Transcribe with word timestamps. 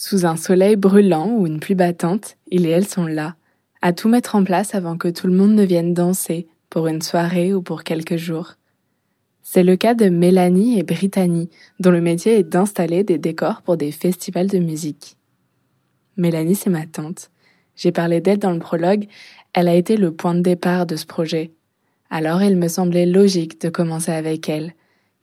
Sous 0.00 0.26
un 0.26 0.36
soleil 0.36 0.76
brûlant 0.76 1.28
ou 1.32 1.48
une 1.48 1.58
pluie 1.58 1.74
battante, 1.74 2.36
il 2.52 2.66
et 2.66 2.70
elle 2.70 2.86
sont 2.86 3.06
là, 3.06 3.34
à 3.82 3.92
tout 3.92 4.08
mettre 4.08 4.36
en 4.36 4.44
place 4.44 4.76
avant 4.76 4.96
que 4.96 5.08
tout 5.08 5.26
le 5.26 5.32
monde 5.32 5.54
ne 5.54 5.64
vienne 5.64 5.92
danser 5.92 6.46
pour 6.70 6.86
une 6.86 7.02
soirée 7.02 7.52
ou 7.52 7.62
pour 7.62 7.82
quelques 7.82 8.16
jours. 8.16 8.54
C'est 9.42 9.64
le 9.64 9.74
cas 9.74 9.94
de 9.94 10.08
Mélanie 10.08 10.78
et 10.78 10.84
Brittany, 10.84 11.50
dont 11.80 11.90
le 11.90 12.00
métier 12.00 12.38
est 12.38 12.44
d'installer 12.44 13.02
des 13.02 13.18
décors 13.18 13.62
pour 13.62 13.76
des 13.76 13.90
festivals 13.90 14.46
de 14.46 14.60
musique. 14.60 15.16
Mélanie, 16.16 16.54
c'est 16.54 16.70
ma 16.70 16.86
tante. 16.86 17.32
J'ai 17.74 17.90
parlé 17.90 18.20
d'elle 18.20 18.38
dans 18.38 18.52
le 18.52 18.60
prologue, 18.60 19.08
elle 19.52 19.66
a 19.66 19.74
été 19.74 19.96
le 19.96 20.12
point 20.12 20.34
de 20.36 20.42
départ 20.42 20.86
de 20.86 20.94
ce 20.94 21.06
projet. 21.06 21.50
Alors 22.08 22.40
il 22.40 22.56
me 22.56 22.68
semblait 22.68 23.06
logique 23.06 23.60
de 23.60 23.68
commencer 23.68 24.12
avec 24.12 24.48
elle, 24.48 24.74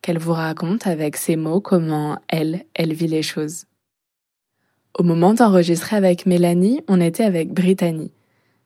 qu'elle 0.01 0.19
vous 0.19 0.33
raconte 0.33 0.85
avec 0.85 1.15
ses 1.15 1.37
mots 1.37 1.61
comment 1.61 2.19
elle, 2.27 2.65
elle 2.73 2.93
vit 2.93 3.07
les 3.07 3.23
choses. 3.23 3.67
Au 4.97 5.03
moment 5.03 5.33
d'enregistrer 5.33 5.97
avec 5.97 6.25
Mélanie, 6.25 6.81
on 6.87 7.01
était 7.01 7.25
avec 7.25 7.51
Brittany. 7.51 8.11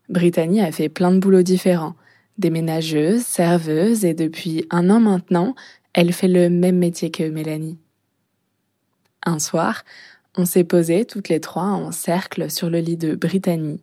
Brittany 0.09 0.61
a 0.61 0.71
fait 0.71 0.87
plein 0.87 1.11
de 1.11 1.17
boulots 1.17 1.41
différents. 1.41 1.95
Déménageuse, 2.37 3.23
serveuse 3.23 4.05
et 4.05 4.13
depuis 4.13 4.65
un 4.69 4.91
an 4.91 4.99
maintenant, 4.99 5.55
elle 5.93 6.13
fait 6.13 6.27
le 6.27 6.51
même 6.51 6.77
métier 6.77 7.09
que 7.09 7.27
Mélanie. 7.27 7.79
Un 9.25 9.39
soir, 9.39 9.83
on 10.37 10.45
s'est 10.45 10.63
posé 10.63 11.03
toutes 11.03 11.29
les 11.29 11.39
trois 11.39 11.63
en 11.63 11.91
cercle 11.91 12.51
sur 12.51 12.69
le 12.69 12.77
lit 12.77 12.97
de 12.97 13.15
Brittany. 13.15 13.81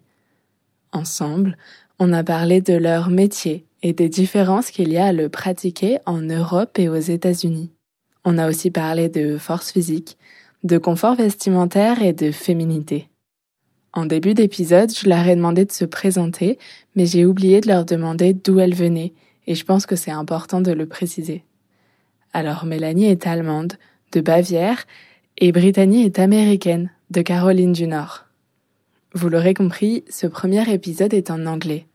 Ensemble, 0.92 1.56
on 1.98 2.12
a 2.12 2.22
parlé 2.22 2.60
de 2.60 2.74
leur 2.74 3.10
métier 3.10 3.66
et 3.82 3.92
des 3.92 4.08
différences 4.08 4.70
qu'il 4.70 4.92
y 4.92 4.98
a 4.98 5.06
à 5.06 5.12
le 5.12 5.28
pratiquer 5.28 5.98
en 6.06 6.20
Europe 6.20 6.78
et 6.78 6.88
aux 6.88 6.94
États-Unis. 6.94 7.72
On 8.24 8.38
a 8.38 8.48
aussi 8.48 8.70
parlé 8.70 9.08
de 9.08 9.36
force 9.36 9.72
physique, 9.72 10.16
de 10.66 10.78
confort 10.78 11.14
vestimentaire 11.14 12.02
et 12.02 12.12
de 12.12 12.32
féminité. 12.32 13.08
En 13.92 14.04
début 14.04 14.34
d'épisode, 14.34 14.92
je 14.92 15.08
leur 15.08 15.26
ai 15.26 15.36
demandé 15.36 15.64
de 15.64 15.72
se 15.72 15.84
présenter, 15.84 16.58
mais 16.96 17.06
j'ai 17.06 17.24
oublié 17.24 17.60
de 17.60 17.68
leur 17.68 17.84
demander 17.84 18.34
d'où 18.34 18.58
elles 18.58 18.74
venaient, 18.74 19.14
et 19.46 19.54
je 19.54 19.64
pense 19.64 19.86
que 19.86 19.96
c'est 19.96 20.10
important 20.10 20.60
de 20.60 20.72
le 20.72 20.86
préciser. 20.86 21.44
Alors 22.32 22.66
Mélanie 22.66 23.06
est 23.06 23.26
allemande, 23.26 23.74
de 24.12 24.20
Bavière, 24.20 24.86
et 25.38 25.52
Brittany 25.52 26.04
est 26.04 26.18
américaine, 26.18 26.90
de 27.10 27.22
Caroline 27.22 27.72
du 27.72 27.86
Nord. 27.86 28.26
Vous 29.14 29.28
l'aurez 29.28 29.54
compris, 29.54 30.04
ce 30.10 30.26
premier 30.26 30.70
épisode 30.70 31.14
est 31.14 31.30
en 31.30 31.46
anglais. 31.46 31.86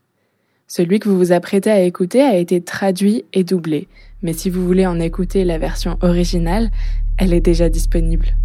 Celui 0.68 1.00
que 1.00 1.10
vous 1.10 1.18
vous 1.18 1.34
apprêtez 1.34 1.70
à 1.70 1.82
écouter 1.82 2.22
a 2.22 2.38
été 2.38 2.62
traduit 2.62 3.26
et 3.34 3.44
doublé, 3.44 3.88
mais 4.22 4.34
si 4.34 4.50
vous 4.50 4.66
voulez 4.66 4.88
en 4.88 5.00
écouter 5.00 5.44
la 5.44 5.58
version 5.58 5.98
originale, 6.02 6.72
elle 7.18 7.34
est 7.34 7.42
déjà 7.42 7.70
disponible. 7.70 8.36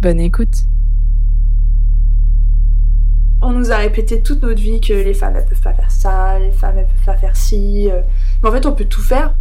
Bonne 0.00 0.20
écoute. 0.20 0.64
On 3.42 3.50
nous 3.50 3.72
a 3.72 3.76
répété 3.78 4.20
toute 4.22 4.42
notre 4.42 4.60
vie 4.60 4.80
que 4.80 4.92
les 4.92 5.14
femmes 5.14 5.34
elles 5.36 5.44
peuvent 5.46 5.60
pas 5.60 5.72
faire 5.72 5.90
ça, 5.90 6.38
les 6.38 6.52
femmes 6.52 6.78
elles 6.78 6.86
peuvent 6.86 7.04
pas 7.06 7.16
faire 7.16 7.34
ci. 7.36 7.88
euh. 7.90 8.02
Mais 8.42 8.48
en 8.48 8.52
fait, 8.52 8.66
on 8.66 8.72
peut 8.72 8.84
tout 8.84 9.02
faire. 9.02 9.34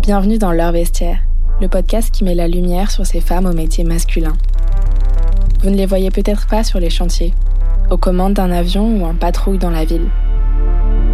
Bienvenue 0.00 0.38
dans 0.38 0.50
Leur 0.52 0.72
Vestiaire, 0.72 1.18
le 1.60 1.68
podcast 1.68 2.12
qui 2.12 2.24
met 2.24 2.34
la 2.34 2.48
lumière 2.48 2.90
sur 2.90 3.06
ces 3.06 3.20
femmes 3.20 3.46
au 3.46 3.52
métier 3.52 3.84
masculin. 3.84 4.32
Vous 5.62 5.70
ne 5.70 5.76
les 5.76 5.86
voyez 5.86 6.10
peut-être 6.10 6.48
pas 6.48 6.64
sur 6.64 6.80
les 6.80 6.90
chantiers, 6.90 7.32
aux 7.90 7.98
commandes 7.98 8.34
d'un 8.34 8.50
avion 8.50 8.96
ou 8.96 9.04
en 9.04 9.14
patrouille 9.14 9.58
dans 9.58 9.70
la 9.70 9.84
ville. 9.84 10.08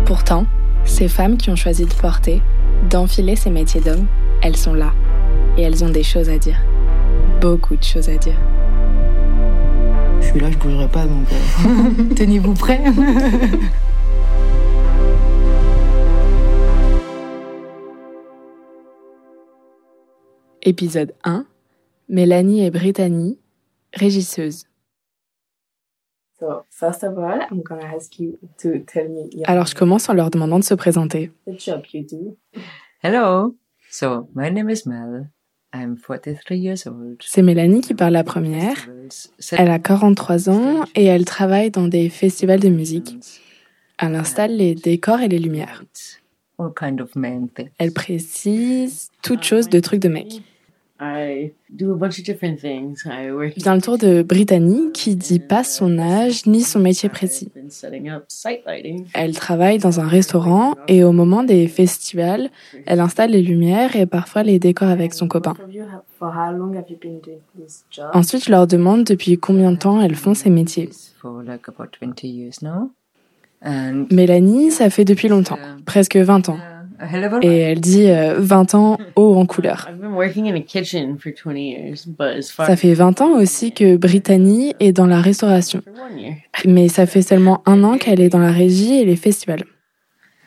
Pourtant, 0.07 0.47
ces 0.85 1.09
femmes 1.09 1.37
qui 1.37 1.51
ont 1.51 1.57
choisi 1.57 1.85
de 1.85 1.93
porter, 1.93 2.41
d'enfiler 2.89 3.37
ces 3.37 3.51
métiers 3.51 3.81
d'hommes, 3.83 4.07
elles 4.43 4.57
sont 4.57 4.75
là. 4.75 4.95
Et 5.59 5.63
elles 5.63 5.85
ont 5.85 5.91
des 5.91 6.03
choses 6.03 6.29
à 6.31 6.39
dire. 6.39 6.57
Beaucoup 7.47 7.77
de 7.77 7.85
choses 7.85 8.09
à 8.09 8.17
dire. 8.17 8.35
Je 10.21 10.27
suis 10.27 10.41
là, 10.41 10.51
je 10.51 10.59
bougerai 10.59 10.89
pas, 10.89 11.07
donc 11.07 11.29
euh, 11.33 12.15
tenez-vous 12.17 12.55
prêts. 12.55 12.83
Épisode 20.63 21.15
1 21.23 21.47
Mélanie 22.09 22.65
et 22.67 22.73
Brittany, 22.73 23.39
régisseuses. 23.95 24.65
So, 26.41 26.65
first 26.69 27.05
of 27.05 27.17
all, 27.17 27.47
I'm 27.49 27.63
gonna 27.63 27.95
ask 27.95 28.19
you 28.19 28.41
to 28.59 28.81
tell 28.93 29.09
me 29.09 29.29
your 29.33 29.49
Alors 29.49 29.67
je 29.67 29.77
commence 29.77 30.09
en 30.09 30.15
leur 30.15 30.31
demandant 30.31 30.59
de 30.59 30.65
se 30.65 30.75
présenter. 30.75 31.31
the 31.47 31.57
job 31.57 31.85
you 31.93 32.03
do? 32.03 32.37
Hello. 33.05 33.55
So, 33.89 34.29
my 34.35 34.51
name 34.51 34.69
is 34.69 34.85
Mel. 34.85 35.29
I'm 35.75 35.97
43 35.97 36.57
years 36.57 36.87
old. 36.87 37.23
C'est 37.25 37.43
Mélanie 37.43 37.81
qui 37.81 37.95
parle 37.95 38.13
la 38.13 38.25
première. 38.25 38.89
Elle 39.53 39.71
a 39.71 39.79
43 39.79 40.49
ans 40.51 40.85
et 40.95 41.05
elle 41.05 41.25
travaille 41.25 41.71
dans 41.71 41.89
des 41.89 42.09
festivals 42.09 42.61
de 42.61 42.69
musique. 42.69 43.19
Elle 43.99 44.15
installe 44.15 44.57
les 44.57 44.75
décors 44.75 45.21
et 45.21 45.29
les 45.29 45.39
lumières. 45.39 45.85
Elle 47.79 47.93
précise 47.93 49.11
toute 49.23 49.43
chose 49.43 49.69
de 49.69 49.81
trucs 49.81 50.01
de 50.01 50.09
mec. 50.09 50.43
I 50.99 51.53
do 51.69 51.93
a 51.93 51.95
bunch 51.95 52.19
of 52.19 52.25
different 52.25 52.59
things. 52.59 53.05
I 53.05 53.31
work. 53.31 53.55
Vient 53.57 53.75
le 53.75 53.83
tour 53.83 53.99
de 53.99 54.23
Brittany 54.23 54.93
qui 54.95 55.15
dit 55.15 55.41
pas 55.41 55.63
son 55.63 55.99
âge 55.99 56.47
ni 56.47 56.63
son 56.63 56.79
métier 56.79 57.11
précis. 57.11 57.51
Elle 59.13 59.35
travaille 59.35 59.79
dans 59.79 60.01
un 60.01 60.07
restaurant 60.07 60.75
et 60.89 61.05
au 61.05 61.13
moment 61.13 61.43
des 61.43 61.69
festivals, 61.69 62.49
elle 62.87 63.01
installe 63.01 63.33
les 63.33 63.43
lumières 63.43 63.95
et 63.95 64.07
parfois 64.07 64.43
les 64.43 64.59
décors 64.59 64.89
avec 64.89 65.13
son 65.13 65.29
copain. 65.29 65.55
Ensuite, 68.15 68.45
je 68.45 68.51
leur 68.51 68.67
demande 68.67 69.05
depuis 69.05 69.37
combien 69.37 69.73
de 69.73 69.77
temps 69.77 70.01
elles 70.01 70.15
font 70.15 70.35
ces 70.35 70.51
métiers. 70.51 70.89
For 71.21 71.43
like 71.43 71.69
about 71.69 71.91
20 72.01 72.23
years 72.25 72.63
now. 72.63 72.91
And 73.63 74.07
Mélanie, 74.11 74.71
ça 74.71 74.91
fait 74.91 75.05
depuis 75.05 75.29
longtemps, 75.29 75.59
presque 75.85 76.17
20 76.17 76.49
ans. 76.51 76.59
Et 77.43 77.59
elle 77.59 77.81
dit 77.81 78.09
euh, 78.09 78.37
20 78.39 78.75
ans 78.75 78.99
haut 79.17 79.35
en 79.35 79.47
couleur. 79.47 79.89
I've 79.89 80.01
been 80.01 80.15
working 80.15 80.47
in 80.47 80.57
a 80.57 80.61
kitchen 80.61 81.19
for 81.19 81.33
20 81.33 81.57
years, 81.57 82.07
but 82.07 82.39
as 82.39 82.51
far 82.51 82.67
Ça 82.67 82.77
fait 82.77 82.95
20 82.95 83.21
ans 83.21 83.33
aussi 83.33 83.73
que 83.73 83.97
Brittany 83.97 84.75
est 84.81 84.93
dans 84.93 85.07
la 85.07 85.21
restauration. 85.21 85.83
Mais 86.65 86.89
ça 86.89 87.07
fait 87.07 87.23
seulement 87.23 87.63
un 87.67 87.85
an 87.85 87.99
qu'elle 87.99 88.21
est 88.21 88.29
dans 88.29 88.39
la 88.39 88.53
régie 88.53 88.95
et 88.95 89.05
les 89.05 89.17
festivals. 89.17 89.65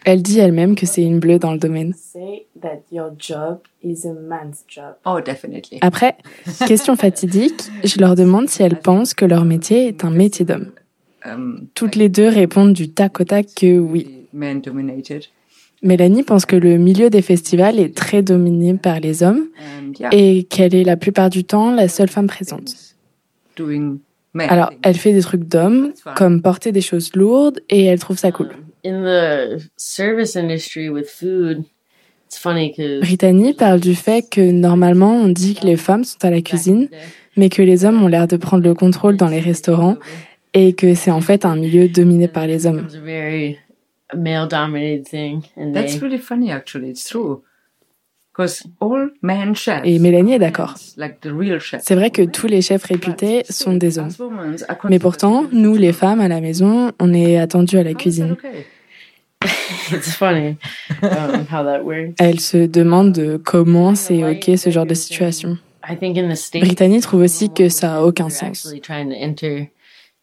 Elle 0.06 0.22
dit 0.22 0.40
elle-même 0.40 0.76
que 0.76 0.86
c'est 0.86 1.04
une 1.04 1.20
bleue 1.20 1.40
dans 1.40 1.52
le 1.52 1.60
domaine. 1.60 1.94
Say 1.94 2.48
that 2.62 2.82
your 2.92 3.12
job 3.18 3.60
is 3.84 4.08
a 4.08 4.14
man's 4.14 4.64
job. 4.68 4.96
Oh, 5.06 5.20
definitely. 5.20 5.78
Après, 5.82 6.16
question 6.66 6.96
fatidique, 6.96 7.70
je 7.84 8.00
leur 8.00 8.16
demande 8.16 8.50
si 8.50 8.64
elles 8.64 8.80
pensent 8.80 9.14
que 9.14 9.26
leur 9.26 9.46
métier 9.46 9.88
est 9.88 10.06
un 10.06 10.10
métier 10.10 10.46
d'homme. 10.46 10.72
Um, 11.26 11.68
Toutes 11.76 11.96
les 11.96 12.08
deux 12.08 12.30
répondent 12.30 12.74
du 12.74 12.90
tac 12.90 13.20
au 13.20 13.26
tac 13.26 13.48
que 13.56 13.78
oui. 13.78 14.26
Mélanie 15.82 16.24
pense 16.24 16.46
que 16.46 16.56
le 16.56 16.78
milieu 16.78 17.10
des 17.10 17.22
festivals 17.22 17.80
est 17.80 17.96
très 17.96 18.22
dominé 18.22 18.74
par 18.74 19.00
les 19.00 19.24
hommes 19.24 19.46
And 19.60 19.94
yeah. 20.00 20.10
et 20.12 20.44
qu'elle 20.44 20.76
est 20.76 20.84
la 20.84 20.98
plupart 20.98 21.30
du 21.30 21.44
temps 21.44 21.72
la 21.72 21.88
seule 21.88 22.10
femme 22.10 22.28
présente. 22.28 22.76
Alors, 24.38 24.72
elle 24.84 24.96
fait 24.96 25.14
des 25.14 25.22
trucs 25.22 25.44
d'hommes, 25.44 25.94
comme 26.16 26.42
porter 26.42 26.72
des 26.72 26.82
choses 26.82 27.12
lourdes, 27.16 27.60
et 27.70 27.86
elle 27.86 28.00
trouve 28.00 28.18
ça 28.18 28.32
cool. 28.32 28.50
In 28.86 29.04
the 29.04 29.62
service 29.76 30.38
industry 30.38 30.90
with 30.90 31.10
food, 31.10 31.66
it's 32.26 32.38
funny 32.38 32.70
because 32.70 33.02
Brittany 33.02 33.54
parle 33.54 33.82
du 33.82 33.94
fait 33.94 34.30
que 34.30 34.52
normalement 34.52 35.14
on 35.16 35.28
dit 35.28 35.56
que 35.56 35.66
les 35.66 35.76
femmes 35.76 36.06
sont 36.06 36.24
à 36.24 36.30
la 36.30 36.42
cuisine, 36.42 36.88
mais 37.36 37.50
que 37.50 37.62
les 37.62 37.84
hommes 37.84 38.02
ont 38.02 38.08
l'air 38.08 38.28
de 38.28 38.38
prendre 38.38 38.64
le 38.64 38.74
contrôle 38.74 39.18
dans 39.18 39.28
les 39.28 39.42
restaurants 39.42 39.98
et 40.54 40.74
que 40.74 40.96
c'est 40.96 41.12
en 41.12 41.20
fait 41.20 41.44
un 41.44 41.58
milieu 41.58 41.90
dominé 41.90 42.30
par 42.30 42.48
les 42.48 42.66
hommes. 42.68 42.88
Very 44.12 44.22
male-dominated 44.24 45.08
thing, 45.08 45.44
and 45.56 45.74
That's 45.74 45.94
they 45.94 46.00
really 46.00 46.18
funny, 46.18 46.52
actually. 46.52 46.90
It's 46.90 47.08
true. 47.08 47.44
Because 48.32 48.64
all 48.80 49.10
men 49.22 49.54
chefs. 49.54 49.86
Et 49.86 50.00
Mélanie 50.00 50.34
est 50.34 50.40
d'accord. 50.40 50.76
Like 50.98 51.20
the 51.22 51.32
real 51.32 51.60
chefs. 51.60 51.84
C'est 51.86 51.96
vrai 51.96 52.10
que 52.10 52.22
tous 52.22 52.48
les 52.48 52.62
chefs 52.62 52.86
réputés 52.86 53.44
sont 53.50 53.74
des 53.74 54.00
hommes. 54.00 54.10
Mais 54.90 55.00
pourtant, 55.00 55.46
nous, 55.52 55.76
les 55.76 55.94
femmes, 55.94 56.22
à 56.22 56.28
la 56.28 56.40
maison, 56.40 56.92
on 57.00 57.14
est 57.14 57.38
attendues 57.38 57.78
à 57.78 57.84
la 57.84 57.94
cuisine. 57.94 58.32
okay? 58.32 58.66
it's 59.92 60.14
funny 60.16 60.58
um, 61.02 61.46
how 61.48 61.64
that 61.64 61.84
works. 61.84 62.16
Elle 62.20 62.40
se 62.40 62.66
demande 62.66 63.14
de 63.14 63.38
comment 63.38 63.96
c'est 63.96 64.24
ok 64.24 64.58
ce 64.58 64.70
genre 64.70 64.86
de 64.86 64.94
situation. 64.94 65.58
I 65.88 65.96
think 65.96 66.18
in 66.18 66.30
the 66.30 66.36
states, 66.36 66.66
Brittany 66.66 67.00
trouve 67.00 67.22
aussi 67.22 67.50
que 67.50 67.70
ça 67.70 67.98
a 67.98 68.02
aucun 68.02 68.30
sens. 68.30 68.68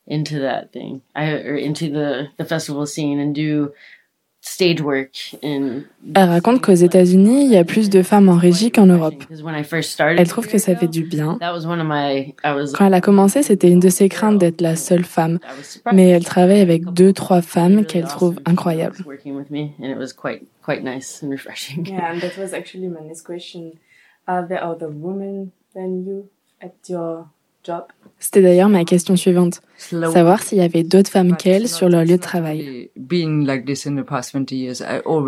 Into 0.06 0.38
that 0.40 0.70
thing, 0.72 1.00
I, 1.14 1.32
or 1.32 1.56
into 1.56 1.88
the 1.88 2.28
the 2.38 2.44
festival 2.44 2.86
scene 2.86 3.18
and 3.20 3.32
do 3.34 3.72
stage 4.40 4.80
work 4.80 5.34
in. 5.42 5.82
Elle 6.14 6.28
raconte 6.28 6.62
qu'aux 6.62 6.74
États-Unis, 6.74 7.46
il 7.46 7.50
y 7.50 7.56
a 7.56 7.64
plus 7.64 7.90
de 7.90 8.02
femmes 8.02 8.28
en 8.28 8.36
régie 8.36 8.70
qu'en 8.70 8.86
Europe. 8.86 9.16
Because 9.18 9.42
when 9.42 9.58
I 9.58 9.64
first 9.64 9.90
started, 9.90 10.20
Elle 10.20 10.28
trouve 10.28 10.46
que 10.46 10.58
ça 10.58 10.76
fait 10.76 10.86
du 10.86 11.02
bien. 11.02 11.36
that 11.40 11.52
was 11.52 11.66
one 11.66 11.80
of 11.80 11.86
my. 11.86 12.34
I 12.44 12.52
was. 12.54 12.72
Quand 12.72 12.86
elle 12.86 12.94
a 12.94 13.00
commencé, 13.00 13.42
c'était 13.42 13.70
une 13.70 13.80
de 13.80 13.88
ses 13.88 14.08
craintes 14.08 14.38
d'être 14.38 14.60
la 14.60 14.76
seule 14.76 15.04
femme. 15.04 15.40
I 15.42 15.46
was 15.58 15.64
surprised. 15.64 15.96
Mais 15.96 16.08
elle 16.08 16.24
travaille 16.24 16.60
avec 16.60 16.84
deux, 16.92 17.12
trois 17.12 17.42
femmes 17.42 17.84
qu'elle 17.84 18.06
trouve 18.06 18.38
incroyables. 18.46 19.02
Working 19.04 19.34
with 19.36 19.50
me, 19.50 19.72
and 19.80 19.90
it 19.90 19.98
was 19.98 20.12
quite 20.12 20.42
quite 20.64 20.82
nice 20.84 21.22
and 21.22 21.30
refreshing. 21.30 21.86
Yeah, 21.86 22.12
and 22.12 22.20
that 22.20 22.38
was 22.38 22.54
actually 22.54 22.88
my 22.88 23.00
next 23.06 23.22
question. 23.22 23.72
Are 24.28 24.46
there 24.46 24.62
other 24.64 24.88
women 24.88 25.50
than 25.74 26.04
you 26.04 26.28
at 26.62 26.72
your 26.88 26.96
job. 26.98 27.28
C'était 28.18 28.42
d'ailleurs 28.42 28.68
ma 28.68 28.84
question 28.84 29.14
suivante. 29.14 29.60
Savoir 29.78 30.42
s'il 30.42 30.58
y 30.58 30.62
avait 30.62 30.82
d'autres 30.82 31.10
femmes 31.10 31.36
qu'elle 31.36 31.68
sur 31.68 31.88
leur 31.88 32.02
lieu 32.02 32.16
de 32.16 32.22
travail. 32.22 32.90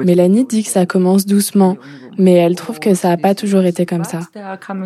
Mélanie 0.05 0.47
dit 0.47 0.63
que 0.63 0.71
ça 0.71 0.87
commence 0.87 1.27
doucement, 1.27 1.77
mais 2.17 2.33
elle 2.33 2.55
trouve 2.55 2.81
que 2.81 2.95
ça 2.95 3.09
n'a 3.09 3.17
pas 3.19 3.35
toujours 3.35 3.65
été 3.65 3.85
comme 3.85 4.05
ça. 4.05 4.21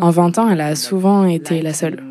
En 0.01 0.09
20 0.09 0.37
ans, 0.37 0.49
elle 0.49 0.61
a 0.61 0.75
souvent 0.75 1.25
été 1.25 1.61
la 1.61 1.73
seule. 1.73 2.03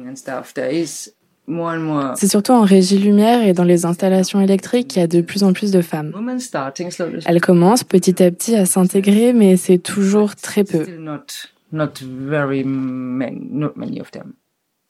C'est 2.15 2.29
surtout 2.29 2.53
en 2.53 2.63
régie 2.63 2.99
lumière 2.99 3.47
et 3.47 3.53
dans 3.53 3.65
les 3.65 3.85
installations 3.85 4.41
électriques 4.41 4.89
qu'il 4.89 5.01
y 5.01 5.05
a 5.05 5.09
de 5.09 5.21
plus 5.21 5.43
en 5.43 5.53
plus 5.53 5.73
de 5.73 5.83
femmes. 5.83 6.13
Elles 7.27 7.41
commencent 7.41 7.85
petit 7.85 8.23
à 8.23 8.31
petit 8.31 8.55
à 8.57 8.65
s'intégrer, 8.65 9.33
mais 9.33 9.57
c'est 9.57 9.79
toujours 9.79 10.37
très 10.37 10.65
peu. 10.65 10.87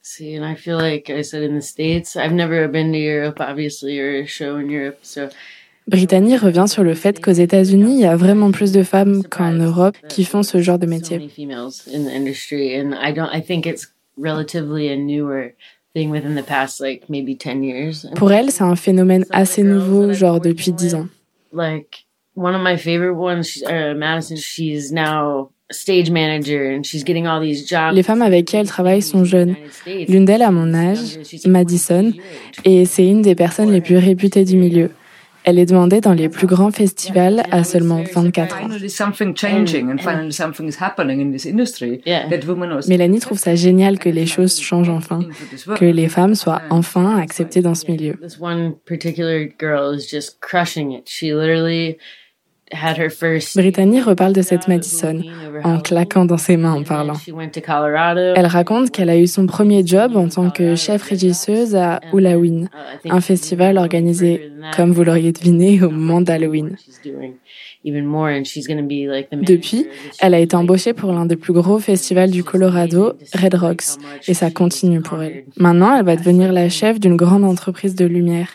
See, 0.05 0.35
and 0.35 0.43
I 0.43 0.55
feel 0.55 0.77
like 0.77 1.09
I 1.09 1.21
said 1.21 1.43
in 1.43 1.55
the 1.55 1.61
States, 1.61 2.17
I've 2.17 2.33
never 2.33 2.67
been 2.67 2.91
to 2.91 2.97
Europe, 2.97 3.39
obviously, 3.39 4.01
or 4.01 4.23
a 4.23 4.25
show 4.27 4.57
in 4.57 4.69
Europe, 4.69 4.99
so. 5.01 5.29
Brittany 5.87 6.35
revient 6.35 6.67
sur 6.67 6.83
le 6.83 6.93
fait 6.93 7.21
qu'aux 7.21 7.31
États-Unis, 7.31 7.95
il 7.95 8.01
y 8.01 8.05
a 8.05 8.17
vraiment 8.17 8.51
plus 8.51 8.73
de 8.73 8.83
femmes 8.83 9.23
qu'en 9.23 9.53
Europe 9.53 9.95
qui 10.09 10.25
font 10.25 10.43
ce 10.43 10.61
genre 10.61 10.77
de 10.77 10.87
métier. 10.87 11.19
Pour 18.15 18.31
elle, 18.31 18.51
c'est 18.51 18.63
un 18.63 18.75
phénomène 18.75 19.25
assez 19.29 19.63
nouveau, 19.63 20.13
genre 20.13 20.39
depuis 20.41 20.71
dix 20.73 20.95
ans. 20.95 21.07
Like 21.53 22.05
one 22.35 22.55
of 22.55 22.61
my 22.61 22.77
favorite 22.77 23.15
ones, 23.15 23.61
uh, 23.69 23.93
Madison, 23.95 24.35
she's 24.35 24.91
now 24.91 25.51
les 27.91 28.03
femmes 28.03 28.21
avec 28.21 28.45
qui 28.45 28.55
elle 28.55 28.67
travaille 28.67 29.01
sont 29.01 29.25
jeunes. 29.25 29.55
L'une 30.07 30.25
d'elles 30.25 30.41
a 30.41 30.51
mon 30.51 30.73
âge, 30.73 31.19
Madison, 31.45 32.13
et 32.65 32.85
c'est 32.85 33.05
une 33.05 33.21
des 33.21 33.35
personnes 33.35 33.71
les 33.71 33.81
plus 33.81 33.97
réputées 33.97 34.45
du 34.45 34.57
milieu. 34.57 34.91
Elle 35.45 35.59
est 35.59 35.65
demandée 35.65 35.99
dans 35.99 36.13
les 36.13 36.29
plus 36.29 36.47
grands 36.47 36.71
festivals 36.71 37.43
à 37.51 37.65
seulement 37.65 38.01
24 38.13 38.63
ans. 38.63 38.69
Mélanie 42.87 43.19
trouve 43.19 43.37
ça 43.37 43.55
génial 43.55 43.99
que 43.99 44.07
les 44.07 44.25
choses 44.25 44.59
changent 44.61 44.89
enfin, 44.89 45.19
que 45.75 45.85
les 45.85 46.07
femmes 46.07 46.35
soient 46.35 46.61
enfin 46.69 47.17
acceptées 47.17 47.61
dans 47.61 47.75
ce 47.75 47.91
milieu. 47.91 48.15
Brittany 53.55 54.01
reparle 54.01 54.33
de 54.33 54.41
cette 54.41 54.67
Madison 54.67 55.21
en 55.63 55.79
claquant 55.79 56.25
dans 56.25 56.37
ses 56.37 56.57
mains 56.57 56.73
en 56.73 56.83
parlant. 56.83 57.15
Elle 58.35 58.45
raconte 58.45 58.91
qu'elle 58.91 59.09
a 59.09 59.17
eu 59.17 59.27
son 59.27 59.45
premier 59.45 59.85
job 59.85 60.15
en 60.15 60.27
tant 60.27 60.49
que 60.49 60.75
chef 60.75 61.03
régisseuse 61.03 61.75
à 61.75 61.99
Halloween, 62.13 62.69
un 63.09 63.21
festival 63.21 63.77
organisé, 63.77 64.51
comme 64.75 64.91
vous 64.91 65.03
l'auriez 65.03 65.31
deviné, 65.31 65.81
au 65.83 65.89
moment 65.89 66.21
d'Halloween. 66.21 66.75
Depuis, 67.85 69.87
elle 70.19 70.33
a 70.33 70.39
été 70.39 70.55
embauchée 70.55 70.93
pour 70.93 71.11
l'un 71.11 71.25
des 71.25 71.35
plus 71.35 71.53
gros 71.53 71.79
festivals 71.79 72.31
du 72.31 72.43
Colorado, 72.43 73.13
Red 73.33 73.55
Rocks, 73.55 73.99
et 74.27 74.33
ça 74.33 74.51
continue 74.51 75.01
pour 75.01 75.21
elle. 75.21 75.43
Maintenant, 75.57 75.97
elle 75.97 76.05
va 76.05 76.15
devenir 76.15 76.53
la 76.53 76.69
chef 76.69 76.99
d'une 76.99 77.17
grande 77.17 77.43
entreprise 77.43 77.95
de 77.95 78.05
lumière, 78.05 78.53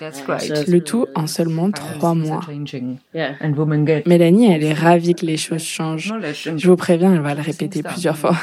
le 0.67 0.81
tout 0.81 1.07
en 1.15 1.27
seulement 1.27 1.71
trois 1.71 2.15
mois. 2.15 2.41
Mélanie, 4.07 4.53
elle 4.53 4.65
est 4.65 4.73
ravie 4.73 5.15
que 5.15 5.27
les 5.27 5.37
choses 5.37 5.63
changent. 5.63 6.15
Je 6.57 6.69
vous 6.69 6.77
préviens, 6.77 7.15
elle 7.15 7.21
va 7.21 7.35
le 7.35 7.43
répéter 7.43 7.83
plusieurs 7.83 8.17
fois. 8.17 8.37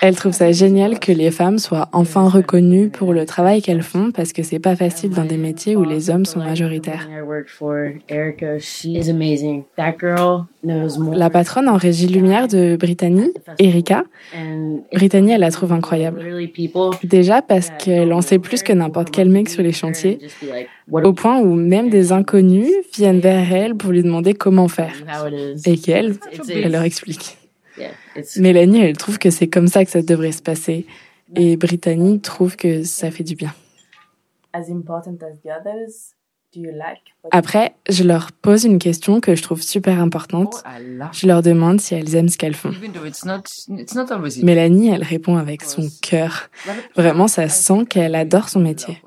Elle 0.00 0.14
trouve 0.14 0.32
ça 0.32 0.52
génial 0.52 1.00
que 1.00 1.10
les 1.10 1.30
femmes 1.30 1.58
soient 1.58 1.88
enfin 1.92 2.28
reconnues 2.28 2.88
pour 2.88 3.12
le 3.12 3.26
travail 3.26 3.62
qu'elles 3.62 3.82
font 3.82 4.10
parce 4.12 4.32
que 4.32 4.42
c'est 4.42 4.58
pas 4.58 4.76
facile 4.76 5.10
dans 5.10 5.24
des 5.24 5.36
métiers 5.36 5.76
où 5.76 5.84
les 5.84 6.10
hommes 6.10 6.24
sont 6.24 6.38
majoritaires. 6.38 7.08
La 10.64 11.30
patronne 11.30 11.68
en 11.68 11.76
régie 11.76 12.06
lumière 12.06 12.48
de 12.48 12.76
Brittany, 12.76 13.32
Erika, 13.58 14.04
Brittany, 14.92 15.32
elle 15.32 15.40
la 15.40 15.50
trouve 15.50 15.72
incroyable. 15.72 16.22
Déjà 17.02 17.42
parce 17.42 17.70
qu'elle 17.78 18.12
en 18.12 18.20
sait 18.20 18.38
plus 18.38 18.62
que 18.62 18.72
n'importe 18.72 19.10
quel 19.10 19.28
mec 19.28 19.48
sur 19.48 19.62
les 19.62 19.72
chantiers, 19.72 20.18
au 20.90 21.12
point 21.12 21.40
où 21.40 21.54
même 21.54 21.90
des 21.90 22.12
inconnus 22.12 22.70
viennent 22.94 23.20
vers 23.20 23.52
elle 23.52 23.74
pour 23.74 23.90
lui 23.90 24.02
demander 24.02 24.34
comment 24.34 24.68
faire. 24.68 24.94
Et 25.64 25.76
qu'elle, 25.76 26.14
elle 26.48 26.72
leur 26.72 26.82
explique. 26.82 27.36
Mélanie, 28.36 28.80
elle 28.80 28.96
trouve 28.96 29.18
que 29.18 29.30
c'est 29.30 29.48
comme 29.48 29.68
ça 29.68 29.84
que 29.84 29.90
ça 29.90 30.02
devrait 30.02 30.32
se 30.32 30.42
passer. 30.42 30.86
Et 31.36 31.56
Brittany 31.56 32.20
trouve 32.20 32.56
que 32.56 32.84
ça 32.84 33.10
fait 33.10 33.24
du 33.24 33.34
bien. 33.34 33.54
Après, 37.30 37.74
je 37.88 38.04
leur 38.04 38.32
pose 38.32 38.64
une 38.64 38.78
question 38.78 39.20
que 39.20 39.34
je 39.34 39.42
trouve 39.42 39.60
super 39.60 40.00
importante. 40.00 40.64
Oh, 40.64 41.04
Je 41.12 41.26
leur 41.26 41.42
demande 41.42 41.80
si 41.80 41.94
elles 41.94 42.14
aiment 42.14 42.28
ce 42.28 42.38
qu'elles 42.38 42.54
font. 42.54 42.72
Mélanie, 44.42 44.88
elle 44.88 45.02
répond 45.02 45.36
avec 45.36 45.62
son 45.62 45.86
cœur. 46.02 46.48
Vraiment, 46.96 47.28
ça 47.28 47.48
sent 47.48 47.84
qu'elle 47.88 48.14
adore 48.14 48.48
son 48.48 48.60
métier. 48.60 49.02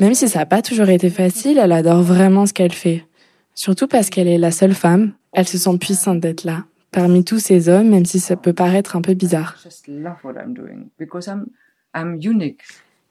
Même 0.00 0.14
si 0.14 0.28
ça 0.28 0.40
n'a 0.40 0.46
pas 0.46 0.62
toujours 0.62 0.88
été 0.88 1.10
facile, 1.10 1.58
elle 1.58 1.72
adore 1.72 2.02
vraiment 2.02 2.46
ce 2.46 2.52
qu'elle 2.52 2.72
fait. 2.72 3.04
Surtout 3.54 3.86
parce 3.86 4.10
qu'elle 4.10 4.28
est 4.28 4.38
la 4.38 4.50
seule 4.50 4.74
femme. 4.74 5.12
Elle 5.32 5.48
se 5.48 5.58
sent 5.58 5.78
puissante 5.78 6.20
d'être 6.20 6.44
là, 6.44 6.64
parmi 6.90 7.24
tous 7.24 7.38
ces 7.38 7.68
hommes, 7.68 7.88
même 7.88 8.04
si 8.04 8.20
ça 8.20 8.36
peut 8.36 8.52
paraître 8.52 8.96
un 8.96 9.02
peu 9.02 9.14
bizarre. 9.14 9.56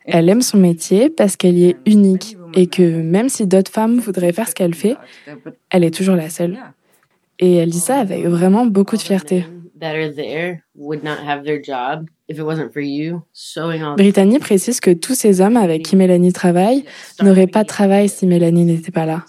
Elle 0.06 0.30
aime 0.30 0.42
son 0.42 0.58
métier 0.58 1.10
parce 1.10 1.36
qu'elle 1.36 1.58
y 1.58 1.66
est 1.66 1.78
unique 1.86 2.38
et 2.54 2.68
que 2.68 2.84
même 3.02 3.30
si 3.30 3.48
d'autres 3.48 3.72
femmes 3.72 4.00
voudraient 4.00 4.34
faire 4.34 4.50
ce 4.50 4.56
qu'elle 4.56 4.76
fait, 4.76 4.98
elle 5.70 5.84
est 5.84 5.94
toujours 5.94 6.16
la 6.16 6.30
seule. 6.30 6.58
Et 7.40 7.56
elle 7.56 7.70
dit 7.70 7.80
ça 7.80 7.98
avec 7.98 8.26
vraiment 8.26 8.66
beaucoup 8.66 8.98
de 8.98 9.02
fierté. 9.02 9.46
Brittany 13.96 14.40
précise 14.40 14.80
que 14.80 14.92
tous 14.92 15.16
ces 15.16 15.42
hommes 15.42 15.58
avec 15.58 15.84
qui 15.84 15.96
Mélanie 15.96 16.34
travaille 16.34 16.86
n'auraient 17.22 17.48
pas 17.48 17.64
de 17.64 17.68
travail 17.68 18.10
si 18.10 18.26
Mélanie 18.28 18.66
n'était 18.66 18.92
pas 18.92 19.06
là. 19.06 19.26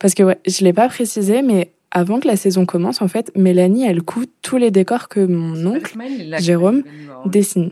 Parce 0.00 0.14
que 0.14 0.22
ouais, 0.22 0.38
je 0.46 0.64
l'ai 0.64 0.72
pas 0.72 0.88
précisé, 0.88 1.42
mais 1.42 1.72
avant 1.90 2.18
que 2.18 2.26
la 2.26 2.36
saison 2.36 2.66
commence, 2.66 3.00
en 3.00 3.08
fait, 3.08 3.30
Mélanie, 3.36 3.86
elle 3.86 4.02
coud 4.02 4.28
tous 4.42 4.56
les 4.56 4.70
décors 4.70 5.08
que 5.08 5.20
mon 5.20 5.64
oncle, 5.66 5.96
Jérôme, 6.38 6.82
dessine. 7.24 7.70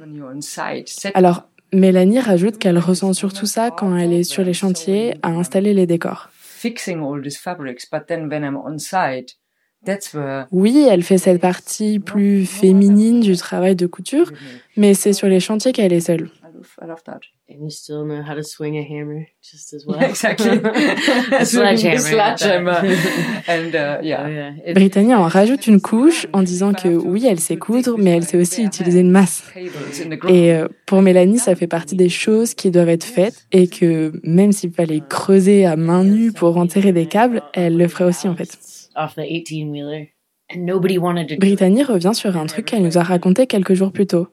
Alors, 1.15 1.49
Mélanie 1.73 2.21
rajoute 2.21 2.59
qu'elle 2.59 2.79
ressent 2.79 3.15
surtout 3.15 3.47
ça 3.47 3.71
quand 3.71 3.97
elle 3.97 4.13
est 4.13 4.25
sur 4.25 4.45
les 4.45 4.53
chantiers 4.53 5.15
à 5.23 5.31
installer 5.31 5.75
les 5.75 5.87
décors. 5.87 6.29
Oui, 10.51 10.87
elle 10.89 11.03
fait 11.03 11.19
cette 11.19 11.41
partie 11.41 11.99
plus 11.99 12.47
féminine 12.47 13.21
du 13.21 13.37
travail 13.37 13.77
de 13.77 13.87
couture, 13.87 14.33
mais 14.77 14.95
c'est 14.95 15.13
sur 15.13 15.29
les 15.29 15.41
chantiers 15.41 15.73
qu'elle 15.73 15.93
est 15.93 16.01
seule. 16.01 16.31
And 17.51 17.65
you 17.65 17.71
still 17.71 18.05
know 18.05 18.23
how 18.23 18.35
to 18.35 18.43
swing 18.43 18.79
a 18.79 18.83
hammer 18.83 19.29
just 19.43 19.75
as 19.75 19.85
well. 19.87 20.03
exactly. 20.09 20.49
a 21.33 21.45
sledgehammer. 21.45 21.99
sledgehammer. 21.99 22.97
And 23.47 23.73
yeah. 24.03 24.29
Yeah. 24.29 24.53
It- 24.65 24.75
Brittany 24.75 25.15
en 25.15 25.25
rajoute 25.25 25.67
une 25.67 25.81
couche 25.81 26.27
en 26.33 26.43
disant 26.43 26.73
que 26.73 26.89
oui, 26.89 27.27
elle 27.29 27.41
sait 27.41 27.57
coudre, 27.57 27.99
mais 27.99 28.11
elle 28.17 28.25
sait 28.25 28.39
aussi 28.39 28.63
utiliser 28.63 29.01
une 29.01 29.11
masse. 29.11 29.43
Et 30.29 30.53
euh, 30.55 30.69
pour 30.87 31.03
Mélanie, 31.03 31.39
ça 31.39 31.55
fait 31.55 31.67
partie 31.67 31.97
des 31.97 32.09
choses 32.09 32.55
qui 32.55 32.71
doivent 32.71 32.89
être 32.89 33.05
faites 33.05 33.45
et 33.53 33.67
que 33.69 34.13
même 34.23 34.53
s'il 34.53 34.73
fallait 34.73 35.03
creuser 35.07 35.67
à 35.67 35.77
main 35.77 36.05
nue 36.05 36.33
pour 36.33 36.57
enterrer 36.57 36.93
des 36.93 37.07
câbles, 37.07 37.43
elle 37.53 37.77
le 37.77 37.89
ferait 37.89 38.05
aussi 38.05 38.29
en 38.29 38.37
fait. 38.37 38.57
Off 38.97 39.15
the 39.15 39.21
18-wheeler. 39.21 40.09
And 40.55 40.67
nobody 40.67 40.99
wanted 40.99 41.29
to 41.29 41.35
do 41.35 41.35
it. 41.35 41.41
Brittany 41.41 41.83
revient 41.83 42.15
sur 42.15 42.37
un 42.37 42.47
truc 42.47 42.67
qu'elle 42.67 42.83
nous 42.83 42.99
a 42.99 43.03
raconté 43.03 43.47
quelques 43.47 43.75
jours 43.75 43.93
plus 43.93 44.07
tôt. 44.07 44.29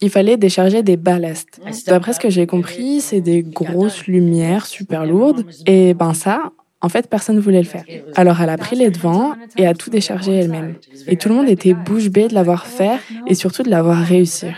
Il 0.00 0.10
fallait 0.10 0.36
décharger 0.36 0.82
des 0.82 0.96
ballasts. 0.96 1.60
D'après 1.86 2.12
ce 2.12 2.20
que 2.20 2.28
j'ai 2.30 2.46
compris, 2.46 3.00
c'est 3.00 3.20
des 3.20 3.42
grosses 3.42 4.06
lumières 4.06 4.66
super 4.66 5.06
lourdes. 5.06 5.44
Et 5.66 5.94
ben 5.94 6.14
ça, 6.14 6.52
en 6.80 6.88
fait, 6.88 7.08
personne 7.08 7.36
ne 7.36 7.40
voulait 7.40 7.62
le 7.62 7.66
faire. 7.66 7.84
Alors 8.14 8.40
elle 8.40 8.50
a 8.50 8.56
pris 8.58 8.76
les 8.76 8.90
devants 8.90 9.32
et 9.56 9.66
a 9.66 9.74
tout 9.74 9.90
déchargé 9.90 10.32
elle-même. 10.32 10.74
Et 11.06 11.16
tout 11.16 11.28
le 11.28 11.34
monde 11.36 11.48
était 11.48 11.74
bouche 11.74 12.08
bée 12.10 12.28
de 12.28 12.34
l'avoir 12.34 12.66
faire 12.66 12.98
et 13.26 13.34
surtout 13.34 13.62
de 13.62 13.70
l'avoir 13.70 13.98
réussi. 13.98 14.48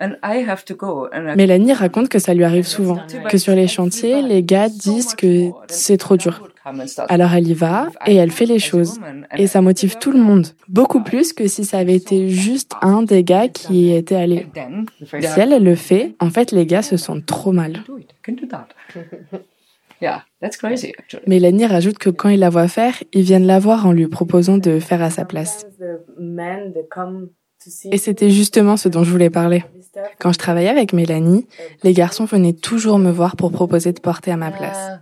And 0.00 0.12
I 0.24 0.44
have 0.48 0.64
to 0.64 0.74
go. 0.74 1.06
And 1.12 1.28
I- 1.32 1.36
Mélanie 1.36 1.72
raconte 1.72 2.08
que 2.08 2.18
ça 2.18 2.34
lui 2.34 2.44
arrive 2.44 2.66
souvent, 2.66 2.98
que 3.28 3.38
sur 3.38 3.54
les 3.54 3.68
chantiers, 3.68 4.20
les 4.22 4.42
gars 4.42 4.68
disent 4.68 5.14
que 5.14 5.50
c'est 5.68 5.96
trop 5.96 6.16
dur. 6.16 6.48
Alors 7.08 7.34
elle 7.34 7.48
y 7.48 7.54
va 7.54 7.88
et 8.06 8.14
elle 8.14 8.30
fait 8.30 8.46
les 8.46 8.58
choses. 8.58 9.00
Et 9.36 9.46
ça 9.46 9.60
motive 9.60 9.98
tout 9.98 10.12
le 10.12 10.20
monde, 10.20 10.48
beaucoup 10.68 11.02
plus 11.02 11.32
que 11.32 11.48
si 11.48 11.64
ça 11.64 11.78
avait 11.78 11.96
été 11.96 12.28
juste 12.28 12.72
un 12.82 13.02
des 13.02 13.24
gars 13.24 13.48
qui 13.48 13.88
y 13.88 13.94
était 13.94 14.16
allé. 14.16 14.46
Si 15.04 15.40
elle, 15.40 15.52
elle 15.52 15.64
le 15.64 15.74
fait, 15.74 16.14
en 16.20 16.30
fait, 16.30 16.52
les 16.52 16.66
gars 16.66 16.82
se 16.82 16.96
sentent 16.96 17.26
trop 17.26 17.52
mal. 17.52 17.82
actually. 20.98 21.26
Mélanie 21.28 21.66
rajoute 21.66 21.98
que 21.98 22.10
quand 22.10 22.28
ils 22.28 22.40
la 22.40 22.50
voient 22.50 22.68
faire, 22.68 22.94
ils 23.12 23.22
viennent 23.22 23.46
la 23.46 23.60
voir 23.60 23.86
en 23.86 23.92
lui 23.92 24.08
proposant 24.08 24.58
de 24.58 24.80
faire 24.80 25.00
à 25.00 25.10
sa 25.10 25.24
place. 25.24 25.66
Et 27.90 27.98
c'était 27.98 28.30
justement 28.30 28.76
ce 28.76 28.88
dont 28.88 29.04
je 29.04 29.10
voulais 29.10 29.30
parler. 29.30 29.64
Quand 30.18 30.32
je 30.32 30.38
travaillais 30.38 30.68
avec 30.68 30.92
Mélanie, 30.92 31.46
les 31.84 31.92
garçons 31.92 32.24
venaient 32.24 32.52
toujours 32.52 32.98
me 32.98 33.10
voir 33.10 33.36
pour 33.36 33.52
proposer 33.52 33.92
de 33.92 34.00
porter 34.00 34.32
à 34.32 34.36
ma 34.36 34.50
place. 34.50 34.98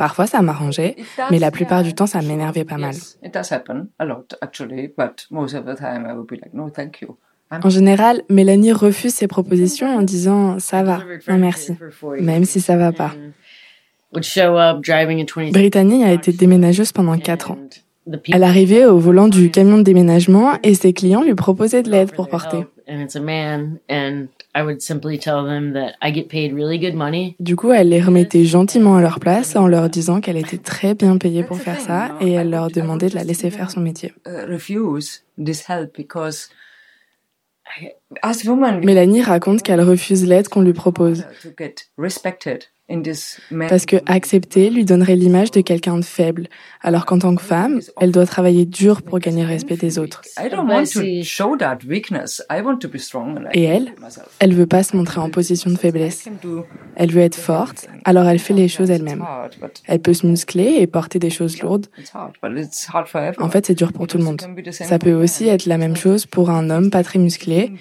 Parfois, 0.00 0.26
ça 0.26 0.40
m'arrangeait, 0.40 0.96
mais 1.30 1.38
la 1.38 1.50
plupart 1.50 1.82
du 1.82 1.92
temps, 1.92 2.06
ça 2.06 2.22
m'énervait 2.22 2.64
pas 2.64 2.78
mal. 2.78 2.94
Yes, 2.94 3.18
it 3.22 3.34
does 3.34 3.52
happen 3.52 3.88
a 3.98 4.06
lot 4.06 4.34
actually, 4.40 4.88
but 4.96 5.26
most 5.30 5.54
of 5.54 5.66
the 5.66 5.76
time 5.76 6.06
I 6.08 6.14
would 6.14 6.26
be 6.26 6.40
like, 6.42 6.54
no, 6.54 6.70
thank 6.70 7.02
you. 7.02 7.18
I'm 7.52 7.60
En 7.62 7.68
général, 7.68 8.22
Mélanie 8.30 8.72
refuse 8.72 9.12
ces 9.12 9.26
propositions 9.26 9.94
en 9.94 10.00
disant 10.00 10.58
ça 10.58 10.82
va, 10.82 11.00
non 11.28 11.36
merci, 11.36 11.76
même 12.18 12.46
si 12.46 12.62
ça 12.62 12.78
va 12.78 12.92
pas. 12.92 13.12
20 14.14 15.50
Brittany 15.52 16.04
a 16.04 16.12
été 16.14 16.32
déménageuse 16.32 16.92
pendant 16.92 17.18
4 17.18 17.50
ans. 17.50 17.58
Elle 18.32 18.44
arrivait 18.44 18.86
au 18.86 18.98
volant 18.98 19.28
du 19.28 19.50
camion 19.50 19.76
de 19.76 19.82
déménagement 19.82 20.54
et 20.62 20.72
ses 20.72 20.94
clients 20.94 21.22
lui 21.22 21.34
proposaient 21.34 21.82
de 21.82 21.90
l'aide 21.90 22.12
pour 22.12 22.30
porter. 22.30 22.64
And 22.90 23.00
it's 23.00 23.14
a 23.14 23.20
man 23.20 23.78
and 23.88 24.28
I 24.54 24.62
would 24.62 24.82
simply 24.82 25.16
tell 25.16 25.44
them 25.44 25.74
that 25.74 25.94
I 26.02 26.10
get 26.12 26.28
paid 26.28 26.52
really 26.52 26.78
good 26.78 26.94
money. 26.94 27.36
Du 27.38 27.54
coup, 27.54 27.70
elle 27.70 27.90
les 27.90 28.00
remettait 28.00 28.44
gentiment 28.44 28.96
à 28.96 29.00
leur 29.00 29.20
place 29.20 29.54
en 29.54 29.68
leur 29.68 29.88
disant 29.88 30.20
qu'elle 30.20 30.36
était 30.36 30.58
très 30.58 30.94
bien 30.94 31.16
payée 31.16 31.44
pour 31.44 31.58
faire 31.58 31.80
ça 31.80 32.16
et 32.20 32.32
elle 32.32 32.50
leur 32.50 32.68
demandait 32.70 33.08
de 33.08 33.14
la 33.14 33.24
laisser 33.24 33.50
faire 33.50 33.70
son 33.70 33.80
métier. 33.80 34.12
uh, 34.26 34.50
refuse 34.50 35.22
this 35.42 35.68
help 35.68 35.96
because 35.96 36.50
Mélanie 38.82 39.22
raconte 39.22 39.62
qu'elle 39.62 39.80
refuse 39.80 40.26
l'aide 40.26 40.48
qu'on 40.48 40.62
lui 40.62 40.72
propose 40.72 41.24
parce 43.68 43.86
que 43.86 43.96
accepter 44.06 44.70
lui 44.70 44.84
donnerait 44.84 45.16
l'image 45.16 45.50
de 45.50 45.60
quelqu'un 45.60 45.96
de 45.98 46.04
faible, 46.04 46.48
alors 46.80 47.06
qu'en 47.06 47.18
tant 47.18 47.34
que 47.34 47.42
femme, 47.42 47.80
elle 48.00 48.12
doit 48.12 48.26
travailler 48.26 48.64
dur 48.64 49.02
pour 49.02 49.18
gagner 49.18 49.42
le 49.42 49.48
respect 49.48 49.76
des 49.76 49.98
autres. 49.98 50.22
I 50.38 50.48
don't 50.50 50.68
want 50.68 50.84
to 50.92 51.02
show 51.22 51.56
that 51.56 51.78
weakness. 51.86 52.42
I 52.50 52.60
want 52.60 52.78
to 52.78 52.88
be 52.88 52.98
strong 52.98 53.36
and 53.36 53.44
I 53.52 53.60
Et 53.60 53.64
elle, 53.64 53.94
elle 54.38 54.54
veut 54.54 54.66
pas 54.66 54.82
se 54.82 54.96
montrer 54.96 55.20
en 55.20 55.30
position 55.30 55.70
de 55.70 55.76
faiblesse. 55.76 56.28
Elle 56.96 57.12
veut 57.12 57.22
être 57.22 57.36
forte, 57.36 57.88
alors 58.04 58.26
elle 58.26 58.38
fait 58.38 58.54
les 58.54 58.68
choses 58.68 58.90
elle-même. 58.90 59.24
Elle 59.86 60.00
peut 60.00 60.14
se 60.14 60.26
muscler 60.26 60.76
et 60.78 60.86
porter 60.86 61.18
des 61.18 61.30
choses 61.30 61.60
lourdes. 61.60 61.86
it's 61.98 62.10
hard, 62.14 62.32
but 62.42 62.58
it's 62.58 62.88
hard 62.92 63.06
for 63.06 63.20
everyone. 63.20 63.46
En 63.46 63.50
fait, 63.50 63.66
c'est 63.66 63.74
dur 63.74 63.92
pour 63.92 64.06
tout 64.06 64.18
le 64.18 64.24
monde. 64.24 64.40
It 64.40 64.46
can 64.46 64.52
be 64.52 64.64
the 64.64 64.72
same 64.72 64.88
Ça 64.88 64.98
peut 64.98 65.12
for 65.12 65.22
aussi 65.22 65.48
être 65.48 65.66
la 65.66 65.78
même 65.78 65.96
chose 65.96 66.26
pour 66.26 66.50
un 66.50 66.70
homme 66.70 66.90
pas 66.90 67.02
très 67.02 67.18
musclé. 67.18 67.72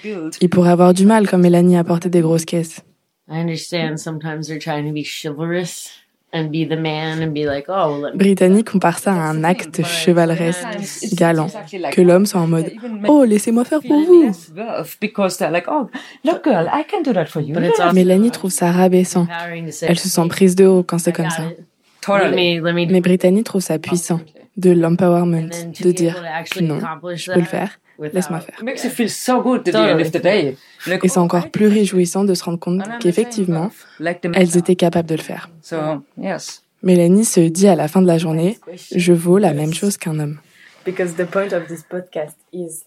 Il 0.42 0.50
pourrait 0.50 0.72
avoir 0.72 0.94
du 0.94 1.06
mal, 1.06 1.28
comme 1.28 1.42
Mélanie, 1.42 1.78
à 1.78 1.84
porter 1.84 2.10
des 2.10 2.22
grosses 2.22 2.46
caisses. 2.46 2.82
I 3.30 3.40
understand 3.42 4.00
sometimes 4.00 4.48
they're 4.48 4.60
trying 4.60 4.86
to 4.88 4.92
be 4.94 5.04
chivalrous 5.04 5.90
and 6.32 6.50
be 6.52 6.64
the 6.64 6.76
man 6.76 7.22
and 7.24 7.34
be 7.34 7.46
like 7.46 7.66
oh 7.70 7.92
well, 7.92 8.00
let 8.02 8.14
me 8.14 8.18
Brittany 8.20 8.64
compare 8.64 9.00
ça 9.00 9.14
à 9.14 9.30
un 9.30 9.44
acte 9.44 9.84
chevaleresque, 9.84 11.16
galant, 11.16 11.48
que 11.92 12.02
l'homme 12.02 12.26
soit 12.26 12.42
en 12.42 12.48
mode 12.48 12.72
Oh, 13.08 13.24
laissez-moi 13.24 13.66
faire 13.66 13.82
pour 13.82 14.02
vous. 14.06 14.24
less 14.28 14.52
worth 14.56 14.98
because 15.00 15.38
they're 15.38 15.52
like, 15.52 15.66
oh, 15.68 15.90
look, 16.24 16.44
girl, 16.44 16.68
I 16.72 16.84
can 16.84 17.02
do 17.04 17.14
that 17.14 17.26
for 17.26 17.42
you. 17.42 17.54
But 17.54 17.64
it's 17.64 17.80
Yeah. 17.80 17.86
also 17.86 17.96
Mélanie 17.96 18.32
trouve 18.32 18.52
ça 18.52 18.72
rabaissant. 18.72 19.28
Elle 19.88 19.98
se 20.00 20.08
sent 20.10 20.28
prise 20.28 20.56
de 20.56 20.66
haut 20.66 20.84
quand 20.84 21.00
c'est 21.00 21.14
comme 21.14 21.30
ça. 21.30 21.44
Mais 22.08 23.02
Brittany 23.02 23.44
trouve 23.44 23.62
ça 23.62 23.78
puissant, 23.80 24.20
de 24.60 24.72
l'empowerment, 24.72 25.50
de 25.82 25.92
dire 25.92 26.24
non, 26.62 26.80
je 27.16 27.32
peux 27.32 27.40
le 27.40 27.46
faire, 27.46 27.80
laisse-moi 28.00 28.42
faire. 28.42 28.62
Et 28.66 28.78
c'est 31.08 31.18
oh, 31.18 31.22
encore 31.22 31.46
I 31.46 31.50
plus 31.50 31.68
réjouissant 31.68 32.24
de 32.24 32.34
se 32.34 32.44
rendre 32.44 32.60
compte 32.60 32.82
qu'effectivement, 33.00 33.72
elles 34.34 34.58
étaient 34.58 34.76
capables 34.76 35.10
de 35.10 35.16
le 35.16 35.22
faire. 35.22 35.50
So, 35.62 35.78
yes. 36.18 36.64
Mélanie 36.82 37.26
se 37.26 37.42
dit 37.42 37.68
à 37.68 37.76
la 37.76 37.88
fin 37.88 38.02
de 38.02 38.08
la 38.08 38.18
journée, 38.18 38.58
je 38.96 39.14
vaux 39.14 39.38
la 39.38 39.54
même 39.54 39.74
chose 39.74 39.98
qu'un 39.98 40.20
homme. 40.20 40.40
because 40.86 41.16
the 41.16 41.26
point 41.26 41.54
of 41.54 41.68
this 41.68 41.84
podcast 41.84 42.38
is 42.52 42.86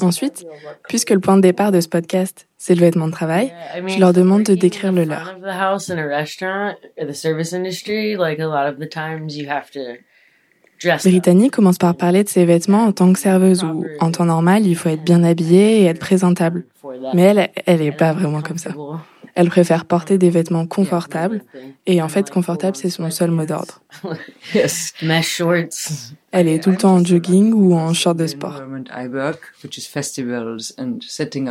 Ensuite, 0.00 0.42
your 0.42 0.50
work 0.50 0.62
clothes? 0.64 0.88
Puisque 0.88 1.10
le 1.10 1.20
point 1.20 1.36
de 1.36 1.42
départ 1.42 1.72
de 1.72 1.80
ce 1.80 1.88
podcast, 1.88 2.48
c'est 2.56 2.74
le 2.74 2.80
vêtement 2.80 3.06
de 3.06 3.12
travail, 3.12 3.52
je 3.86 3.98
leur 3.98 4.12
demande 4.12 4.42
de 4.42 4.54
décrire 4.54 4.92
le 4.92 5.04
leur. 5.04 5.22
front 5.22 5.36
of 5.36 5.42
the 5.42 5.60
house 5.60 5.90
in 5.90 5.98
a 5.98 6.06
restaurant 6.06 6.74
or 6.98 7.06
the 7.06 7.14
service 7.14 7.52
industry, 7.52 8.16
like 8.16 8.40
a 8.40 8.46
lot 8.46 8.68
of 8.68 8.78
the 8.78 8.88
times 8.88 9.36
you 9.36 9.48
have 9.48 9.70
to 9.70 9.80
dress 10.80 11.06
up. 11.06 11.12
Brittany 11.12 11.50
commence 11.50 11.78
par 11.78 11.94
parler 11.94 12.24
de 12.24 12.28
ses 12.28 12.44
vêtements 12.44 12.84
en 12.84 12.92
tant 12.92 13.12
que 13.12 13.18
serveuse 13.18 13.64
où, 13.64 13.84
en 14.00 14.10
temps 14.10 14.26
normal, 14.26 14.66
il 14.66 14.76
faut 14.76 14.88
être 14.88 15.04
bien 15.04 15.22
habillé 15.24 15.82
et 15.82 15.84
être 15.86 16.00
présentable. 16.00 16.64
Mais 17.14 17.22
elle, 17.22 17.50
elle 17.66 17.82
est 17.82 17.90
And 17.90 17.96
pas 17.96 18.12
vraiment 18.12 18.42
comme 18.42 18.58
ça. 18.58 18.70
Elle 19.36 19.50
préfère 19.50 19.84
porter 19.84 20.16
des 20.16 20.30
vêtements 20.30 20.66
confortables 20.66 21.42
et 21.84 22.00
en 22.00 22.08
fait, 22.08 22.30
confortable, 22.30 22.74
c'est 22.74 22.88
son 22.88 23.10
seul 23.10 23.30
mot 23.30 23.44
d'ordre. 23.44 23.82
Yes. 24.54 24.94
Mesh 25.02 25.36
shorts. 25.36 26.14
Elle 26.32 26.48
est 26.48 26.62
tout 26.62 26.70
le 26.70 26.76
temps 26.76 26.94
en 26.94 27.04
jogging 27.04 27.52
ou 27.52 27.74
en 27.74 27.92
short 27.92 28.16
de 28.16 28.26
sport. 28.26 28.62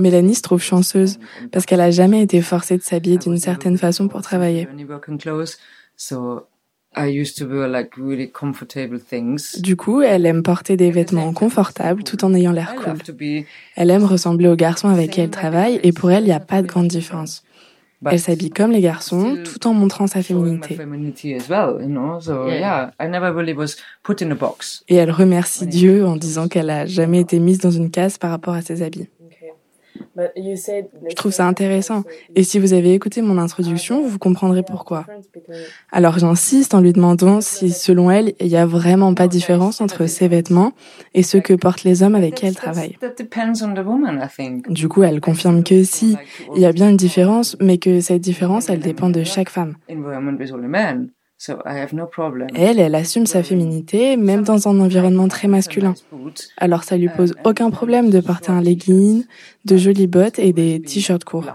Mélanie 0.02 0.36
se 0.36 0.42
trouve 0.42 0.62
chanceuse 0.62 1.20
parce 1.52 1.66
qu'elle 1.66 1.82
a 1.82 1.92
jamais 1.92 2.24
été 2.24 2.42
forcée 2.42 2.78
de 2.78 2.84
s'habiller 2.84 3.18
d'une 3.18 3.38
certaine 3.38 3.78
façon 3.78 4.08
pour 4.08 4.22
travailler. 4.24 4.68
Du 9.60 9.76
coup, 9.76 10.02
elle 10.02 10.26
aime 10.26 10.44
porter 10.44 10.78
des 10.78 10.92
vêtements 10.92 11.34
confortables 11.34 12.04
tout 12.04 12.26
en 12.26 12.34
ayant 12.34 12.52
l'air 12.52 12.76
cool. 12.76 12.94
love 12.94 13.04
to 13.04 13.14
be, 13.14 13.46
Elle 13.76 13.92
aime 13.92 14.06
ressembler 14.06 14.48
aux 14.48 14.56
garçons 14.56 14.88
avec 14.90 15.12
qui 15.12 15.22
elle 15.22 15.30
travaille 15.30 15.80
et 15.84 15.92
pour 15.92 16.10
elle, 16.10 16.24
il 16.24 16.28
n'y 16.28 16.32
a 16.32 16.40
pas 16.40 16.64
de 16.64 16.68
grande 16.68 16.88
différence. 16.88 17.45
But 18.06 18.14
Elle 18.14 18.20
s'habille 18.20 18.52
comme 18.52 18.72
les 18.72 18.82
garçons 18.82 19.38
tout 19.44 19.68
en 19.68 19.74
montrant 19.74 20.08
sa 20.08 20.22
féminité. 20.22 20.78
Et 24.88 24.96
elle 24.96 25.12
remercie 25.12 25.68
Dieu 25.68 26.06
en 26.06 26.16
disant 26.16 26.48
qu'elle 26.48 26.70
a 26.70 26.86
jamais 26.86 27.20
été 27.20 27.40
mise 27.40 27.58
dans 27.60 27.72
une 27.72 27.90
case 27.90 28.18
par 28.18 28.30
rapport 28.30 28.54
à 28.54 28.62
ses 28.62 28.84
habits. 28.84 29.10
Okay. 29.26 29.54
But 29.54 29.54
you 29.54 29.64
said 29.74 29.85
Je 30.16 31.16
trouve 31.16 31.32
ça 31.32 31.48
intéressant. 31.48 32.04
Et 32.36 32.44
si 32.44 32.60
vous 32.60 32.74
avez 32.74 32.94
écouté 32.94 33.22
mon 33.22 33.38
introduction, 33.38 34.06
vous 34.06 34.20
comprendrez 34.20 34.64
pourquoi. 34.64 35.06
Alors 35.92 36.20
j'insiste 36.20 36.74
en 36.74 36.82
lui 36.82 36.94
demandant 36.94 37.42
si, 37.42 37.72
selon 37.72 38.10
elle, 38.12 38.34
il 38.40 38.48
n'y 38.48 38.58
a 38.58 38.66
vraiment 38.66 39.14
pas 39.14 39.28
de 39.28 39.32
différence 39.32 39.82
entre 39.82 40.06
ses 40.06 40.28
vêtements 40.28 40.74
et 41.14 41.24
ceux 41.24 41.42
que 41.42 41.54
portent 41.54 41.84
les 41.84 42.04
hommes 42.04 42.16
avec 42.16 42.36
qui 42.36 42.46
elle 42.46 42.56
travaille. 42.56 42.98
Du 44.70 44.88
coup, 44.88 45.04
elle 45.04 45.22
confirme 45.22 45.64
que 45.64 45.84
si, 45.84 46.18
il 46.56 46.62
y 46.62 46.66
a 46.66 46.72
bien 46.72 46.90
une 46.90 46.98
différence, 46.98 47.58
mais 47.60 47.78
que 47.78 48.00
cette 48.00 48.22
différence, 48.22 48.70
elle 48.70 48.80
dépend 48.80 49.10
de 49.10 49.24
chaque 49.24 49.50
femme. 49.50 49.76
Environment 51.38 51.60
with 51.60 51.60
only 51.60 51.60
men, 51.60 51.62
so 51.62 51.62
I 51.66 51.78
have 51.80 51.94
no 51.94 52.08
problem. 52.08 52.48
Elle, 52.56 52.80
elle 52.80 52.96
assume 52.96 53.26
sa 53.26 53.44
féminité, 53.44 54.18
même 54.18 54.44
dans 54.44 54.68
un 54.68 54.80
environnement 54.80 55.28
très 55.28 55.48
masculin. 55.48 55.94
Alors 56.58 56.84
ça 56.84 56.98
lui 56.98 57.10
pose 57.10 57.36
aucun 57.44 57.70
problème 57.70 58.10
de 58.10 58.20
porter 58.20 58.52
un 58.52 58.62
legging, 58.62 59.26
de 59.66 59.78
jolies 59.78 60.08
bottes 60.08 60.40
et 60.40 60.54
des 60.54 60.82
t-shirts 60.82 61.24
courts. 61.24 61.46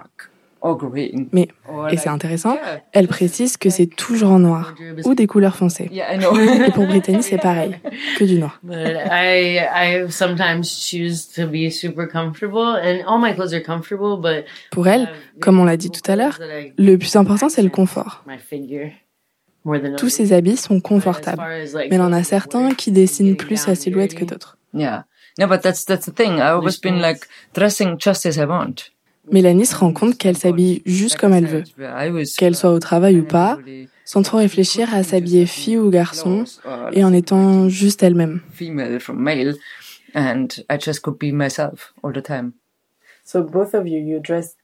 Mais, 1.33 1.49
et 1.91 1.97
c'est 1.97 2.11
intéressant, 2.11 2.59
elle 2.93 3.09
précise 3.09 3.57
que 3.57 3.71
c'est 3.71 3.87
toujours 3.87 4.31
en 4.31 4.41
noir 4.41 4.75
ou 5.07 5.15
des 5.15 5.27
couleurs 5.27 5.57
foncées. 5.57 5.89
Yeah, 5.91 6.15
I 6.15 6.19
know. 6.19 6.37
Et 6.67 6.71
pour 6.71 6.87
Brittany, 6.87 7.23
c'est 7.23 7.39
pareil, 7.39 7.77
que 8.19 8.25
du 8.25 8.39
noir. 8.39 8.61
But 8.63 8.77
I 9.11 9.59
I 9.59 10.11
sometimes 10.11 10.65
choose 10.65 11.27
to 11.35 11.47
be 11.47 11.71
super 11.71 12.07
comfortable, 12.07 12.77
and 12.77 13.03
all 13.07 13.19
my 13.19 13.35
clothes 13.35 13.55
are 13.55 13.63
comfortable. 13.63 14.21
But 14.21 14.45
Pour 14.71 14.87
elle, 14.87 15.09
comme 15.41 15.59
on 15.59 15.65
l'a 15.65 15.79
dit 15.79 15.91
tout 15.91 16.03
à 16.11 16.15
l'heure, 16.15 16.39
le 16.77 16.97
plus 16.97 17.17
important, 17.17 17.49
c'est 17.49 17.63
le 17.63 17.71
confort. 17.71 18.23
Tous 19.97 20.09
ses 20.09 20.33
habits 20.33 20.57
sont 20.57 20.81
confortables. 20.81 21.43
Mais 21.75 21.97
il 21.97 22.01
en 22.01 22.13
a 22.13 22.23
certains 22.23 22.75
qui 22.75 22.93
dessinent 22.93 23.37
plus 23.37 23.57
sa 23.57 23.75
silhouette 23.75 24.15
que 24.15 24.25
d'autres. 24.25 24.57
Yeah. 24.73 25.05
No, 25.39 25.47
but 25.47 25.63
that's 25.63 25.85
that's 25.85 26.07
the 26.07 26.15
thing. 26.15 26.39
I 26.39 26.51
always 26.51 26.79
been 26.81 27.01
like 27.01 27.27
dressing 27.55 27.97
just 27.99 28.27
as 28.27 28.37
I 28.37 28.45
want. 28.47 28.91
Mélanie 29.31 29.67
se 29.67 29.77
rend 29.77 29.93
compte 29.93 30.19
qu'elle 30.19 30.37
s'habille 30.37 30.83
juste 30.87 31.17
comme 31.17 31.33
elle 31.33 31.47
veut, 31.47 31.65
qu'elle 32.37 32.57
soit 32.57 32.73
au 32.73 32.79
travail 32.79 33.21
ou 33.21 33.25
pas, 33.25 33.59
sans 34.05 34.23
trop 34.23 34.39
réfléchir 34.39 34.93
à 34.93 35.03
s'habiller 35.03 35.47
fille 35.47 35.79
ou 35.79 35.91
garçon, 35.91 36.45
et 36.93 37.05
en 37.05 37.13
étant 37.13 37.69
juste 37.69 38.03
elle-même. 38.03 38.41
female 38.53 38.99
from 38.99 39.19
male, 39.19 39.55
and 40.15 40.49
I 40.69 40.79
just 40.81 41.01
could 41.03 41.19
be 41.19 41.33
myself 41.33 41.93
all 42.03 42.13
the 42.13 42.23
time. 42.23 42.55
So 43.25 43.43
both 43.43 43.75
of 43.75 43.87
you, 43.87 43.99
you 43.99 44.21
dress 44.21 44.57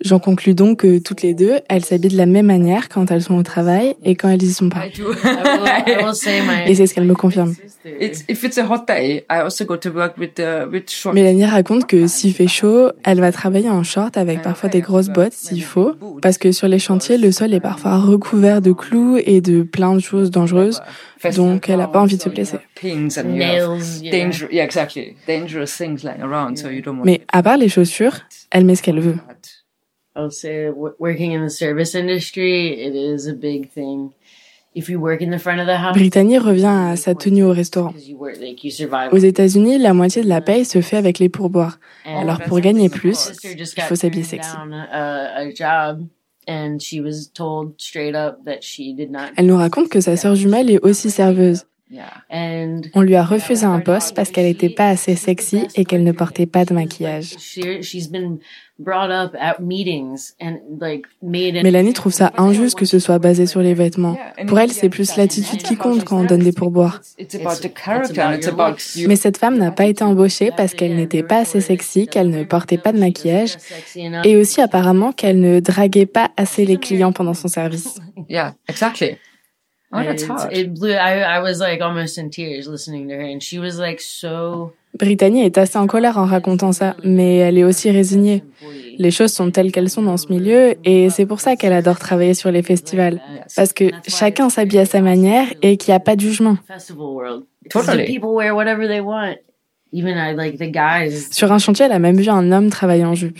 J'en 0.00 0.18
conclus 0.18 0.54
donc 0.54 0.80
que 0.80 0.98
toutes 0.98 1.22
les 1.22 1.34
deux, 1.34 1.60
elles 1.68 1.84
s'habillent 1.84 2.10
de 2.10 2.16
la 2.16 2.26
même 2.26 2.46
manière 2.46 2.88
quand 2.88 3.10
elles 3.10 3.22
sont 3.22 3.36
au 3.36 3.42
travail 3.42 3.94
et 4.02 4.14
quand 4.14 4.30
elles 4.30 4.42
y 4.42 4.52
sont 4.52 4.70
pas. 4.70 4.86
I 4.86 4.92
do. 4.96 5.12
I 5.24 5.26
will, 5.26 6.00
I 6.00 6.04
will 6.04 6.14
say 6.14 6.40
my. 6.40 6.70
Et 6.70 6.74
c'est 6.74 6.86
ce 6.86 6.94
qu'elle 6.94 7.04
me 7.04 7.14
confirme. 7.14 7.54
it's 7.84 8.24
if 8.28 8.44
it's 8.44 8.58
a 8.58 8.66
hot 8.66 8.86
day, 8.88 9.24
I 9.30 9.40
also 9.40 9.64
go 9.64 9.76
to 9.76 9.90
work 9.90 10.16
with 10.16 10.38
uh. 10.38 10.66
Mélanie 11.12 11.44
raconte 11.44 11.86
que 11.86 12.06
s'il 12.06 12.32
fait 12.32 12.48
chaud, 12.48 12.90
elle 13.04 13.20
va 13.20 13.30
travailler 13.30 13.68
en 13.68 13.82
short 13.82 14.16
avec 14.16 14.42
parfois 14.42 14.68
des 14.68 14.80
grosses 14.80 15.08
bottes 15.08 15.34
s'il 15.34 15.62
faut, 15.62 15.92
parce 16.22 16.38
que 16.38 16.50
sur 16.52 16.66
les 16.68 16.78
chantiers, 16.78 17.18
le 17.18 17.30
sol 17.30 17.52
est 17.52 17.60
parfois 17.60 17.98
recouvert 17.98 18.62
de 18.62 18.72
clous 18.72 19.18
et 19.18 19.40
de 19.40 19.62
plein 19.62 19.94
de 19.94 20.00
choses 20.00 20.30
dangereuses, 20.30 20.80
donc 21.36 21.68
elle 21.68 21.80
a 21.80 21.88
pas 21.88 22.00
envie 22.00 22.16
de 22.16 22.22
se 22.22 22.28
blesser. 22.28 22.58
Pins 22.80 23.08
and 23.16 23.34
you 23.34 23.42
have 23.42 23.78
Nails, 23.78 24.02
yeah. 24.02 24.10
danger. 24.12 24.48
Yeah, 24.50 24.64
exactly. 24.64 25.16
Dangerous 25.26 25.66
things 25.76 26.02
lying 26.02 26.22
around, 26.22 26.56
so 26.56 26.68
you 26.68 26.82
don't 26.82 26.98
want. 26.98 27.04
Mais 27.04 27.22
à 27.32 27.42
part 27.42 27.56
les 27.56 27.68
chaussures, 27.68 28.20
elle 28.50 28.64
met 28.64 28.74
ce 28.76 28.82
qu'elle 28.82 29.00
veut. 29.00 29.16
say 30.30 30.70
working 30.70 31.32
in 31.32 31.44
the 31.44 31.50
service 31.50 31.94
industry, 31.94 32.72
it 32.72 32.94
is 32.94 33.28
a 33.28 33.34
big 33.34 33.70
thing. 33.70 34.12
If 34.74 34.90
you 34.90 35.00
work 35.00 35.22
in 35.22 35.30
the 35.30 35.38
front 35.38 35.58
of 35.58 35.66
the 35.66 35.78
house, 35.78 35.96
Brittany 35.96 36.36
revient 36.36 36.92
à 36.92 36.96
sa 36.96 37.14
tenue 37.14 37.44
au 37.44 37.52
restaurant. 37.52 37.94
Aux 39.10 39.16
États-Unis, 39.16 39.78
la 39.78 39.94
moitié 39.94 40.22
de 40.22 40.28
la 40.28 40.42
paye 40.42 40.66
se 40.66 40.82
fait 40.82 40.98
avec 40.98 41.18
les 41.18 41.30
pourboires. 41.30 41.78
Alors, 42.04 42.42
pour 42.42 42.60
gagner 42.60 42.90
plus, 42.90 43.32
il 43.42 43.82
faut 43.84 43.94
s'habiller 43.94 44.24
sexy. 44.24 44.50
down 44.54 44.74
A, 44.74 45.38
a 45.38 45.50
job, 45.50 46.06
and 46.46 46.78
she 46.78 47.00
was 47.00 47.30
told 47.32 47.72
straight 47.78 48.14
up 48.14 48.44
that 48.44 48.60
she 48.60 48.94
did 48.94 49.10
not. 49.10 49.30
Elle 49.36 49.46
nous 49.46 49.56
raconte 49.56 49.88
que 49.88 50.02
sa 50.02 50.14
sœur 50.18 50.34
jumelle 50.34 50.70
est 50.70 50.80
aussi 50.80 51.10
serveuse. 51.10 51.64
Yeah. 51.88 52.10
And 52.30 52.82
On 52.94 53.02
lui 53.02 53.14
a 53.14 53.24
refusé 53.24 53.64
un 53.64 53.78
poste 53.78 54.16
parce 54.16 54.30
qu'elle 54.30 54.46
n'était 54.46 54.70
pas 54.70 54.88
assez 54.88 55.14
sexy 55.14 55.68
et 55.76 55.84
qu'elle 55.84 56.02
ne 56.02 56.10
portait 56.10 56.46
pas 56.46 56.64
de 56.64 56.74
maquillage. 56.74 57.36
She, 57.38 57.80
she's 57.82 58.08
been 58.10 58.38
brought 58.78 59.10
up 59.10 59.34
at 59.40 59.60
meetings 59.60 60.34
and 60.40 60.58
like 60.80 61.06
made. 61.22 61.54
Mélanie 61.62 61.92
trouve 61.92 62.12
ça 62.12 62.32
injuste 62.38 62.76
que 62.76 62.86
ce 62.86 62.98
soit 62.98 63.20
basé 63.20 63.46
sur 63.46 63.60
les 63.60 63.74
vêtements. 63.74 64.18
Pour 64.48 64.58
elle, 64.58 64.72
c'est 64.72 64.88
plus 64.88 65.16
l'attitude 65.16 65.62
qui 65.62 65.76
compte 65.76 66.04
quand 66.04 66.18
on 66.18 66.24
donne 66.24 66.42
des 66.42 66.52
pourboires. 66.52 67.00
It's 67.18 67.36
about 67.36 67.60
the 67.62 67.72
character 67.72 68.20
and 68.20 68.32
it's 68.32 68.48
about 68.48 68.76
you. 68.96 69.06
Mais 69.06 69.16
cette 69.16 69.38
femme 69.38 69.56
n'a 69.56 69.70
pas 69.70 69.86
été 69.86 70.02
embauchée 70.02 70.50
parce 70.56 70.74
qu'elle 70.74 70.96
n'était 70.96 71.22
pas 71.22 71.38
assez 71.38 71.60
sexy, 71.60 72.08
qu'elle 72.08 72.30
ne 72.30 72.42
portait 72.42 72.78
pas 72.78 72.92
de 72.92 72.98
maquillage 72.98 73.56
et 74.24 74.36
aussi 74.36 74.60
apparemment 74.60 75.12
qu'elle 75.12 75.40
ne 75.40 75.60
draguait 75.60 76.06
pas 76.06 76.30
assez 76.36 76.64
les 76.64 76.78
clients 76.78 77.12
pendant 77.12 77.34
son 77.34 77.46
service. 77.48 78.00
Yeah, 78.28 78.54
exactly. 78.68 79.18
Oh, 80.00 80.04
that's 80.04 80.22
It, 80.24 80.28
hard. 80.30 80.52
it 80.52 80.74
blew. 80.74 80.90
I 80.92 81.22
I 81.38 81.40
was 81.40 81.58
like 81.60 81.80
almost 81.82 82.18
in 82.18 82.30
tears 82.30 82.66
listening 82.68 83.08
to 83.08 83.14
her, 83.14 83.22
and 83.22 83.40
she 83.40 83.58
was 83.58 83.78
like 83.78 84.00
so. 84.00 84.72
Brittany 84.98 85.42
est 85.44 85.58
assez 85.58 85.76
en 85.78 85.86
colère 85.86 86.16
en 86.18 86.24
racontant 86.24 86.72
ça, 86.72 86.96
mais 87.04 87.36
elle 87.36 87.58
est 87.58 87.64
aussi 87.64 87.90
résignée. 87.90 88.42
Les 88.98 89.10
choses 89.10 89.30
sont 89.32 89.50
telles 89.50 89.70
qu'elles 89.70 89.90
sont 89.90 90.00
dans 90.02 90.16
ce 90.16 90.28
milieu 90.32 90.74
et 90.84 91.10
c'est 91.10 91.26
pour 91.26 91.40
ça 91.40 91.54
qu'elle 91.54 91.74
adore 91.74 91.98
travailler 91.98 92.32
sur 92.32 92.50
les 92.50 92.62
festivals. 92.62 93.20
Parce 93.54 93.74
que 93.74 93.90
chacun 94.08 94.48
s'habille 94.48 94.78
à 94.78 94.86
sa 94.86 95.02
manière 95.02 95.48
et 95.60 95.76
qu'il 95.76 95.92
n'y 95.92 95.96
a 95.96 96.00
pas 96.00 96.16
de 96.16 96.22
jugement. 96.22 96.56
Festival 96.66 97.02
world. 97.08 97.42
'Cause 97.70 97.84
Totally. 97.84 98.04
the 98.04 98.06
people 98.06 98.30
wear 98.30 98.54
whatever 98.56 98.86
they 98.88 99.00
want. 99.00 99.34
Even 99.92 100.16
I 100.16 100.34
like 100.34 100.56
the 100.58 100.70
guys, 100.72 101.28
Sur 101.30 101.52
un 101.52 101.58
chantier, 101.58 101.84
elle 101.86 101.92
a 101.92 101.98
même 101.98 102.16
vu 102.16 102.28
un 102.30 102.50
homme 102.50 102.70
travailler 102.70 103.04
en 103.04 103.14
jupe. 103.14 103.38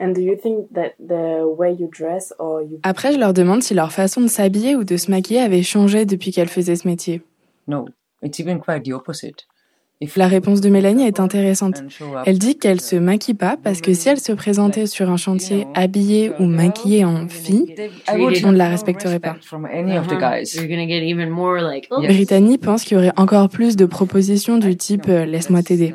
And 0.00 0.14
so 0.14 0.14
that's 0.14 0.14
interesting. 0.14 0.14
And 0.14 0.14
do 0.14 0.20
you 0.20 0.36
think 0.36 0.72
that 0.74 0.94
the 0.98 1.44
way 1.46 1.72
you 1.72 1.88
dress 1.88 2.32
or 2.38 2.62
you 2.62 2.80
Après, 2.82 3.12
je 3.12 3.18
leur 3.18 3.32
demande 3.32 3.62
si 3.62 3.74
leur 3.74 3.92
façon 3.92 4.20
de 4.20 4.28
s'habiller 4.28 4.76
ou 4.76 4.84
de 4.84 4.96
se 4.96 5.10
maquiller 5.10 5.40
avait 5.40 5.62
changé 5.62 6.06
depuis 6.06 6.32
qu'elle 6.32 6.48
faisait 6.48 6.76
ce 6.76 6.88
métier. 6.88 7.22
No, 7.66 7.86
it's 8.22 8.40
even 8.40 8.60
quite 8.60 8.84
the 8.84 8.92
opposite. 8.92 9.46
If 10.02 10.16
La 10.16 10.28
réponse 10.28 10.62
de 10.62 10.70
Mélanie 10.70 11.06
est 11.06 11.20
intéressante. 11.20 11.82
Elle 12.24 12.38
dit 12.38 12.56
qu'elle 12.56 12.80
se 12.80 12.96
maquille 12.96 13.34
pas 13.34 13.58
parce 13.62 13.82
que 13.82 13.92
si 13.92 14.08
elle 14.08 14.18
se 14.18 14.32
présentait 14.32 14.86
sur 14.86 15.10
un 15.10 15.18
chantier 15.18 15.66
habillée 15.74 16.32
ou 16.38 16.46
maquillée 16.46 17.04
en 17.04 17.28
fille, 17.28 17.74
on 18.08 18.52
ne 18.52 18.56
la 18.56 18.70
respecterait 18.70 19.18
pas. 19.18 19.32
respect 19.32 19.46
From 19.46 19.66
any 19.66 19.98
of 19.98 20.06
the 20.06 20.16
guys. 20.18 20.54
You're 20.54 20.68
gonna 20.68 20.86
get 20.86 21.02
even 21.06 21.28
more 21.28 21.60
like. 21.60 21.88
Yes. 22.00 22.14
Brittany 22.14 22.56
pense 22.56 22.84
qu'il 22.84 22.96
y 22.96 23.00
aurait 23.00 23.12
encore 23.18 23.50
plus 23.50 23.76
de 23.76 23.84
propositions 23.84 24.56
du 24.56 24.74
type 24.74 25.06
euh, 25.10 25.26
laisse-moi 25.26 25.62
t'aider. 25.62 25.94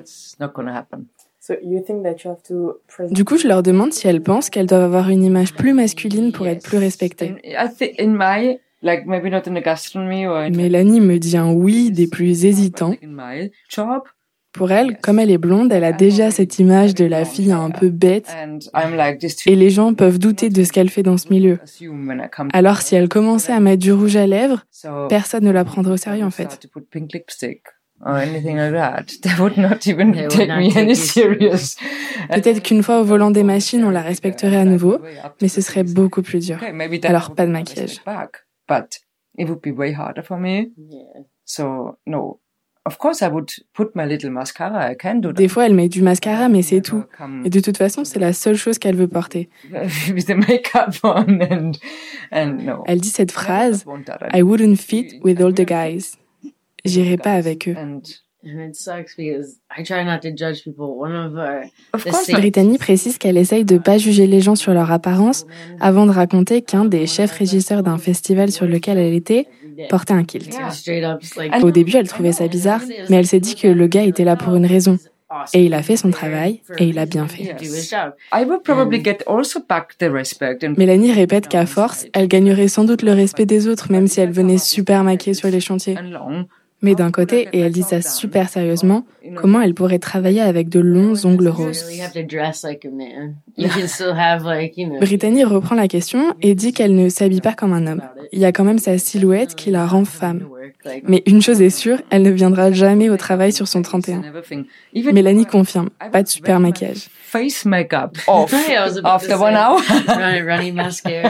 It's 1.45 1.49
not 1.49 1.55
gonna 1.55 1.59
happen. 1.59 1.63
so 1.63 1.69
you 1.69 1.81
think 1.83 2.03
that 2.03 2.23
you 2.23 2.31
have 2.31 2.41
to 2.47 2.79
present 2.87 3.13
Du 3.13 3.23
coup, 3.25 3.37
je 3.37 3.47
leur 3.47 3.63
demande 3.63 3.93
si 3.93 4.07
elles 4.07 4.21
pensent 4.21 4.49
qu'elles 4.49 4.67
doivent 4.67 4.83
avoir 4.83 5.09
une 5.09 5.23
image 5.23 5.53
plus 5.53 5.73
masculine 5.73 6.31
pour 6.31 6.47
être 6.47 6.63
plus 6.63 6.77
respectées. 6.77 7.35
In, 7.45 7.65
I 7.65 7.69
think 7.69 7.99
in 7.99 8.15
my 8.17 8.59
like 8.81 9.05
maybe 9.05 9.29
not 9.29 9.47
in 9.47 9.53
the 9.53 9.63
gastronomy 9.63 10.25
or 10.27 10.37
in 10.37 10.51
Mélanie 10.51 11.01
me 11.01 11.17
dit 11.17 11.37
un 11.37 11.51
oui 11.51 11.91
des 11.91 12.07
plus 12.07 12.45
hésitants. 12.45 12.95
in 13.03 13.07
my 13.09 13.51
job, 13.69 14.03
Pour 14.53 14.71
elle, 14.71 14.97
comme 15.01 15.19
elle 15.19 15.31
est 15.31 15.37
blonde, 15.37 15.71
elle 15.73 15.83
a 15.83 15.91
déjà 15.91 16.31
cette 16.31 16.59
image 16.59 16.95
de 16.95 17.03
la 17.03 17.25
fille 17.25 17.51
un 17.51 17.71
peu 17.71 17.89
bête 17.89 18.29
and 18.41 18.59
I'm 18.73 18.95
like 18.95 19.19
this. 19.19 19.45
et 19.47 19.55
les 19.55 19.69
gens 19.69 19.93
peuvent 19.93 20.17
douter 20.19 20.49
de 20.49 20.63
ce 20.63 20.71
qu'elle 20.71 20.89
fait 20.89 21.03
dans 21.03 21.17
ce 21.17 21.27
milieu. 21.29 21.59
Alors 22.53 22.81
si 22.81 22.95
elle 22.95 23.09
commençait 23.09 23.51
à 23.51 23.59
mettre 23.59 23.83
du 23.83 23.91
rouge 23.91 24.15
à 24.15 24.25
lèvres, 24.27 24.65
so 24.71 25.07
personne 25.09 25.43
ne 25.43 25.51
la 25.51 25.65
prendrait 25.65 25.93
au 25.93 25.97
sérieux 25.97 26.23
en 26.23 26.31
fait. 26.31 26.67
Or 28.01 28.17
anything 28.17 28.57
like 28.57 28.73
that. 28.73 29.11
They 29.21 29.33
would 29.39 29.57
not 29.57 29.87
even 29.87 30.11
They 30.11 30.21
would 30.23 30.31
take 30.31 30.47
not 30.47 30.59
me 30.59 30.69
take 30.69 30.77
any 30.77 30.89
you 30.89 30.95
serious. 30.95 31.77
Peut-être 32.29 32.61
qu'une 32.61 32.83
fois 32.83 33.01
au 33.01 33.03
volant 33.03 33.31
des 33.31 33.43
machines, 33.43 33.83
on 33.83 33.89
la 33.89 34.01
respecterait 34.01 34.57
à 34.57 34.65
nouveau, 34.65 34.99
mais 35.41 35.47
ce 35.47 35.61
serait 35.61 35.83
beaucoup 35.83 36.21
plus 36.21 36.45
dur. 36.45 36.57
Okay, 36.57 36.71
maybe 36.71 36.99
that 37.01 37.09
Alors, 37.09 37.27
would 37.29 37.37
pas 37.37 37.45
de 37.45 37.51
maquillage. 37.51 38.03
Back, 38.05 38.45
but 38.67 38.99
it 39.37 39.47
would 39.47 39.61
be 39.61 39.71
way 39.75 39.93
harder 39.93 40.23
for 40.23 40.37
me. 40.37 40.71
So 41.45 41.97
no, 42.05 42.39
of 42.85 42.97
course 42.97 43.21
I 43.21 43.27
would 43.27 43.51
put 43.73 43.95
my 43.95 44.05
little 44.05 44.31
mascara. 44.31 44.91
I 44.91 44.95
can 44.95 45.15
do 45.15 45.29
that. 45.29 45.35
Des 45.35 45.47
fois, 45.47 45.65
elle 45.65 45.73
met 45.73 45.89
du 45.89 46.01
mascara, 46.01 46.49
mais 46.49 46.61
c'est 46.63 46.81
tout. 46.81 47.03
Et 47.43 47.49
de 47.49 47.59
toute 47.59 47.77
façon, 47.77 48.03
c'est 48.03 48.19
la 48.19 48.33
seule 48.33 48.55
chose 48.55 48.77
qu'elle 48.79 48.95
veut 48.95 49.07
porter. 49.07 49.49
with 50.13 50.25
the 50.25 50.35
makeup 50.35 50.95
on 51.03 51.39
and 51.41 51.71
and 52.31 52.57
no. 52.63 52.83
Elle 52.87 52.99
dit 52.99 53.09
cette 53.09 53.31
phrase. 53.31 53.85
I 54.33 54.41
wouldn't 54.41 54.77
fit 54.77 55.19
with 55.23 55.41
all 55.41 55.53
the 55.53 55.65
guys. 55.65 56.17
J'irai 56.85 57.17
pas 57.17 57.33
avec 57.33 57.67
eux. 57.67 57.75
And 57.77 58.01
And 58.47 58.59
it 58.59 58.75
sucks 58.75 59.15
because 59.17 59.57
I 59.75 59.81
try 59.83 60.03
not 60.05 60.19
to 60.19 60.29
judge 60.29 60.63
people. 60.63 60.99
One 60.99 61.15
of 61.93 62.03
course, 62.03 62.29
Brittany 62.29 62.77
précise 62.77 63.17
qu'elle 63.17 63.37
essaye 63.37 63.65
de 63.65 63.79
pas 63.79 63.97
juger 63.97 64.27
les 64.27 64.39
gens 64.39 64.53
sur 64.53 64.71
leur 64.73 64.91
apparence 64.91 65.47
avant 65.79 66.05
de 66.05 66.11
raconter 66.11 66.61
qu'un 66.61 66.85
des 66.85 67.07
chefs 67.07 67.31
régisseurs 67.31 67.81
d'un 67.81 67.97
festival 67.97 68.51
sur 68.51 68.67
lequel 68.67 68.99
elle 68.99 69.15
était 69.15 69.47
portait 69.89 70.13
un 70.13 70.23
kilt. 70.23 70.55
Au 71.63 71.71
début, 71.71 71.95
elle 71.95 72.07
trouvait 72.07 72.33
ça 72.33 72.47
bizarre, 72.47 72.81
mais 73.09 73.17
elle 73.17 73.25
s'est 73.25 73.39
dit 73.39 73.55
que 73.55 73.67
le 73.67 73.87
gars 73.87 74.03
était 74.03 74.23
là 74.23 74.35
pour 74.35 74.53
une 74.55 74.67
raison. 74.67 74.99
Et 75.53 75.65
il 75.65 75.73
a 75.73 75.81
fait 75.81 75.97
son 75.97 76.11
travail, 76.11 76.61
et 76.77 76.85
il 76.85 76.99
a 76.99 77.07
bien 77.07 77.27
fait. 77.27 77.55
Do 77.55 77.63
his 77.63 77.89
job. 77.89 78.13
I 78.31 78.45
would 78.45 78.61
probably 78.61 79.03
get 79.03 79.17
also 79.25 79.59
back 79.59 79.97
the 79.97 80.07
respect 80.09 80.63
and 80.63 80.75
Mélanie 80.77 81.11
répète 81.11 81.47
qu'à 81.47 81.65
force, 81.65 82.05
elle 82.13 82.27
gagnerait 82.27 82.67
sans 82.67 82.83
doute 82.83 83.01
le 83.01 83.11
respect 83.11 83.47
des 83.47 83.67
autres, 83.67 83.91
même 83.91 84.05
si 84.07 84.21
elle 84.21 84.31
venait 84.31 84.59
super 84.59 85.03
maquillée 85.03 85.33
sur 85.33 85.49
les 85.49 85.59
chantiers. 85.59 85.97
Mais 86.81 86.93
d'un 86.93 87.11
côté, 87.11 87.47
et 87.53 87.59
elle 87.61 87.71
dit 87.71 87.83
ça 87.83 88.01
super 88.01 88.49
sérieusement, 88.49 89.05
comment 89.35 89.61
elle 89.61 89.73
pourrait 89.73 89.99
travailler 89.99 90.41
avec 90.41 90.69
de 90.69 90.79
longs 90.79 91.25
ongles 91.25 91.47
roses? 91.47 91.85
Brittany 94.99 95.43
reprend 95.43 95.75
la 95.75 95.87
question 95.87 96.33
et 96.41 96.53
dit 96.53 96.73
qu'elle 96.73 96.95
ne 96.95 97.09
s'habille 97.09 97.41
pas 97.41 97.53
comme 97.53 97.73
un 97.73 97.87
homme. 97.87 98.01
Il 98.31 98.39
y 98.39 98.45
a 98.45 98.51
quand 98.51 98.65
même 98.65 98.79
sa 98.79 98.97
silhouette 98.97 99.55
qui 99.55 99.71
la 99.71 99.87
rend 99.87 100.05
femme. 100.05 100.47
Mais 101.07 101.23
une 101.25 101.41
chose 101.41 101.61
est 101.61 101.69
sûre, 101.69 101.99
elle 102.09 102.23
ne 102.23 102.31
viendra 102.31 102.71
jamais 102.71 103.09
au 103.09 103.17
travail 103.17 103.51
sur 103.51 103.67
son 103.67 103.81
31. 103.81 104.17
and 104.17 104.23
everything. 104.23 104.65
Even 104.93 105.13
Mélanie 105.13 105.45
confirme, 105.45 105.89
pas 106.11 106.23
de 106.23 106.27
super 106.27 106.59
maquillage. 106.59 107.07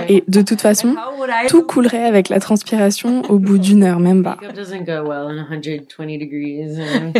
Et 0.10 0.24
de 0.28 0.42
toute 0.42 0.62
façon, 0.62 0.96
tout 1.48 1.64
coulerait 1.64 2.06
avec 2.06 2.30
la 2.30 2.40
transpiration 2.40 3.24
au 3.30 3.40
bout 3.40 3.58
d'une 3.58 3.84
heure, 3.84 4.00
même 4.00 4.24
pas. 4.24 4.38
Makeup 4.42 4.56
doesn't 4.56 4.86
go 4.86 5.08
well 5.08 5.32
in 5.32 5.46
120 5.50 6.20
degrees. 6.20 6.80
And 6.80 7.12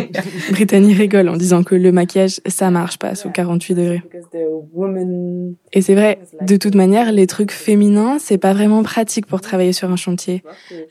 Brittany 0.52 0.94
rigole 0.94 1.30
en 1.30 1.38
disant 1.38 1.64
que 1.64 1.76
le 1.76 1.92
maquillage, 1.92 2.40
ça 2.46 2.70
marche 2.70 2.98
pas 2.98 3.16
sous 3.16 3.30
48 3.30 3.76
degrés. 3.76 4.02
Et 5.74 5.82
c'est 5.82 5.96
vrai, 5.96 6.20
de 6.42 6.58
toute 6.58 6.76
manière, 6.76 7.12
les 7.12 7.28
trucs 7.28 7.52
féminins, 7.52 8.18
c'est 8.20 8.38
pas 8.38 8.54
vraiment 8.54 8.84
pratique 8.84 9.26
pour 9.26 9.42
travailler 9.42 9.74
sur 9.74 9.92
un 9.92 9.96
chantier. 9.96 10.44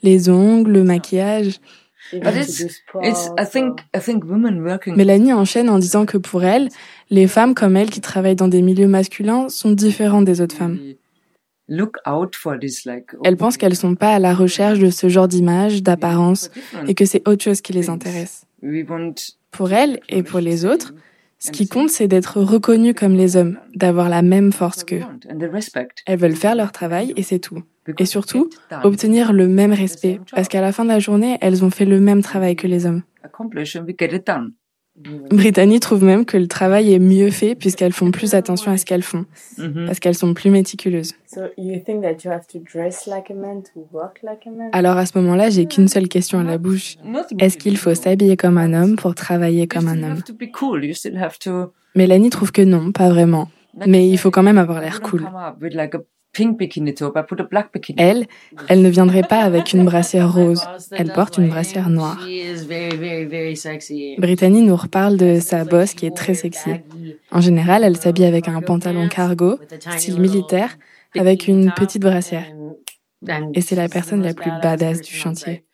Les 0.03 0.29
ongles, 0.29 0.73
le 0.73 0.85
maquillage. 0.85 1.14
Even 2.13 2.33
to 2.33 2.39
it's- 2.39 2.59
do 2.63 2.69
sports 2.69 3.09
It's 3.09 3.31
I 3.39 3.45
think 3.51 3.81
or- 3.81 4.01
I 4.01 4.01
think 4.01 4.25
women 4.25 4.61
working 4.63 4.95
Mélanie 4.97 5.33
enchaîne 5.33 5.69
en 5.71 5.79
disant 5.79 6.07
que 6.07 6.19
pour 6.19 6.45
elle, 6.45 6.69
les 7.11 7.27
femmes 7.27 7.55
comme 7.55 7.77
elle 7.77 7.91
qui 7.91 8.01
travaillent 8.01 8.37
dans 8.37 8.49
des 8.49 8.63
milieux 8.63 8.89
masculins 8.89 9.49
sont 9.49 9.71
différentes 9.73 10.25
des 10.25 10.41
autres 10.41 10.57
femmes. 10.57 10.79
look 11.67 11.97
out 12.07 12.37
for 12.37 12.59
this 12.59 12.85
like 12.85 13.07
Elle 13.25 13.39
pense 13.39 13.57
qu'elles 13.57 13.75
sont 13.77 13.95
pas 13.95 14.15
à 14.15 14.19
la 14.19 14.35
recherche 14.35 14.79
de 14.79 14.91
ce 14.91 15.09
genre 15.09 15.29
d'image, 15.29 15.83
d'apparence, 15.83 16.51
et 16.87 16.95
que 16.95 17.07
c'est 17.07 17.27
autre 17.27 17.43
chose 17.43 17.63
qui 17.63 17.73
les 17.73 17.89
intéresse. 17.89 18.45
Pour 19.51 19.73
elle 19.73 20.01
et 20.11 20.23
pour 20.23 20.41
les 20.41 20.67
autres, 20.67 20.93
ce 21.39 21.51
qui 21.51 21.69
compte, 21.69 21.91
c'est 21.91 22.09
d'être 22.09 22.41
reconnues 22.41 22.95
comme 22.95 23.15
les 23.15 23.37
hommes, 23.37 23.59
d'avoir 23.75 24.09
la 24.09 24.23
même 24.23 24.53
force 24.53 24.85
qu'eux. 24.85 25.03
Elles 26.07 26.19
veulent 26.19 26.37
faire 26.37 26.55
leur 26.55 26.73
travail 26.73 27.13
et 27.17 27.23
c'est 27.23 27.39
tout. 27.39 27.63
Et 27.99 28.07
surtout, 28.07 28.49
obtenir 28.83 29.33
le 29.33 29.47
même 29.47 29.73
respect, 29.73 30.21
parce 30.35 30.49
qu'à 30.49 30.63
la 30.63 30.73
fin 30.73 30.85
de 30.85 30.89
la 30.89 31.01
journée, 31.01 31.37
elles 31.41 31.65
ont 31.65 31.71
fait 31.71 31.85
le 31.85 32.01
même 32.01 32.23
travail 32.23 32.57
que 32.57 32.67
les 32.67 32.87
hommes. 32.87 33.03
Brittany 35.31 35.81
trouve 35.81 36.05
même 36.05 36.25
que 36.25 36.37
le 36.37 36.47
travail 36.47 36.93
est 36.95 36.99
mieux 37.01 37.31
fait 37.31 37.55
puisqu'elles 37.57 37.93
font 37.93 38.11
plus 38.13 38.35
attention 38.35 38.71
à 38.71 38.77
ce 38.79 38.85
qu'elles 38.85 39.03
font, 39.03 39.25
Mhm. 39.59 39.87
parce 39.87 39.99
qu'elles 39.99 40.15
sont 40.15 40.35
plus 40.35 40.51
méticuleuses. 40.51 41.15
So 41.27 41.41
you 41.59 41.81
think 41.85 42.03
that 42.03 42.19
you 42.25 42.31
have 42.31 42.47
to 42.53 42.61
dress 42.61 43.07
like 43.07 43.31
a 43.31 43.35
man 43.35 43.63
to 43.75 43.89
work 43.93 44.21
like 44.23 44.47
a 44.47 44.51
man? 44.51 44.71
Alors 44.73 44.97
à 44.97 45.05
ce 45.07 45.19
moment-là, 45.19 45.51
j'ai 45.51 45.67
qu'une 45.67 45.89
seule 45.89 46.09
question 46.09 46.39
à 46.39 46.45
la 46.45 46.59
bouche. 46.59 46.97
Est-ce 47.39 47.59
qu'il 47.59 47.77
faut 47.77 47.95
s'habiller 47.95 48.37
comme 48.37 48.57
un 48.57 48.73
homme 48.73 48.95
pour 48.97 49.15
travailler 49.17 49.67
comme 49.67 49.89
un 49.89 50.01
homme? 50.03 50.21
Mélanie 51.97 52.31
trouve 52.31 52.53
que 52.53 52.63
non, 52.63 52.93
pas 52.93 53.09
vraiment. 53.09 53.49
Mais 53.87 54.09
il 54.09 54.19
faut 54.19 54.31
quand 54.31 54.45
même 54.45 54.59
avoir 54.59 54.81
l'air 54.81 55.01
cool. 55.01 55.27
Come 56.37 56.51
up 56.51 56.61
with 56.61 56.75
like 56.75 56.85
a 56.85 56.95
pink 56.95 56.95
bikini 56.95 56.97
top. 56.97 57.17
I 57.17 57.23
put 57.23 57.41
a 57.41 57.45
black 57.45 57.73
bikini. 57.73 57.97
Elle, 57.99 58.27
elle 58.69 58.83
ne 58.83 58.89
viendrait 58.89 59.23
pas 59.23 59.41
avec 59.41 59.73
une 59.73 59.85
brassière 59.85 60.33
rose. 60.33 60.63
Elle 60.93 61.13
porte 61.13 61.39
une 61.39 61.49
brassière 61.49 61.91
noire. 61.91 62.19
Brittany 64.19 64.63
nous 64.63 64.77
reparle 64.77 65.17
de 65.17 65.41
sa 65.41 65.65
bosse 65.65 65.95
qui 65.95 66.07
est 66.07 66.17
très 66.17 66.35
sexy. 66.35 66.71
En 67.31 67.41
général, 67.41 67.85
elle 67.85 67.97
s'habille 67.97 68.27
avec 68.27 68.49
un 68.49 68.61
pantalon 68.61 69.09
cargo, 69.09 69.59
style 69.97 70.21
militaire, 70.21 70.77
avec 71.19 71.49
une 71.49 71.73
petite 71.73 72.03
brassière. 72.03 72.47
Et 73.55 73.61
c'est 73.61 73.77
la 73.77 73.89
personne 73.89 74.23
la 74.23 74.35
plus 74.35 74.51
badass 74.63 75.01
du 75.01 75.13
chantier. 75.13 75.65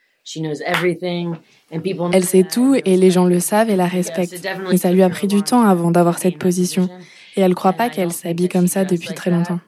Elle 2.13 2.25
sait 2.25 2.45
tout 2.45 2.77
et 2.85 2.97
les 2.97 3.11
gens 3.11 3.25
le 3.25 3.41
savent 3.41 3.71
et 3.71 3.77
la 3.77 3.87
respectent. 3.87 4.47
Mais 4.71 4.77
ça 4.77 4.93
lui 4.93 5.03
a 5.03 5.09
pris 5.09 5.27
du 5.27 5.43
temps 5.43 5.63
avant 5.63 5.91
d'avoir 5.91 6.19
cette 6.19 6.39
position. 6.39 6.89
Et 7.37 7.41
elle 7.41 7.55
croit 7.55 7.73
pas 7.73 7.91
qu'elle 7.91 8.13
s'habille 8.13 8.49
comme 8.49 8.67
ça 8.67 8.85
depuis 8.85 9.15
très 9.15 9.31
longtemps. 9.31 9.61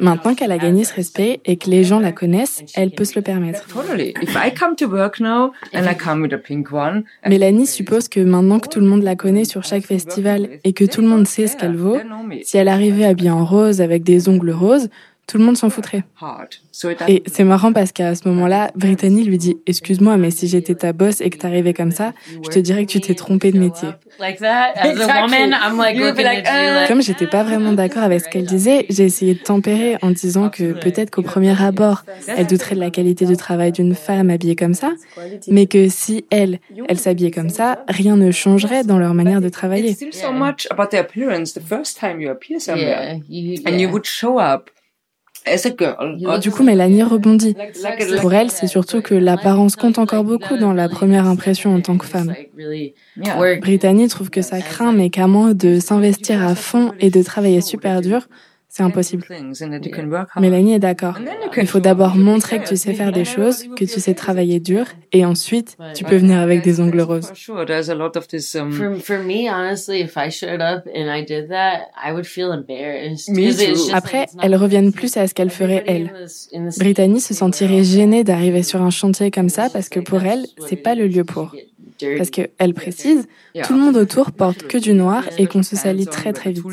Maintenant 0.00 0.34
qu'elle 0.34 0.52
a 0.52 0.58
gagné 0.58 0.84
ce 0.84 0.94
respect 0.94 1.40
et 1.44 1.56
que 1.56 1.70
les 1.70 1.84
gens 1.84 1.98
la 1.98 2.12
connaissent, 2.12 2.64
elle 2.74 2.90
peut 2.90 3.04
se 3.04 3.14
le 3.16 3.22
permettre. 3.22 3.66
Totally. 3.66 4.14
If 4.22 4.36
I 4.36 4.52
come 4.52 4.76
to 4.76 4.86
work 4.86 5.20
now 5.20 5.52
and 5.72 5.84
I 5.84 5.94
come 5.96 6.22
with 6.22 6.32
a 6.32 6.38
pink 6.38 6.72
one, 6.72 7.04
Mélanie 7.26 7.66
suppose 7.66 8.08
que 8.08 8.20
maintenant 8.20 8.60
que 8.60 8.68
tout 8.68 8.80
le 8.80 8.86
monde 8.86 9.02
la 9.02 9.16
connaît 9.16 9.44
sur 9.44 9.64
chaque 9.64 9.84
festival 9.84 10.48
et 10.64 10.72
que 10.72 10.84
tout 10.84 11.00
le 11.00 11.08
monde 11.08 11.26
sait 11.26 11.46
ce 11.46 11.56
qu'elle 11.56 11.76
vaut, 11.76 11.98
si 12.42 12.56
elle 12.56 12.68
arrivait 12.68 13.04
habillée 13.04 13.30
en 13.30 13.44
rose 13.44 13.80
avec 13.80 14.02
des 14.02 14.28
ongles 14.28 14.52
roses, 14.52 14.88
tout 15.26 15.38
le 15.38 15.44
monde 15.44 15.56
s'en 15.56 15.70
foutrait. 15.70 16.04
Et 17.08 17.22
c'est 17.26 17.44
marrant 17.44 17.72
parce 17.72 17.92
qu'à 17.92 18.14
ce 18.14 18.28
moment-là, 18.28 18.70
Brittany 18.74 19.24
lui 19.24 19.38
dit 19.38 19.56
Excuse-moi, 19.66 20.16
mais 20.16 20.30
si 20.30 20.48
j'étais 20.48 20.74
ta 20.74 20.92
boss 20.92 21.20
et 21.20 21.30
que 21.30 21.38
t'arrivais 21.38 21.72
comme 21.72 21.90
ça, 21.92 22.12
je 22.44 22.48
te 22.50 22.58
dirais 22.58 22.84
que 22.84 22.90
tu 22.90 23.00
t'es 23.00 23.14
trompé 23.14 23.52
de 23.52 23.58
métier. 23.58 23.88
Like 24.18 24.38
that, 24.40 24.72
as 24.76 24.86
a 24.86 24.90
Exactly. 24.92 25.22
woman, 25.22 25.54
I'm 25.54 25.76
like 25.78 25.96
You'd 25.96 26.14
be 26.14 26.18
looking 26.18 26.24
like, 26.24 26.46
at 26.46 26.62
you 26.62 26.70
uh, 26.70 26.74
like. 26.80 26.88
Comme 26.88 27.02
j'étais 27.02 27.26
pas 27.26 27.42
vraiment 27.42 27.72
d'accord 27.72 28.02
avec 28.02 28.20
ce 28.20 28.28
qu'elle 28.28 28.44
disait, 28.44 28.86
j'ai 28.90 29.04
essayé 29.04 29.34
de 29.34 29.40
tempérer 29.40 29.96
en 30.02 30.10
disant 30.10 30.50
que 30.50 30.72
peut-être 30.72 31.10
qu'au 31.10 31.22
premier 31.22 31.60
abord, 31.60 32.04
elle 32.28 32.46
douterait 32.46 32.74
de 32.74 32.80
la 32.80 32.90
qualité 32.90 33.24
du 33.26 33.36
travail 33.36 33.72
d'une 33.72 33.94
femme 33.94 34.30
habillée 34.30 34.56
comme 34.56 34.74
ça, 34.74 34.92
mais 35.48 35.66
que 35.66 35.88
si 35.88 36.24
elle, 36.30 36.60
elle 36.88 36.98
s'habillait 36.98 37.30
comme 37.30 37.50
ça, 37.50 37.84
rien 37.88 38.16
ne 38.16 38.30
changerait 38.30 38.84
dans 38.84 38.98
leur 38.98 39.14
manière 39.14 39.40
de 39.40 39.48
travailler. 39.48 39.94
still 39.94 40.12
so 40.12 40.32
much 40.32 40.66
about 40.70 40.88
the 40.90 40.94
appearance 41.00 41.52
the 41.54 41.60
first 41.60 41.98
time 41.98 42.20
you 42.20 42.30
appear 42.30 42.60
somewhere. 42.60 43.20
Yeah, 43.28 43.54
Du 46.40 46.50
coup, 46.50 46.62
Mélanie 46.62 47.02
rebondit. 47.02 47.54
Pour 48.20 48.32
elle, 48.32 48.50
c'est 48.50 48.66
surtout 48.66 49.02
que 49.02 49.14
l'apparence 49.14 49.76
compte 49.76 49.98
encore 49.98 50.24
beaucoup 50.24 50.56
dans 50.56 50.72
la 50.72 50.88
première 50.88 51.26
impression 51.26 51.74
en 51.74 51.80
tant 51.80 51.98
que 51.98 52.06
femme. 52.06 52.34
Brittany 53.60 54.08
trouve 54.08 54.30
que 54.30 54.42
ça 54.42 54.60
craint, 54.60 54.92
mais 54.92 55.10
qu'à 55.10 55.26
moins 55.26 55.52
de 55.52 55.80
s'investir 55.80 56.42
à 56.42 56.54
fond 56.54 56.92
et 57.00 57.10
de 57.10 57.22
travailler 57.22 57.60
super 57.60 58.00
dur, 58.00 58.26
c'est 58.76 58.82
impossible. 58.82 59.24
Mélanie 60.40 60.74
est 60.74 60.78
d'accord. 60.80 61.16
Il 61.56 61.66
faut 61.68 61.78
d'abord 61.78 62.16
montrer 62.16 62.58
que 62.58 62.66
tu 62.66 62.76
sais 62.76 62.92
faire 62.92 63.12
des 63.12 63.24
choses, 63.24 63.68
que 63.76 63.84
tu 63.84 64.00
sais 64.00 64.14
travailler 64.14 64.58
dur, 64.58 64.86
et 65.12 65.24
ensuite, 65.24 65.76
tu 65.94 66.02
peux 66.02 66.16
venir 66.16 66.38
avec 66.40 66.62
des 66.64 66.80
ongles 66.80 67.00
roses. 67.02 67.30
Um, 68.56 69.00
Après, 73.92 74.26
elles 74.42 74.56
reviennent 74.56 74.92
plus 74.92 75.16
à 75.16 75.28
ce 75.28 75.34
qu'elle 75.34 75.50
ferait 75.50 75.84
elle. 75.86 76.02
Everybody 76.06 76.22
in 76.22 76.26
this- 76.26 76.48
in 76.52 76.68
this- 76.68 76.78
Brittany 76.78 77.20
se 77.20 77.32
sentirait 77.34 77.84
gênée 77.84 78.24
d'arriver 78.24 78.64
sur 78.64 78.82
un 78.82 78.90
chantier 78.90 79.30
comme 79.30 79.48
ça 79.50 79.68
parce 79.72 79.88
que 79.88 80.00
pour 80.00 80.22
elle, 80.24 80.46
c'est 80.66 80.76
pas 80.76 80.96
le 80.96 81.06
lieu 81.06 81.22
pour. 81.24 81.54
Parce 82.16 82.30
que, 82.30 82.42
elle 82.58 82.74
précise, 82.74 83.26
tout 83.64 83.72
le 83.74 83.78
monde 83.78 83.96
autour 83.96 84.32
porte 84.32 84.66
que 84.66 84.78
du 84.78 84.94
noir 84.94 85.24
et 85.38 85.46
qu'on 85.46 85.62
se 85.62 85.76
salit 85.76 86.06
très 86.06 86.32
très 86.32 86.52
vite. 86.52 86.64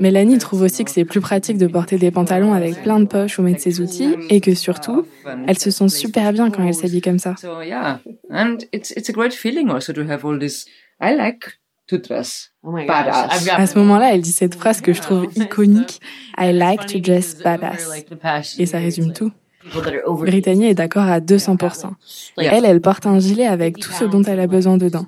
Mélanie 0.00 0.38
trouve 0.38 0.62
aussi 0.62 0.84
que 0.84 0.90
c'est 0.90 1.04
plus 1.04 1.20
pratique 1.20 1.58
de 1.58 1.66
porter 1.66 1.96
des 1.96 2.10
pantalons 2.10 2.52
avec 2.52 2.82
plein 2.82 3.00
de 3.00 3.06
poches 3.06 3.38
où 3.38 3.42
mettre 3.42 3.60
ses 3.60 3.80
outils 3.80 4.14
et 4.30 4.40
que 4.40 4.54
surtout, 4.54 5.06
And 5.26 5.44
elle 5.46 5.58
se 5.58 5.70
sent 5.70 5.88
super 5.88 6.32
bien 6.32 6.50
quand 6.50 6.66
elle 6.66 6.74
s'habille 6.74 7.00
comme 7.00 7.18
ça. 7.18 7.34
So 7.40 7.62
yeah, 7.62 8.00
and 8.30 8.58
it's 8.72 8.90
it's 8.96 9.08
a 9.08 9.12
great 9.12 9.32
feeling 9.32 9.70
also 9.70 9.92
to 9.92 10.02
have 10.02 10.24
all 10.24 10.38
this. 10.38 10.66
I 11.00 11.14
like 11.16 11.58
to 11.88 11.98
dress. 11.98 12.50
Oh 12.62 12.70
my 12.72 12.86
Badass. 12.86 13.28
gosh, 13.28 13.40
I've 13.40 13.46
got 13.46 13.62
À 13.62 13.66
ce 13.66 13.78
moment-là, 13.78 14.14
elle 14.14 14.22
dit 14.22 14.32
cette 14.32 14.54
phrase 14.54 14.80
que 14.80 14.92
je 14.92 15.00
trouve 15.00 15.26
iconique. 15.36 16.00
I 16.38 16.52
like 16.52 16.86
to 16.86 16.98
dress 16.98 17.36
badass. 17.42 18.04
Et 18.58 18.66
ça 18.66 18.78
résume 18.78 19.12
tout. 19.12 19.30
Brittany 20.06 20.66
est 20.66 20.74
d'accord 20.74 21.04
à 21.04 21.20
200%. 21.20 21.90
Elle, 22.38 22.64
elle 22.64 22.80
porte 22.80 23.06
un 23.06 23.18
gilet 23.18 23.46
avec 23.46 23.78
tout 23.78 23.92
ce 23.92 24.04
dont 24.04 24.22
elle 24.22 24.40
a 24.40 24.46
besoin 24.46 24.76
dedans. 24.76 25.06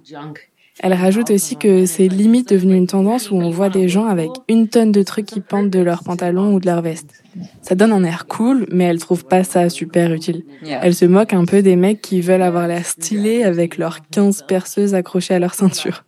Elle 0.81 0.93
rajoute 0.93 1.31
aussi 1.31 1.57
que 1.57 1.87
c'est 1.87 2.07
limite 2.07 2.51
devenu 2.51 2.75
une 2.77 2.87
tendance 2.87 3.31
où 3.31 3.37
on 3.37 3.49
voit 3.49 3.71
des 3.71 3.89
gens 3.89 4.05
avec 4.05 4.29
une 4.47 4.69
tonne 4.69 4.93
de 4.93 5.03
trucs 5.03 5.25
qui 5.25 5.41
pendent 5.41 5.71
de 5.71 5.79
leurs 5.79 6.05
pantalons 6.05 6.53
ou 6.53 6.61
de 6.61 6.67
leur 6.67 6.83
veste. 6.83 7.23
Ça 7.63 7.75
donne 7.75 7.93
un 7.93 8.05
air 8.05 8.27
cool, 8.27 8.67
mais 8.71 8.85
elle 8.85 8.99
trouve 8.99 9.25
pas 9.25 9.43
ça 9.43 9.71
super 9.71 10.13
utile. 10.13 10.45
Elle 10.63 10.95
se 10.95 11.07
moque 11.07 11.33
un 11.33 11.47
peu 11.47 11.63
des 11.63 11.77
mecs 11.77 12.03
qui 12.03 12.21
veulent 12.21 12.43
avoir 12.43 12.69
l'air 12.69 12.85
stylés 12.85 13.43
avec 13.43 13.79
leurs 13.79 14.07
15 14.11 14.45
perceuses 14.47 14.95
accrochées 14.95 15.35
à 15.35 15.39
leur 15.39 15.55
ceinture. 15.55 16.05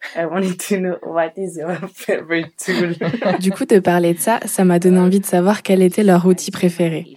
Tools. 0.00 0.22
I 0.22 0.26
wanted 0.26 0.58
to 0.68 0.76
know 0.76 0.98
what 1.02 1.32
is 1.36 1.56
your 1.56 1.76
favorite 1.94 2.52
tool. 2.56 2.94
Du 3.40 3.50
coup, 3.52 3.64
de 3.64 3.78
parler 3.78 4.14
de 4.14 4.18
ça, 4.18 4.40
ça 4.46 4.64
m'a 4.64 4.78
donné 4.78 4.98
envie 4.98 5.20
de 5.20 5.26
savoir 5.26 5.62
quel 5.62 5.82
était 5.82 6.02
leur 6.02 6.26
outil 6.26 6.50
préféré. 6.50 7.14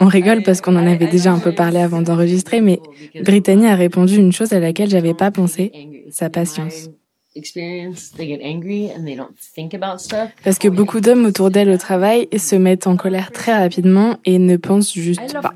On 0.00 0.06
rigole 0.06 0.42
parce 0.42 0.60
qu'on 0.60 0.76
en 0.76 0.86
avait 0.86 1.06
déjà 1.06 1.32
un 1.32 1.38
peu 1.38 1.54
parlé 1.54 1.78
avant 1.80 2.02
d'enregistrer, 2.02 2.60
mais 2.60 2.80
Brittany 3.22 3.66
a 3.66 3.74
répondu 3.74 4.16
une 4.16 4.32
chose 4.32 4.52
à 4.52 4.60
laquelle 4.60 4.90
j'avais 4.90 5.14
pas 5.14 5.30
pensé, 5.30 5.72
sa 6.10 6.28
patience. 6.30 6.90
Experience, 7.36 8.10
they 8.16 8.26
get 8.26 8.40
angry 8.42 8.90
and 8.90 9.04
they 9.04 9.14
don't 9.14 9.34
think 9.54 9.72
about 9.72 9.98
stuff. 9.98 10.30
Parce 10.42 10.58
que 10.58 10.66
beaucoup 10.66 11.00
d'hommes 11.00 11.24
autour 11.24 11.50
d'elle 11.50 11.70
au 11.70 11.76
travail 11.76 12.26
se 12.36 12.56
mettent 12.56 12.88
en 12.88 12.96
colère 12.96 13.30
très 13.30 13.56
rapidement 13.56 14.16
et 14.24 14.38
ne 14.40 14.56
pensent 14.56 14.94
juste 14.94 15.34
pas. 15.40 15.54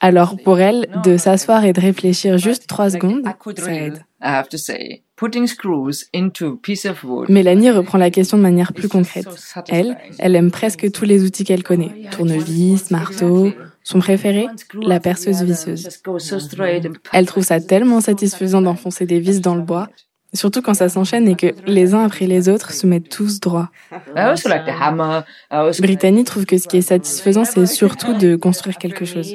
Alors 0.00 0.36
pour 0.36 0.60
elle, 0.60 0.86
de 1.02 1.16
s'asseoir 1.16 1.64
et 1.64 1.72
de 1.72 1.80
réfléchir 1.80 2.36
juste 2.36 2.66
trois 2.66 2.90
secondes, 2.90 3.22
I 3.24 3.30
could 3.38 3.58
ça 3.58 3.72
aide. 3.72 4.02
I 5.18 5.24
have 5.24 5.30
to 5.30 5.46
say, 5.46 5.46
putting 5.46 5.46
screws 5.46 6.08
into 6.12 6.46
a 6.48 6.56
piece 6.56 6.84
of 6.86 7.02
wood. 7.04 7.28
Mélanie 7.28 7.70
reprend 7.70 7.98
la 7.98 8.10
question 8.10 8.36
de 8.36 8.42
manière 8.42 8.72
plus 8.72 8.88
concrète. 8.88 9.26
Elle, 9.68 9.96
elle 10.18 10.36
aime 10.36 10.50
presque 10.50 10.90
tous 10.90 11.04
les 11.04 11.24
outils 11.24 11.44
qu'elle 11.44 11.62
connaît. 11.62 12.08
Tournevis, 12.10 12.90
marteau. 12.90 13.52
Son 13.82 14.00
préféré, 14.00 14.48
la 14.82 14.98
perceuse 14.98 15.42
visseuse. 15.42 15.88
Elle 17.12 17.26
trouve 17.26 17.44
ça 17.44 17.60
tellement 17.60 18.00
satisfaisant 18.00 18.60
d'enfoncer 18.60 19.06
des 19.06 19.20
vis 19.20 19.40
dans 19.40 19.54
le 19.54 19.62
bois, 19.62 19.88
surtout 20.36 20.62
quand 20.62 20.74
ça 20.74 20.88
s'enchaîne 20.88 21.28
et 21.28 21.34
que 21.34 21.48
les 21.66 21.94
uns 21.94 22.04
après 22.04 22.26
les 22.26 22.48
autres 22.48 22.72
se 22.72 22.86
mettent 22.86 23.08
tous 23.08 23.40
droits. 23.40 23.70
I 23.92 24.20
also 24.20 24.48
like 24.48 24.64
the 24.64 24.70
hammer. 24.80 25.22
I 25.50 25.56
also 25.56 25.82
Brittany 25.82 26.24
trouve 26.24 26.46
que 26.46 26.58
ce 26.58 26.68
qui 26.68 26.78
est 26.78 26.82
satisfaisant, 26.82 27.44
c'est 27.44 27.66
surtout 27.66 28.14
de 28.14 28.36
construire 28.36 28.78
quelque 28.78 29.04
chose. 29.04 29.32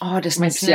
Oh. 0.00 0.18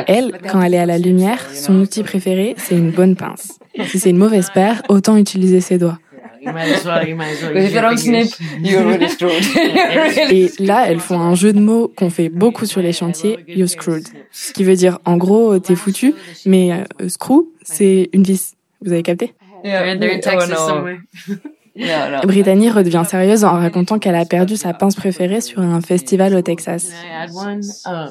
Elle, 0.07 0.41
quand 0.49 0.61
elle 0.61 0.73
est 0.73 0.79
à 0.79 0.85
la 0.85 0.97
lumière, 0.97 1.49
son 1.53 1.79
outil 1.79 2.03
préféré, 2.03 2.55
c'est 2.57 2.75
une 2.75 2.91
bonne 2.91 3.15
pince. 3.15 3.59
Si 3.85 3.99
c'est 3.99 4.09
une 4.09 4.17
mauvaise 4.17 4.49
paire, 4.53 4.81
autant 4.89 5.17
utiliser 5.17 5.61
ses 5.61 5.77
doigts. 5.77 5.99
You 6.41 6.51
might 6.51 6.71
as 6.73 6.83
well. 6.85 7.07
You 7.07 7.15
might 7.15 7.33
as 7.33 7.41
well. 7.43 7.53
But 7.53 7.61
use 7.61 7.65
if 7.65 7.69
you 7.75 7.79
your 7.79 7.89
don't 7.89 7.99
fingers. 7.99 8.33
snip, 8.35 8.61
you're 8.61 8.83
really 8.83 9.07
screwed. 9.15 9.43
Et 10.31 10.51
là, 10.59 10.89
elles 10.89 10.99
font 10.99 11.19
un 11.19 11.35
jeu 11.35 11.53
de 11.53 11.59
mots 11.59 11.91
qu'on 11.95 12.09
fait 12.09 12.29
beaucoup 12.29 12.65
sur 12.65 12.81
les 12.81 12.93
chantiers, 12.93 13.37
you 13.47 13.67
screwed. 13.67 14.07
Ce 14.31 14.51
qui 14.51 14.63
veut 14.63 14.75
dire, 14.75 14.97
en 15.05 15.17
gros, 15.17 15.59
t'es 15.59 15.75
foutu, 15.75 16.15
mais 16.45 16.71
euh, 16.71 17.09
screw, 17.09 17.49
c'est 17.61 18.09
une 18.13 18.23
vis. 18.23 18.55
Vous 18.83 18.91
avez 18.91 19.03
capté? 19.03 19.33
Yeah. 19.63 19.83
They're, 19.83 19.99
they're 19.99 20.13
in 20.13 20.17
Oh, 20.17 20.21
Texas 20.21 20.57
somewhere. 20.57 20.97
Brittany 22.25 22.69
redevient 22.69 23.03
sérieuse 23.07 23.45
en 23.45 23.51
racontant 23.53 23.97
qu'elle 23.97 24.15
a 24.15 24.25
perdu 24.25 24.57
sa 24.57 24.73
pince 24.73 24.95
préférée 24.95 25.39
sur 25.39 25.61
un 25.61 25.79
festival 25.79 26.35
au 26.35 26.41
Texas. 26.41 26.91
Um. 27.85 28.09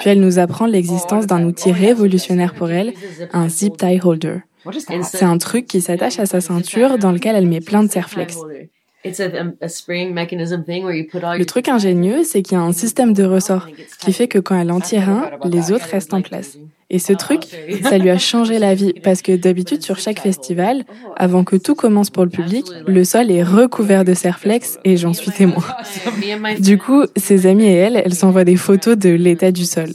Puis 0.00 0.10
elle 0.10 0.20
nous 0.20 0.38
apprend 0.38 0.66
l'existence 0.66 1.26
d'un 1.26 1.42
outil 1.44 1.72
révolutionnaire 1.72 2.54
pour 2.54 2.70
elle, 2.70 2.92
un 3.32 3.48
zip 3.48 3.76
tie 3.76 3.98
holder. 4.02 4.38
What 4.64 4.72
is 4.74 4.84
that? 4.86 5.02
C'est 5.02 5.24
un 5.24 5.38
truc 5.38 5.66
qui 5.66 5.80
s'attache 5.80 6.18
à 6.18 6.26
sa 6.26 6.40
ceinture 6.40 6.98
dans 6.98 7.12
lequel 7.12 7.36
elle 7.36 7.46
met 7.46 7.60
plein 7.60 7.82
de 7.82 7.90
serflex. 7.90 8.36
It's 9.04 9.18
a, 9.18 9.26
um, 9.40 9.54
a 9.60 9.68
spring 9.68 10.14
mechanism 10.14 10.62
thing 10.64 10.84
where 10.84 10.94
you 10.94 11.04
put 11.10 11.24
all 11.24 11.36
Le 11.36 11.44
truc 11.44 11.68
ingénieux, 11.68 12.22
c'est 12.22 12.40
qu'il 12.42 12.56
y 12.56 12.60
a 12.60 12.62
un 12.62 12.72
système 12.72 13.12
de 13.12 13.24
ressort 13.24 13.66
qui 13.98 14.12
fait 14.12 14.28
que 14.28 14.38
quand 14.38 14.56
elle 14.56 14.70
en 14.70 14.80
tire 14.80 15.08
un, 15.08 15.30
les 15.44 15.72
autres 15.72 15.86
restent 15.90 16.14
en 16.14 16.22
place. 16.22 16.56
Et 16.92 16.98
ce 16.98 17.14
truc, 17.14 17.44
ça 17.82 17.96
lui 17.96 18.10
a 18.10 18.18
changé 18.18 18.58
la 18.58 18.74
vie 18.74 18.92
parce 19.02 19.22
que 19.22 19.34
d'habitude 19.34 19.82
sur 19.82 19.98
chaque 19.98 20.20
festival, 20.20 20.84
avant 21.16 21.42
que 21.42 21.56
tout 21.56 21.74
commence 21.74 22.10
pour 22.10 22.22
le 22.22 22.28
public, 22.28 22.66
le 22.86 23.02
sol 23.02 23.30
est 23.30 23.42
recouvert 23.42 24.04
de 24.04 24.12
serflex 24.12 24.78
et 24.84 24.98
j'en 24.98 25.14
suis 25.14 25.30
témoin. 25.30 25.64
Me 26.20 26.34
and 26.34 26.40
my 26.40 26.60
Du 26.60 26.76
coup, 26.76 27.04
ses 27.16 27.46
amies 27.46 27.64
et 27.64 27.76
elle, 27.76 28.02
elles 28.04 28.14
s'envoient 28.14 28.44
des 28.44 28.56
photos 28.56 28.98
de 28.98 29.08
l'état 29.08 29.52
du 29.52 29.64
sol. 29.64 29.88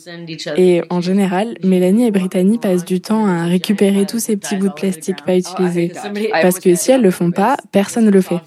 Et 0.57 0.81
en 0.89 0.99
général, 0.99 1.55
Mélanie 1.63 2.07
et 2.07 2.12
Brittany 2.12 2.57
passent 2.57 2.86
du 2.86 2.99
temps 2.99 3.27
à 3.27 3.43
récupérer 3.45 4.07
tous 4.07 4.17
ces 4.17 4.36
petits 4.36 4.55
bouts 4.55 4.69
de 4.69 4.73
plastique 4.73 5.23
pas 5.23 5.38
utilisés. 5.38 5.91
Parce 6.41 6.60
que 6.60 6.73
si 6.73 6.89
elles 6.91 7.03
le 7.03 7.12
font 7.12 7.29
pas, 7.29 7.57
personne 7.71 8.05
ne 8.05 8.12
le 8.12 8.21
fait. 8.21 8.41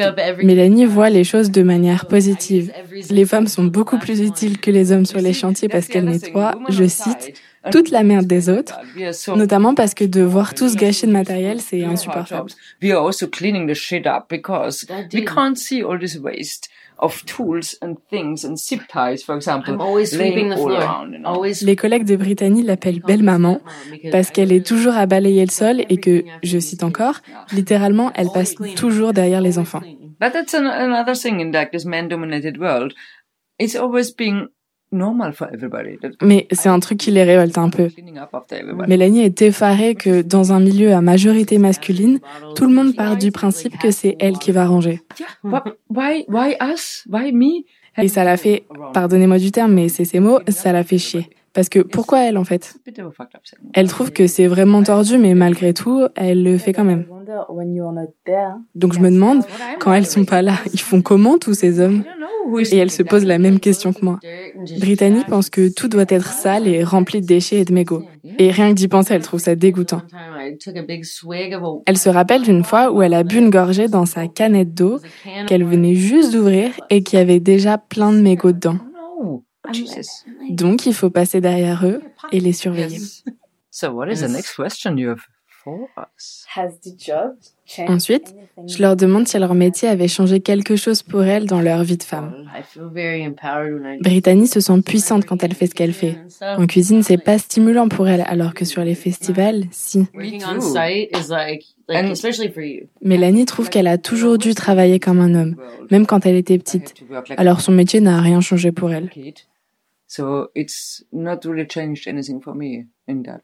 Up 0.00 0.18
every. 0.18 0.46
Mélanie 0.46 0.86
voit 0.86 1.10
les 1.10 1.24
choses 1.24 1.50
de 1.50 1.62
manière 1.62 2.06
positive. 2.06 2.72
Les 3.10 3.26
femmes 3.26 3.48
sont 3.48 3.64
beaucoup 3.64 3.98
plus 3.98 4.13
utiles 4.22 4.58
que 4.58 4.70
les 4.70 4.92
hommes 4.92 5.06
sur 5.06 5.20
les 5.20 5.32
chantiers 5.32 5.68
parce 5.68 5.86
qu'elles 5.88 6.04
nettoient, 6.04 6.54
je 6.68 6.84
cite, 6.84 7.40
toute 7.70 7.90
la 7.90 8.02
merde 8.02 8.26
des 8.26 8.48
autres, 8.50 8.78
We 8.96 9.06
are 9.06 9.14
so 9.14 9.36
notamment 9.36 9.74
parce 9.74 9.94
que 9.94 10.04
de 10.04 10.20
voir 10.20 10.52
tout 10.54 10.68
ce 10.68 10.76
gâcher 10.76 11.06
de 11.06 11.12
matériel, 11.12 11.60
c'est 11.60 11.82
insupportable. 11.84 12.50
We 12.82 12.92
are 12.92 13.02
also 13.02 13.26
cleaning 13.26 13.66
the 13.66 13.74
shit 13.74 14.06
up 14.06 14.24
because 14.28 14.86
we 14.88 14.96
Indeed. 15.04 15.28
can't 15.28 15.56
see 15.56 15.82
all 15.82 15.98
this 15.98 16.18
waste 16.18 16.68
of 16.98 17.24
tools 17.24 17.76
and 17.82 17.94
things 18.10 18.44
and 18.44 18.56
zip 18.56 18.82
ties, 18.92 19.22
for 19.24 19.34
example, 19.34 19.74
I'm 19.74 19.80
always 19.80 20.10
sweeping 20.10 20.34
laying 20.34 20.50
the 20.50 20.56
all 20.56 20.68
floor. 20.68 20.80
around. 20.80 21.12
You 21.14 21.18
know? 21.20 21.28
Always 21.28 21.62
Les 21.62 21.74
collègues 21.74 22.04
de 22.04 22.16
Brittany 22.16 22.62
l'appellent 22.62 23.00
belle 23.00 23.22
maman 23.22 23.60
parce 24.12 24.30
qu'elle 24.30 24.52
est 24.52 24.64
toujours 24.64 24.94
à 24.94 25.06
balayer 25.06 25.44
le 25.44 25.50
sol 25.50 25.82
et 25.88 25.96
que, 25.96 26.22
je 26.42 26.58
cite 26.58 26.84
encore, 26.84 27.20
littéralement, 27.52 28.12
elle 28.14 28.28
passe 28.32 28.54
toujours 28.76 29.12
derrière 29.14 29.40
les 29.40 29.58
enfants. 29.58 29.80
But 30.20 30.32
that's 30.32 30.54
an, 30.54 30.66
another 30.66 31.16
thing 31.16 31.40
in 31.40 31.50
like 31.50 31.72
this 31.72 31.84
man-dominated 31.84 32.58
world. 32.58 32.92
It's 33.60 33.76
always 33.76 34.12
being 34.16 34.46
normal 34.90 35.32
for 35.32 35.48
everybody. 35.52 35.96
That 35.98 36.10
Mais 36.22 36.46
c'est 36.52 36.68
un 36.68 36.78
truc 36.80 36.98
qui 36.98 37.10
les 37.10 37.22
révolte 37.24 37.56
un 37.58 37.70
peu. 37.70 37.88
Mélanie 38.86 39.20
est 39.22 39.42
effarée 39.42 39.94
que 39.94 40.22
dans 40.22 40.52
un 40.52 40.60
milieu 40.60 40.92
à 40.92 41.00
majorité 41.00 41.58
masculine, 41.58 42.20
tout 42.54 42.66
le 42.66 42.72
monde 42.74 42.94
part 42.96 43.16
du 43.16 43.30
principe 43.32 43.78
que 43.78 43.90
c'est 43.90 44.16
elle 44.20 44.38
qui 44.38 44.52
va 44.52 44.66
ranger. 44.66 45.00
Wh- 45.44 45.60
Why, 45.90 46.24
why 46.28 46.56
us? 46.62 47.04
Why 47.10 47.32
me? 47.32 47.64
Et 48.02 48.08
ça 48.08 48.24
la 48.24 48.36
fait, 48.36 48.64
pardonnez-moi 48.92 49.38
du 49.38 49.52
terme, 49.52 49.72
mais 49.72 49.88
c'est 49.88 50.04
ces 50.04 50.18
mots, 50.18 50.40
ça 50.48 50.72
la 50.72 50.82
fait 50.82 50.98
chier. 50.98 51.30
Parce 51.52 51.68
que 51.68 51.78
pourquoi 51.78 52.24
elle 52.24 52.36
en 52.36 52.42
fait? 52.42 52.74
Elle 53.74 53.86
trouve 53.86 54.10
que 54.10 54.26
c'est 54.26 54.48
vraiment 54.48 54.82
tordu, 54.82 55.18
mais 55.18 55.34
malgré 55.34 55.72
tout, 55.72 56.08
elle 56.16 56.42
le 56.42 56.58
fait 56.58 56.72
quand 56.72 56.82
même. 56.82 57.06
Donc 58.74 58.92
je 58.92 59.00
me 59.00 59.10
demande, 59.10 59.42
quand 59.80 59.92
elles 59.92 60.06
sont 60.06 60.24
pas 60.24 60.42
là, 60.42 60.54
ils 60.72 60.80
font 60.80 61.02
comment 61.02 61.38
tous 61.38 61.54
ces 61.54 61.80
hommes 61.80 62.04
Et 62.70 62.76
elle 62.76 62.90
se 62.90 63.02
pose 63.02 63.24
la 63.24 63.38
même 63.38 63.60
question 63.60 63.92
que 63.92 64.04
moi. 64.04 64.20
Brittany 64.78 65.22
pense 65.28 65.50
que 65.50 65.72
tout 65.72 65.88
doit 65.88 66.04
être 66.08 66.32
sale 66.32 66.66
et 66.66 66.84
rempli 66.84 67.20
de 67.20 67.26
déchets 67.26 67.60
et 67.60 67.64
de 67.64 67.72
mégots. 67.72 68.04
Et 68.38 68.50
rien 68.50 68.70
que 68.70 68.74
d'y 68.74 68.88
penser, 68.88 69.14
elle 69.14 69.22
trouve 69.22 69.40
ça 69.40 69.54
dégoûtant. 69.54 70.02
Elle 71.86 71.98
se 71.98 72.08
rappelle 72.08 72.42
d'une 72.42 72.64
fois 72.64 72.92
où 72.92 73.02
elle 73.02 73.14
a 73.14 73.22
bu 73.22 73.38
une 73.38 73.50
gorgée 73.50 73.88
dans 73.88 74.06
sa 74.06 74.26
canette 74.26 74.74
d'eau 74.74 75.00
qu'elle 75.46 75.64
venait 75.64 75.94
juste 75.94 76.32
d'ouvrir 76.32 76.70
et 76.90 77.02
qui 77.02 77.16
avait 77.16 77.40
déjà 77.40 77.78
plein 77.78 78.12
de 78.12 78.20
mégots 78.20 78.52
dedans. 78.52 78.78
Jesus. 79.72 80.24
Donc 80.50 80.84
il 80.84 80.92
faut 80.92 81.10
passer 81.10 81.40
derrière 81.40 81.86
eux 81.86 82.02
et 82.32 82.40
les 82.40 82.52
surveiller. 82.52 83.00
So 83.70 83.90
what 83.90 84.10
is 84.10 84.20
the 84.20 84.28
next 84.28 84.54
question 84.54 84.96
you 84.98 85.10
have 85.10 85.26
for 85.64 85.88
us? 86.18 86.44
Has 86.54 86.78
the 86.84 86.92
job 86.96 87.36
changed 87.64 87.90
Ensuite? 87.90 88.34
Je 88.68 88.80
leur 88.82 88.94
demande 88.96 89.26
si 89.26 89.38
leur 89.38 89.54
métier 89.54 89.88
avait 89.88 90.08
changé 90.08 90.40
quelque 90.40 90.76
chose 90.76 91.02
pour 91.02 91.24
elles 91.24 91.46
dans 91.46 91.60
leur 91.60 91.82
vie 91.82 91.96
de 91.96 92.02
femme. 92.02 92.48
Brittany 94.00 94.46
se 94.46 94.60
sent 94.60 94.82
puissante 94.82 95.24
quand 95.24 95.42
elle 95.42 95.54
fait 95.54 95.66
ce 95.66 95.74
qu'elle 95.74 95.92
fait. 95.92 96.18
En 96.42 96.66
cuisine, 96.66 97.02
c'est 97.02 97.18
pas 97.18 97.38
stimulant 97.38 97.88
pour 97.88 98.06
elle, 98.08 98.22
alors 98.26 98.54
que 98.54 98.64
sur 98.64 98.84
les 98.84 98.94
festivals, 98.94 99.64
si. 99.70 100.06
Working 100.14 100.40
Me 100.40 100.46
on 100.46 100.54
too. 100.54 100.60
site 100.60 101.10
is 101.16 101.28
like, 101.30 101.64
like 101.88 102.04
And- 102.04 102.10
especially 102.12 102.50
for 102.50 102.62
you. 102.62 102.86
Mélanie 103.02 103.44
trouve 103.46 103.70
qu'elle 103.70 103.86
a 103.88 103.98
toujours 103.98 104.38
dû 104.38 104.54
travailler 104.54 105.00
comme 105.00 105.20
un 105.20 105.34
homme, 105.34 105.56
même 105.90 106.06
quand 106.06 106.26
elle 106.26 106.36
était 106.36 106.58
petite. 106.58 106.94
Alors 107.36 107.60
son 107.60 107.72
métier 107.72 108.00
n'a 108.00 108.20
rien 108.20 108.40
changé 108.40 108.70
pour 108.72 108.92
elle. 108.92 109.10
So 110.06 110.48
it's 110.54 111.04
not 111.12 111.40
really 111.44 111.66
changed 111.68 112.06
anything 112.06 112.40
for 112.40 112.54
me 112.54 112.86
in 113.08 113.22
that. 113.22 113.42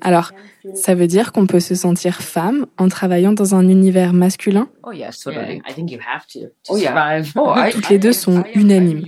Alors, 0.00 0.32
Ça 0.74 0.94
veut 0.94 1.06
dire 1.06 1.32
qu'on 1.32 1.46
peut 1.46 1.60
se 1.60 1.74
sentir 1.74 2.22
femme 2.22 2.66
en 2.78 2.88
travaillant 2.88 3.32
dans 3.32 3.54
un 3.54 3.68
univers 3.68 4.12
masculin? 4.12 4.68
Oh 4.82 4.92
yes, 4.92 5.22
Yeah, 5.26 5.34
totally. 5.34 5.62
I 5.68 5.74
think 5.74 5.90
you 5.90 5.98
have 5.98 6.26
to 6.32 6.40
to 6.40 6.46
Oh, 6.70 6.76
yeah. 6.76 6.92
survive. 7.20 7.32
Oh, 7.36 7.52
I, 7.56 7.72
Toutes 7.72 7.88
les 7.90 7.98
deux 7.98 8.12
sont 8.12 8.42
I 8.42 8.50
am- 8.54 8.60
unanimes. 8.62 9.04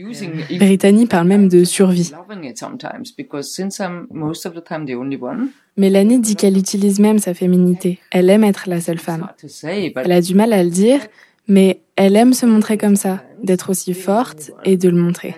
Brittany 0.58 1.06
parle 1.06 1.26
même 1.28 1.48
de 1.48 1.64
survie. 1.64 2.12
loving 2.12 2.44
it 2.48 2.58
sometimes 2.58 3.12
because 3.16 3.50
since 3.52 3.78
I'm 3.78 4.06
most 4.10 4.46
of 4.46 4.54
the 4.54 4.62
time 4.62 4.86
the 4.86 4.94
only 4.96 5.16
one, 5.20 5.48
Mélanie 5.76 6.20
dit 6.20 6.36
qu'elle 6.36 6.56
utilise 6.56 6.98
même 7.00 7.18
sa 7.18 7.34
féminité. 7.34 7.98
Elle 8.10 8.30
aime 8.30 8.44
être 8.44 8.64
la 8.68 8.80
seule 8.80 8.98
femme. 8.98 9.28
Elle 9.96 10.12
a 10.12 10.20
du 10.20 10.34
mal 10.34 10.52
à 10.52 10.62
le 10.64 10.70
dire, 10.70 11.00
mais 11.48 11.80
elle 11.96 12.16
aime 12.16 12.32
se 12.32 12.46
montrer 12.46 12.78
comme 12.78 12.96
ça, 12.96 13.22
d'être 13.42 13.70
aussi 13.70 13.92
forte 13.94 14.50
et 14.64 14.76
de 14.76 14.88
le 14.88 14.96
montrer. 14.96 15.34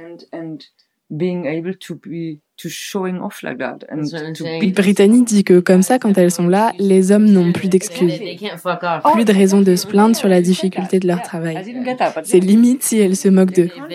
Being 1.11 1.47
able 1.47 1.75
to 1.75 1.95
be 1.95 2.41
to 2.59 2.69
showing 2.69 3.21
off 3.21 3.43
like 3.43 3.59
that 3.59 3.79
and 3.89 4.05
to 4.35 4.45
be 4.61 4.73
Brittany 4.73 5.23
dit 5.23 5.45
que 5.45 5.61
comme 5.61 5.83
ça, 5.83 5.99
quand 5.99 6.19
elles 6.19 6.33
sont 6.33 6.49
là, 6.49 6.73
les 6.79 7.13
hommes 7.13 7.27
n'ont 7.27 7.53
plus 7.53 7.69
d'excuses. 7.69 8.19
Plus 8.19 9.25
de 9.25 9.33
raison 9.33 9.61
de 9.61 9.77
se 9.77 9.87
plaindre 9.87 10.17
sur 10.17 10.29
la 10.29 10.43
difficulté 10.43 10.99
de 10.99 11.07
leur 11.07 11.23
travail. 11.23 11.57
C'est 12.25 12.41
limite 12.41 12.83
si 12.83 12.99
elles 12.99 13.17
se 13.17 13.29
moquent 13.29 13.55
d'eux. 13.55 13.71
Oh, 13.77 13.87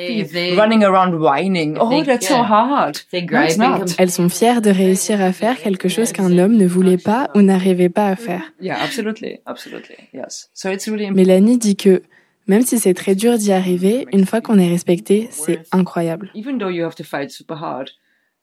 Elles 3.98 4.12
sont 4.12 4.30
fières 4.30 4.62
de 4.62 4.70
réussir 4.70 5.22
à 5.22 5.34
faire 5.34 5.60
quelque 5.60 5.90
chose 5.90 6.14
qu'un 6.14 6.38
homme 6.38 6.56
ne 6.56 6.66
voulait 6.66 6.98
pas 6.98 7.30
ou 7.36 7.42
n'arrivait 7.42 7.90
pas 7.90 8.08
à 8.08 8.16
faire. 8.16 8.54
Yeah, 8.62 8.82
absolutely, 8.82 9.42
absolutely. 9.46 9.98
Yes. 10.14 10.50
So 10.54 10.70
it's 10.70 10.88
really 10.88 11.08
important. 11.08 11.18
Mélanie 11.18 11.58
dit 11.58 11.76
que 11.76 12.02
même 12.48 12.64
si 12.64 12.80
c'est 12.80 12.94
très 12.94 13.16
dur 13.16 13.38
d'y 13.38 13.52
arriver, 13.52 14.06
une 14.12 14.26
fois 14.26 14.42
qu'on 14.42 14.58
est 14.60 14.68
respecté, 14.70 15.28
c'est 15.32 15.60
incroyable. 15.72 16.32
Even 16.36 16.58
though 16.58 16.70
you 16.70 16.84
have 16.84 16.96
to 16.96 17.04
fight 17.04 17.30
super 17.32 17.58
hard 17.62 17.90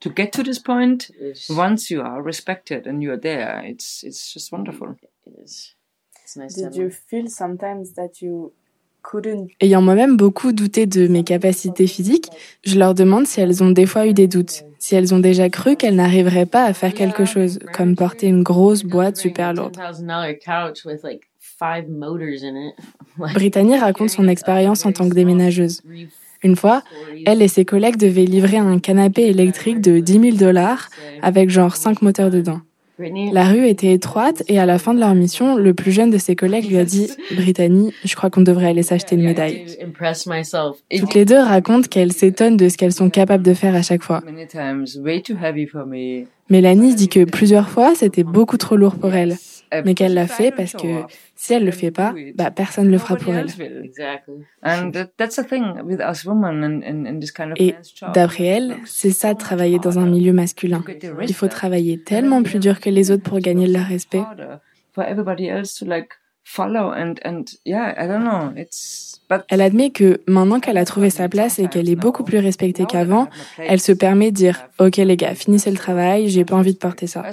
to 0.01 0.11
get 0.17 0.31
to 0.31 0.43
this 0.43 0.59
point, 0.59 0.97
it's- 1.21 1.51
once 1.51 1.91
you 1.91 2.01
are 2.01 2.23
respected 2.25 2.87
and 2.89 3.01
you 3.01 3.11
are 3.11 3.21
there, 3.21 3.63
it's 3.69 4.03
it's 4.03 4.33
just 4.33 4.51
wonderful. 4.53 4.89
it 5.27 5.33
is. 5.45 5.77
It's 6.25 6.37
nice 6.37 6.55
to 6.55 6.61
Did 6.61 6.65
have 6.67 6.77
you 6.77 6.83
one. 6.85 6.91
feel 7.09 7.29
sometimes 7.29 7.93
that 7.95 8.21
you 8.23 8.53
couldn't? 9.03 9.49
Ayant 9.61 9.83
moi-même 9.83 10.17
beaucoup 10.17 10.53
douté 10.53 10.87
de 10.87 11.07
mes 11.09 11.25
capacités 11.25 11.87
physiques, 11.87 12.29
je 12.65 12.79
leur 12.79 12.95
demande 12.95 13.27
si 13.27 13.41
elles 13.41 13.63
ont 13.63 13.71
des 13.71 13.87
fois 13.87 14.07
eu 14.07 14.13
des 14.15 14.29
doutes, 14.29 14.63
si 14.79 14.95
elles 14.95 15.15
ont 15.15 15.19
déjà 15.19 15.49
cru 15.51 15.77
qu'elles 15.77 15.97
n'arriveraient 15.97 16.47
pas 16.47 16.65
à 16.65 16.73
faire 16.75 16.95
quelque 16.95 17.25
chose, 17.25 17.59
comme 17.73 17.97
porter 17.97 18.27
une 18.29 18.43
grosse 18.43 18.83
boîte 18.85 19.17
super 19.17 19.53
lourde. 19.55 19.77
$10,000 21.61 21.69
couch 21.69 21.81
with 21.81 21.81
like 21.81 21.85
five 21.85 21.89
motors 21.89 22.43
in 22.43 22.57
it. 22.57 22.75
Like, 23.19 23.35
Brittany 23.35 23.77
raconte 23.77 24.11
son 24.11 24.29
expérience 24.29 24.87
en 24.87 24.93
tant 24.93 25.09
que 25.09 25.15
déménageuse. 25.15 25.83
Une 26.43 26.57
fois, 26.57 26.83
elle 27.27 27.43
et 27.43 27.49
ses 27.49 27.65
collègues 27.65 27.97
devaient 27.97 28.25
livrer 28.25 28.57
un 28.57 28.79
canapé 28.79 29.27
électrique 29.27 29.81
de 29.81 30.01
10 30.01 30.21
000 30.21 30.37
dollars 30.37 30.89
avec 31.21 31.51
genre 31.51 31.77
5 31.77 32.01
moteurs 32.03 32.31
dedans. 32.31 32.61
Brittany, 32.99 33.31
La 33.33 33.45
rue 33.45 33.67
était 33.67 33.93
étroite 33.93 34.43
et 34.49 34.59
à 34.59 34.67
la 34.67 34.79
fin 34.79 34.95
de 34.95 35.01
leur 35.01 35.15
mission, 35.15 35.57
le 35.57 35.75
plus 35.75 35.93
jeune 35.93 36.11
de 36.11 36.19
ses 36.19 36.37
collègues 36.37 36.69
lui 36.69 36.79
a 36.79 36.85
dit 36.85 37.11
Brittany, 37.35 37.93
je 38.05 38.15
crois 38.15 38.31
qu'on 38.31 38.43
devrait 38.43 38.69
aller 38.69 38.83
s'acheter 38.83 39.17
une 39.17 39.25
médaille. 39.25 39.67
Toutes 40.99 41.15
les 41.15 41.25
deux 41.25 41.39
racontent 41.39 41.89
qu'elles 41.89 42.13
s'étonnent 42.13 42.57
de 42.57 42.69
ce 42.69 42.79
qu'elles 42.79 42.93
sont 42.93 43.11
capables 43.11 43.43
de 43.43 43.55
faire 43.55 43.75
à 43.75 43.83
chaque 43.83 44.03
fois. 44.03 44.23
Mélanie 46.51 46.95
dit 46.95 47.09
que 47.09 47.25
plusieurs 47.25 47.69
fois, 47.69 47.95
c'était 47.95 48.25
beaucoup 48.25 48.57
trop 48.57 48.77
lourd 48.77 48.97
pour 48.97 49.15
elle, 49.15 49.37
Uh, 49.37 49.60
mais 49.85 49.95
qu'elle 49.95 50.15
l'a 50.15 50.27
fait 50.27 50.51
parce 50.51 50.73
que 50.73 51.03
si 51.35 51.55
elle 51.55 51.65
le 51.65 51.71
fait 51.71 51.91
pas, 51.91 52.15
bah 52.35 52.51
personne 52.51 52.91
le 52.91 52.99
fera 52.99 53.17
pour 53.17 53.35
elle. 53.35 53.47
else 53.47 53.59
will. 53.59 53.83
Exactly. 53.85 54.45
And 54.63 54.91
that, 54.93 55.11
that's 55.17 55.37
the 55.37 55.47
thing 55.47 55.83
with 55.85 56.01
us 56.01 56.25
women 56.25 56.63
in, 56.63 56.83
in, 56.83 57.07
in 57.07 57.21
this 57.21 57.33
kind 57.33 57.53
of 57.53 57.57
Et 57.59 57.75
d'après 58.15 58.45
elle, 58.45 58.77
c'est 58.85 59.11
ça 59.11 59.35
de 59.35 59.39
travailler 59.39 59.79
dans 59.79 59.99
un 59.99 60.07
milieu 60.07 60.33
masculin. 60.33 60.83
Il 61.23 61.35
faut 61.35 61.49
travailler 61.49 61.99
tellement 62.03 62.43
plus 62.43 62.59
dur 62.59 62.81
que 62.81 62.91
les 62.91 63.11
autres 63.11 63.23
pour 63.23 63.39
gagner 63.39 63.67
leur 63.67 63.87
respect. 63.87 64.19
harder 64.19 64.57
for 64.93 65.05
everybody 65.05 65.49
else 65.49 65.75
to 65.75 65.85
like 65.85 66.15
follow 66.43 66.93
and 66.93 67.15
and 67.25 67.45
yeah, 67.65 67.95
I 67.97 68.07
don't 68.07 68.25
know. 68.25 68.53
It's 68.57 69.21
but 69.29 69.43
Elle 69.49 69.61
admet 69.61 69.91
que 69.91 70.21
maintenant 70.27 70.61
qu'elle 70.61 70.79
a 70.79 70.85
trouvé 70.85 71.11
sa 71.11 71.29
place 71.29 71.59
et 71.59 71.69
qu'elle 71.69 71.89
est 71.89 71.97
beaucoup 71.97 72.25
plus 72.25 72.39
respectée 72.39 72.85
qu'avant, 72.87 73.29
elle 73.59 73.81
se 73.81 73.93
permet 73.93 74.31
de 74.31 74.37
dire 74.37 74.69
OK 74.79 74.97
les 74.97 75.17
gars, 75.17 75.35
finissez 75.35 75.71
le 75.71 75.77
travail, 75.77 76.29
j'ai 76.29 76.45
pas 76.45 76.57
envie 76.57 76.75
de 76.75 76.79
porter 76.79 77.07
ça. 77.07 77.25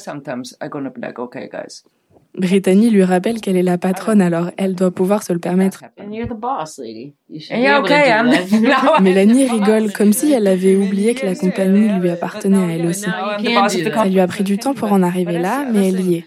Brittany 2.37 2.89
lui 2.89 3.03
rappelle 3.03 3.41
qu'elle 3.41 3.57
est 3.57 3.63
la 3.63 3.77
patronne 3.77 4.21
alors 4.21 4.51
elle 4.57 4.75
doit 4.75 4.91
pouvoir 4.91 5.23
se 5.23 5.33
le 5.33 5.39
permettre. 5.39 5.83
Mélanie 9.01 9.47
rigole 9.47 9.91
comme 9.91 10.13
si 10.13 10.31
elle 10.31 10.47
avait 10.47 10.75
oublié 10.75 11.15
que 11.15 11.25
la 11.25 11.35
compagnie 11.35 11.89
lui 11.99 12.09
appartenait 12.09 12.57
à 12.57 12.75
elle 12.75 12.85
aussi. 12.85 13.05
Ça 13.05 13.37
lui 13.39 13.55
a 13.55 13.91
company. 13.91 14.27
pris 14.27 14.43
du 14.43 14.57
temps 14.57 14.73
pour 14.73 14.91
en 14.91 15.01
arriver 15.01 15.39
là, 15.39 15.65
mais 15.71 15.89
elle 15.89 16.01
y 16.01 16.15
est. 16.15 16.25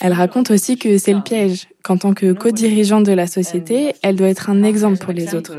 Elle 0.00 0.12
raconte 0.12 0.50
aussi 0.50 0.78
que 0.78 0.98
c'est 0.98 1.12
le 1.12 1.20
piège, 1.20 1.68
qu'en 1.82 1.96
tant 1.96 2.14
que 2.14 2.32
co-dirigeante 2.32 3.04
de 3.04 3.12
la 3.12 3.26
société, 3.26 3.94
elle 4.02 4.16
doit 4.16 4.28
être 4.28 4.50
un 4.50 4.62
exemple 4.62 4.98
pour 4.98 5.12
les 5.12 5.34
autres. 5.34 5.58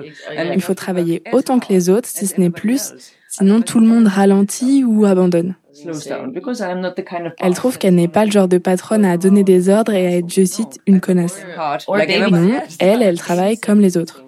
Il 0.53 0.61
faut 0.61 0.73
travailler 0.73 1.21
autant 1.33 1.59
que 1.59 1.71
les 1.71 1.89
autres, 1.89 2.07
si 2.07 2.27
ce 2.27 2.39
n'est 2.39 2.49
plus, 2.49 2.93
sinon 3.29 3.61
tout 3.61 3.79
le 3.79 3.87
monde 3.87 4.07
ralentit 4.07 4.83
ou 4.83 5.05
abandonne. 5.05 5.55
Slows 5.81 6.07
down 6.07 6.31
because 6.31 6.61
I'm 6.61 6.81
not 6.81 6.93
the 6.95 7.03
kind 7.03 7.27
of 7.27 7.33
Elle 7.39 7.53
trouve 7.53 7.77
qu'elle 7.77 7.95
n'est 7.95 8.07
pas 8.07 8.25
le 8.25 8.31
genre 8.31 8.47
de 8.47 8.57
patronne 8.57 9.05
à 9.05 9.17
donner 9.17 9.43
des 9.43 9.69
ordres 9.69 9.93
et 9.93 10.07
à 10.07 10.17
être, 10.17 10.31
je 10.31 10.43
cite, 10.45 10.79
une 10.87 10.99
connasse. 10.99 11.43
Non, 11.89 12.61
elle, 12.79 13.01
elle 13.01 13.17
travaille 13.17 13.57
comme 13.57 13.79
les 13.79 13.97
autres. 13.97 14.23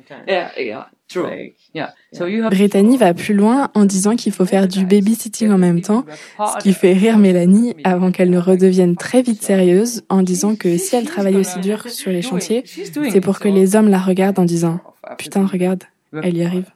Brittany 2.49 2.97
va 2.97 3.13
plus 3.13 3.33
loin 3.33 3.69
en 3.73 3.85
disant 3.85 4.15
qu'il 4.15 4.31
faut 4.31 4.45
faire 4.45 4.67
du 4.67 4.85
babysitting 4.85 5.51
en 5.51 5.57
même 5.57 5.81
temps, 5.81 6.05
ce 6.37 6.61
qui 6.61 6.73
fait 6.73 6.93
rire 6.93 7.17
Mélanie 7.17 7.75
avant 7.83 8.11
qu'elle 8.11 8.29
ne 8.29 8.37
redevienne 8.37 8.95
très 8.95 9.21
vite 9.21 9.41
sérieuse 9.41 10.03
en 10.09 10.21
disant 10.21 10.55
que 10.55 10.77
si 10.77 10.95
elle 10.95 11.05
travaille 11.05 11.37
aussi 11.37 11.59
dur 11.59 11.89
sur 11.89 12.11
les 12.11 12.21
chantiers, 12.21 12.63
c'est 12.65 13.21
pour 13.21 13.39
que 13.39 13.49
les 13.49 13.75
hommes 13.75 13.89
la 13.89 13.99
regardent 13.99 14.39
en 14.39 14.45
disant 14.45 14.79
Putain, 15.17 15.45
regarde, 15.45 15.83
elle 16.13 16.37
y 16.37 16.43
arrive. 16.43 16.71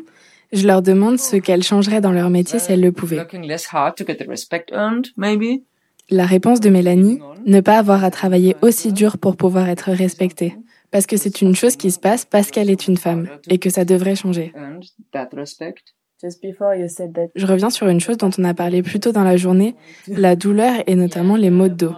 je 0.52 0.66
leur 0.66 0.82
demande 0.82 1.18
ce 1.18 1.36
qu'elles 1.36 1.62
changeraient 1.62 2.00
dans 2.00 2.12
leur 2.12 2.30
métier 2.30 2.58
si 2.58 2.72
elles 2.72 2.80
le 2.80 2.92
pouvaient. 2.92 3.18
Working 3.18 3.46
less 3.46 3.66
hard 3.72 3.96
to 3.96 4.04
get 4.04 4.16
the 4.16 4.28
respect 4.28 4.66
earned, 4.72 5.08
maybe. 5.16 5.62
La 6.10 6.26
réponse 6.26 6.60
de 6.60 6.70
Mélanie, 6.70 7.20
ne 7.46 7.60
pas 7.60 7.78
avoir 7.78 8.02
à 8.02 8.10
travailler 8.10 8.56
aussi 8.62 8.92
dur 8.92 9.18
pour 9.18 9.36
pouvoir 9.36 9.68
être 9.68 9.92
respectée. 9.92 10.56
Parce 10.90 11.06
que 11.06 11.16
c'est 11.16 11.40
une 11.40 11.54
chose 11.54 11.76
qui 11.76 11.92
se 11.92 12.00
passe 12.00 12.24
parce 12.24 12.50
qu'elle 12.50 12.68
est 12.68 12.88
une 12.88 12.96
femme 12.96 13.28
et 13.48 13.58
que 13.58 13.70
ça 13.70 13.84
devrait 13.84 14.16
changer. 14.16 14.52
Earned 14.56 14.84
that 15.12 15.28
respect. 15.32 15.74
just 16.20 16.42
before 16.42 16.74
you 16.74 16.88
said 16.88 17.14
that 17.14 17.28
Je 17.34 17.46
reviens 17.46 17.70
sur 17.70 17.88
une 17.88 18.00
chose 18.00 18.18
dont 18.18 18.30
on 18.38 18.44
a 18.44 18.54
parlé 18.54 18.82
plus 18.82 19.00
tôt 19.00 19.12
dans 19.12 19.24
la 19.24 19.36
journée, 19.36 19.74
la 20.08 20.36
douleur 20.36 20.82
et 20.86 20.94
notamment 20.94 21.36
les 21.36 21.50
maux 21.50 21.68
de 21.68 21.74
dos. 21.74 21.94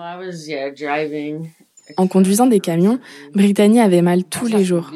En 1.97 2.07
conduisant 2.07 2.47
des 2.47 2.61
camions, 2.61 2.99
Brittany 3.35 3.81
avait 3.81 4.03
mal 4.03 4.25
tous 4.25 4.47
les 4.47 4.65
jours. 4.65 4.91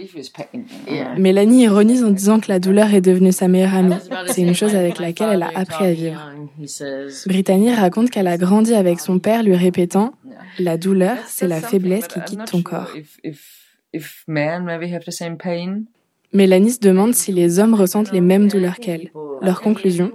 Mélanie 1.19 1.65
ironise 1.65 2.05
en 2.05 2.11
disant 2.11 2.41
que 2.41 2.49
la 2.49 2.59
douleur 2.59 2.95
est 2.95 3.01
devenue 3.01 3.33
sa 3.33 3.49
meilleure 3.49 3.75
amie. 3.75 3.95
C'est 4.29 4.43
une 4.43 4.55
chose 4.55 4.75
avec 4.75 4.99
laquelle 4.99 5.31
elle 5.33 5.43
a 5.43 5.51
appris 5.55 5.85
à 5.85 5.93
vivre. 5.93 6.33
Brittany 7.27 7.75
raconte 7.75 8.11
qu'elle 8.11 8.29
a 8.29 8.39
grandi 8.39 8.75
avec 8.75 9.01
son 9.01 9.19
père 9.19 9.43
lui 9.43 9.57
répétant 9.57 10.13
La 10.59 10.77
douleur, 10.77 11.17
c'est 11.27 11.49
la 11.49 11.61
faiblesse 11.61 12.07
qui 12.09 12.21
quitte 12.21 12.45
ton 12.45 12.63
corps. 12.63 12.93
Mélanie 16.33 16.71
se 16.71 16.81
demande 16.81 17.15
si 17.15 17.33
les 17.33 17.59
hommes 17.59 17.75
ressentent 17.75 18.13
les 18.13 18.21
mêmes 18.21 18.49
douleurs 18.49 18.77
qu'elle. 18.77 19.11
Leur 19.43 19.61
conclusion 19.61 20.11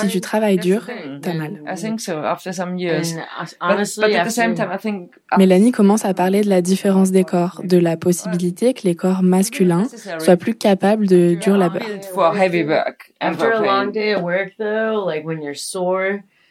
Si 0.00 0.08
tu 0.08 0.20
travailles 0.20 0.58
dur, 0.58 0.86
t'as 1.22 1.34
mal. 1.34 1.62
I 1.66 1.76
think 1.76 2.00
so, 2.00 2.12
after 2.12 2.52
some 2.52 2.78
years. 2.78 3.14
And 3.14 3.20
But, 3.44 3.56
honestly, 3.60 4.04
but 4.06 4.14
at 4.14 4.24
the 4.24 4.30
same 4.30 4.50
after- 4.52 4.64
time, 4.64 4.72
I 4.74 4.78
think 4.78 5.10
Mélanie 5.38 5.72
commence 5.72 6.04
à 6.04 6.14
parler 6.14 6.42
de 6.42 6.48
la 6.48 6.62
différence 6.62 7.10
des 7.10 7.24
corps, 7.24 7.60
de 7.64 7.78
la 7.78 7.96
possibilité 7.96 8.74
que 8.74 8.82
les 8.84 8.94
corps 8.94 9.22
masculins 9.22 9.84
soient 10.18 10.36
plus 10.36 10.54
capables 10.54 11.06
de 11.06 11.34
dur 11.34 11.56
labeur. 11.56 11.82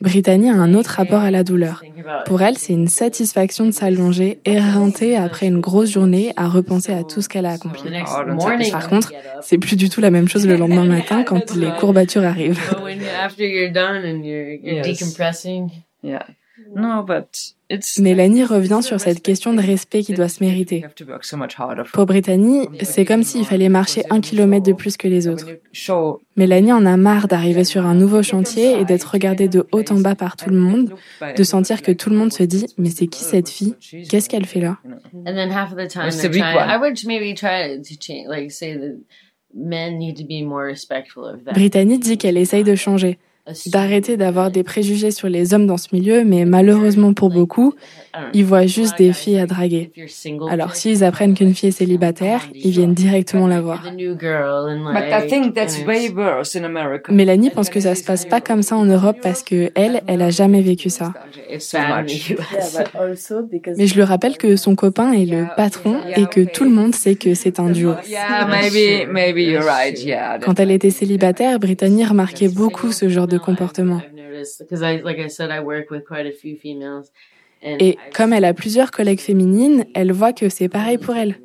Brittany 0.04 0.50
a 0.50 0.56
un 0.56 0.74
autre 0.74 0.92
rapport 0.98 1.22
à 1.22 1.32
la 1.32 1.46
douleur. 1.46 1.82
Pour 2.26 2.42
elle, 2.42 2.58
c'est 2.58 2.74
une 2.74 2.90
satisfaction 2.90 3.66
de 3.66 3.72
s'allonger, 3.72 4.40
éreinter 4.44 5.16
après 5.16 5.48
une 5.48 5.62
grosse 5.62 5.92
journée 5.92 6.34
à 6.36 6.50
repenser 6.50 6.92
à 6.92 7.04
tout 7.04 7.22
ce 7.22 7.30
qu'elle 7.30 7.46
a 7.46 7.52
accompli. 7.52 7.84
the 7.84 7.92
next 7.92 8.14
Oh. 8.14 8.72
Par 8.72 8.90
contre, 8.90 9.14
C'est 9.42 9.58
plus 9.58 9.78
du 9.78 9.90
tout 9.90 10.02
la 10.02 10.12
même 10.12 10.28
chose 10.28 10.46
le 10.46 10.58
lendemain 10.58 10.86
matin 10.98 11.24
quand 11.24 11.56
les 11.56 11.70
courbatures 11.80 12.26
arrivent. 12.26 12.60
Mélanie 18.00 18.44
revient 18.44 18.80
sur 18.82 19.00
cette 19.00 19.22
question 19.22 19.54
de 19.54 19.62
respect 19.62 20.02
qui 20.02 20.14
doit 20.14 20.28
se 20.28 20.44
mériter. 20.44 20.86
Pour 21.94 22.06
Brittany, 22.06 22.68
c'est 22.82 23.06
comme 23.06 23.24
s'il 23.24 23.46
fallait 23.46 23.70
marcher 23.70 24.04
un 24.10 24.22
kilomètre 24.22 24.66
de 24.66 24.74
plus 24.74 24.98
que 24.98 25.08
les 25.08 25.28
autres. 25.28 25.48
Mélanie 26.36 26.74
en 26.74 26.86
a 26.86 26.98
marre 26.98 27.28
d'arriver 27.28 27.64
sur 27.64 27.86
un 27.86 27.96
nouveau 27.96 28.24
chantier 28.24 28.80
et 28.80 28.86
d'être 28.86 29.12
regardée 29.12 29.48
de 29.48 29.68
haut 29.72 29.84
en 29.90 30.00
bas 30.00 30.16
par 30.16 30.36
tout 30.36 30.50
le 30.50 30.58
monde, 30.58 30.94
de 31.36 31.44
sentir 31.44 31.82
que 31.82 31.92
tout 31.92 32.10
le 32.10 32.16
monde 32.16 32.32
se 32.34 32.44
dit 32.44 32.66
mais 32.78 32.90
c'est 32.90 33.08
qui 33.08 33.24
cette 33.24 33.50
fille? 33.50 33.76
Qu'est-ce 34.10 34.30
qu'elle 34.30 34.46
fait 34.46 34.60
là? 34.60 34.78
and 35.26 35.36
then 35.36 35.52
half 35.52 35.72
of 35.72 35.78
the 35.78 35.88
time 35.88 36.06
What's 36.06 36.18
they're 36.18 36.30
the 36.30 36.34
big 36.34 36.42
trying, 36.42 36.56
one? 36.56 36.70
I 36.70 36.78
would 36.78 37.00
maybe 37.06 37.34
try 37.34 37.78
to 37.78 37.96
change, 38.00 38.28
like 38.28 38.52
say 38.52 38.78
that 38.78 38.98
men 39.54 39.98
need 39.98 40.18
to 40.18 40.24
be 40.24 40.44
more 40.44 40.66
respectful 40.66 41.26
of 41.26 41.44
that. 41.46 41.54
Brittany 41.54 42.00
dit 42.00 42.18
qu'elle 42.18 42.38
essaye 42.38 42.64
de 42.64 42.76
changer, 42.76 43.18
d'arrêter 43.68 44.16
d'avoir 44.18 44.52
des 44.52 44.64
préjugés 44.64 45.12
sur 45.12 45.28
les 45.28 45.54
hommes 45.54 45.68
dans 45.68 45.78
ce 45.78 45.88
milieu, 45.92 46.24
mais 46.24 46.46
malheureusement 46.46 47.14
pour 47.14 47.30
beaucoup, 47.30 47.74
ils 48.34 48.46
voient 48.46 48.66
juste 48.68 48.98
des 48.98 49.12
filles 49.12 49.40
à 49.40 49.46
draguer. 49.46 49.92
Alors 50.50 50.76
s'ils 50.76 51.04
apprennent 51.04 51.34
qu'une 51.34 51.54
fille 51.54 51.70
est 51.70 51.72
célibataire, 51.74 52.42
ils 52.54 52.72
viennent 52.72 52.94
directement 52.94 53.48
la 53.48 53.60
voir. 53.60 53.84
the 53.84 53.94
new 53.96 54.18
girl 54.18 54.70
and 54.70 54.84
But 54.86 54.94
like. 55.10 55.26
I 55.26 55.28
think 55.28 55.54
that's 55.56 55.80
and 55.82 55.88
way 55.88 56.06
it's- 56.06 56.14
worse 56.16 56.56
in 56.56 56.64
America. 56.64 57.12
Mélanie 57.12 57.50
pense 57.50 57.70
que 57.70 57.80
ça 57.82 57.96
se 57.96 58.04
passe 58.04 58.26
pas 58.26 58.40
comme 58.40 58.62
ça 58.64 58.78
en 58.78 58.86
Europe 58.86 59.18
parce 59.22 59.44
que 59.44 59.72
elle, 59.76 60.02
elle 60.08 60.22
a 60.22 60.30
jamais 60.30 60.62
vécu 60.62 60.90
ça. 60.90 61.12
Mais 63.78 63.88
je 63.88 63.96
lui 63.96 64.04
rappelle 64.04 64.38
que 64.38 64.56
son 64.56 64.76
copain 64.76 65.12
est 65.14 65.26
le 65.26 65.46
patron 65.56 65.98
et 66.16 66.26
que 66.28 66.42
tout 66.42 66.64
le 66.64 66.70
monde 66.70 66.94
sait 66.96 67.16
que 67.16 67.34
c'est 67.34 67.60
un 67.60 67.70
duo. 67.70 67.94
Yeah, 68.08 68.48
maybe, 68.48 69.08
maybe 69.12 69.40
you're 69.40 69.64
right. 69.66 70.02
Yeah. 70.04 70.40
Quand 70.40 70.60
elle 70.60 70.72
était 70.72 70.90
célibataire, 70.92 71.60
Brittany 71.60 72.06
remarquait 72.06 72.50
beaucoup 72.50 72.92
ce 72.92 73.10
genre 73.10 73.28
de 73.28 73.33
comportement. 73.38 74.02
Et 77.64 77.98
comme 78.14 78.34
elle 78.34 78.46
a 78.46 78.54
plusieurs 78.54 78.92
collègues 78.92 79.22
féminines, 79.22 79.86
elle 79.94 80.12
voit 80.12 80.34
que 80.34 80.50
c'est 80.50 80.68
pareil 80.68 80.98
pour 80.98 81.16
elle. 81.16 81.38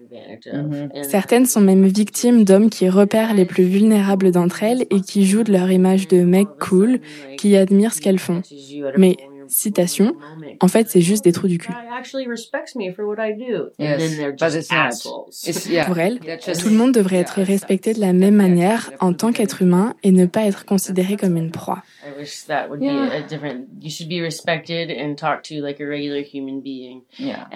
of. 0.53 0.91
And 0.95 1.03
Certaines 1.05 1.47
sont 1.47 1.61
même 1.61 1.87
victimes 1.87 2.45
d'hommes 2.45 2.71
qui 2.71 2.89
repèrent 2.89 3.35
les 3.35 3.45
plus 3.45 3.65
vulnérables 3.65 4.33
d'entre 4.33 4.63
elles 4.63 4.83
et 4.91 5.01
qui 5.01 5.27
jouent 5.27 5.45
de 5.45 5.53
leur 5.53 5.71
image 5.71 6.09
de 6.09 6.23
mec 6.23 6.49
cool, 6.61 7.01
qui 7.37 7.57
admirent 7.57 7.95
ce 7.95 8.01
qu'elles 8.01 8.19
font. 8.19 8.43
Mais, 8.97 9.17
citation, 9.49 10.17
en 10.61 10.69
fait, 10.69 10.89
c'est 10.89 11.01
juste 11.01 11.25
des 11.25 11.33
trous 11.33 11.49
du 11.49 11.59
cul. 11.59 11.73
Pour 15.87 15.99
elle, 15.99 16.19
tout 16.61 16.69
le 16.69 16.77
monde 16.77 16.93
devrait 16.93 17.17
être 17.17 17.43
respecté 17.43 17.95
de 17.95 18.01
la 18.01 18.13
même 18.13 18.35
manière 18.37 18.93
en 19.01 19.13
tant 19.13 19.33
qu'être 19.33 19.63
humain 19.63 19.95
et 20.03 20.13
ne 20.13 20.27
pas 20.27 20.45
être 20.45 20.65
considéré 20.65 21.17
comme 21.17 21.37
une 21.37 21.51
proie. 21.51 21.83
Yeah. 27.19 27.49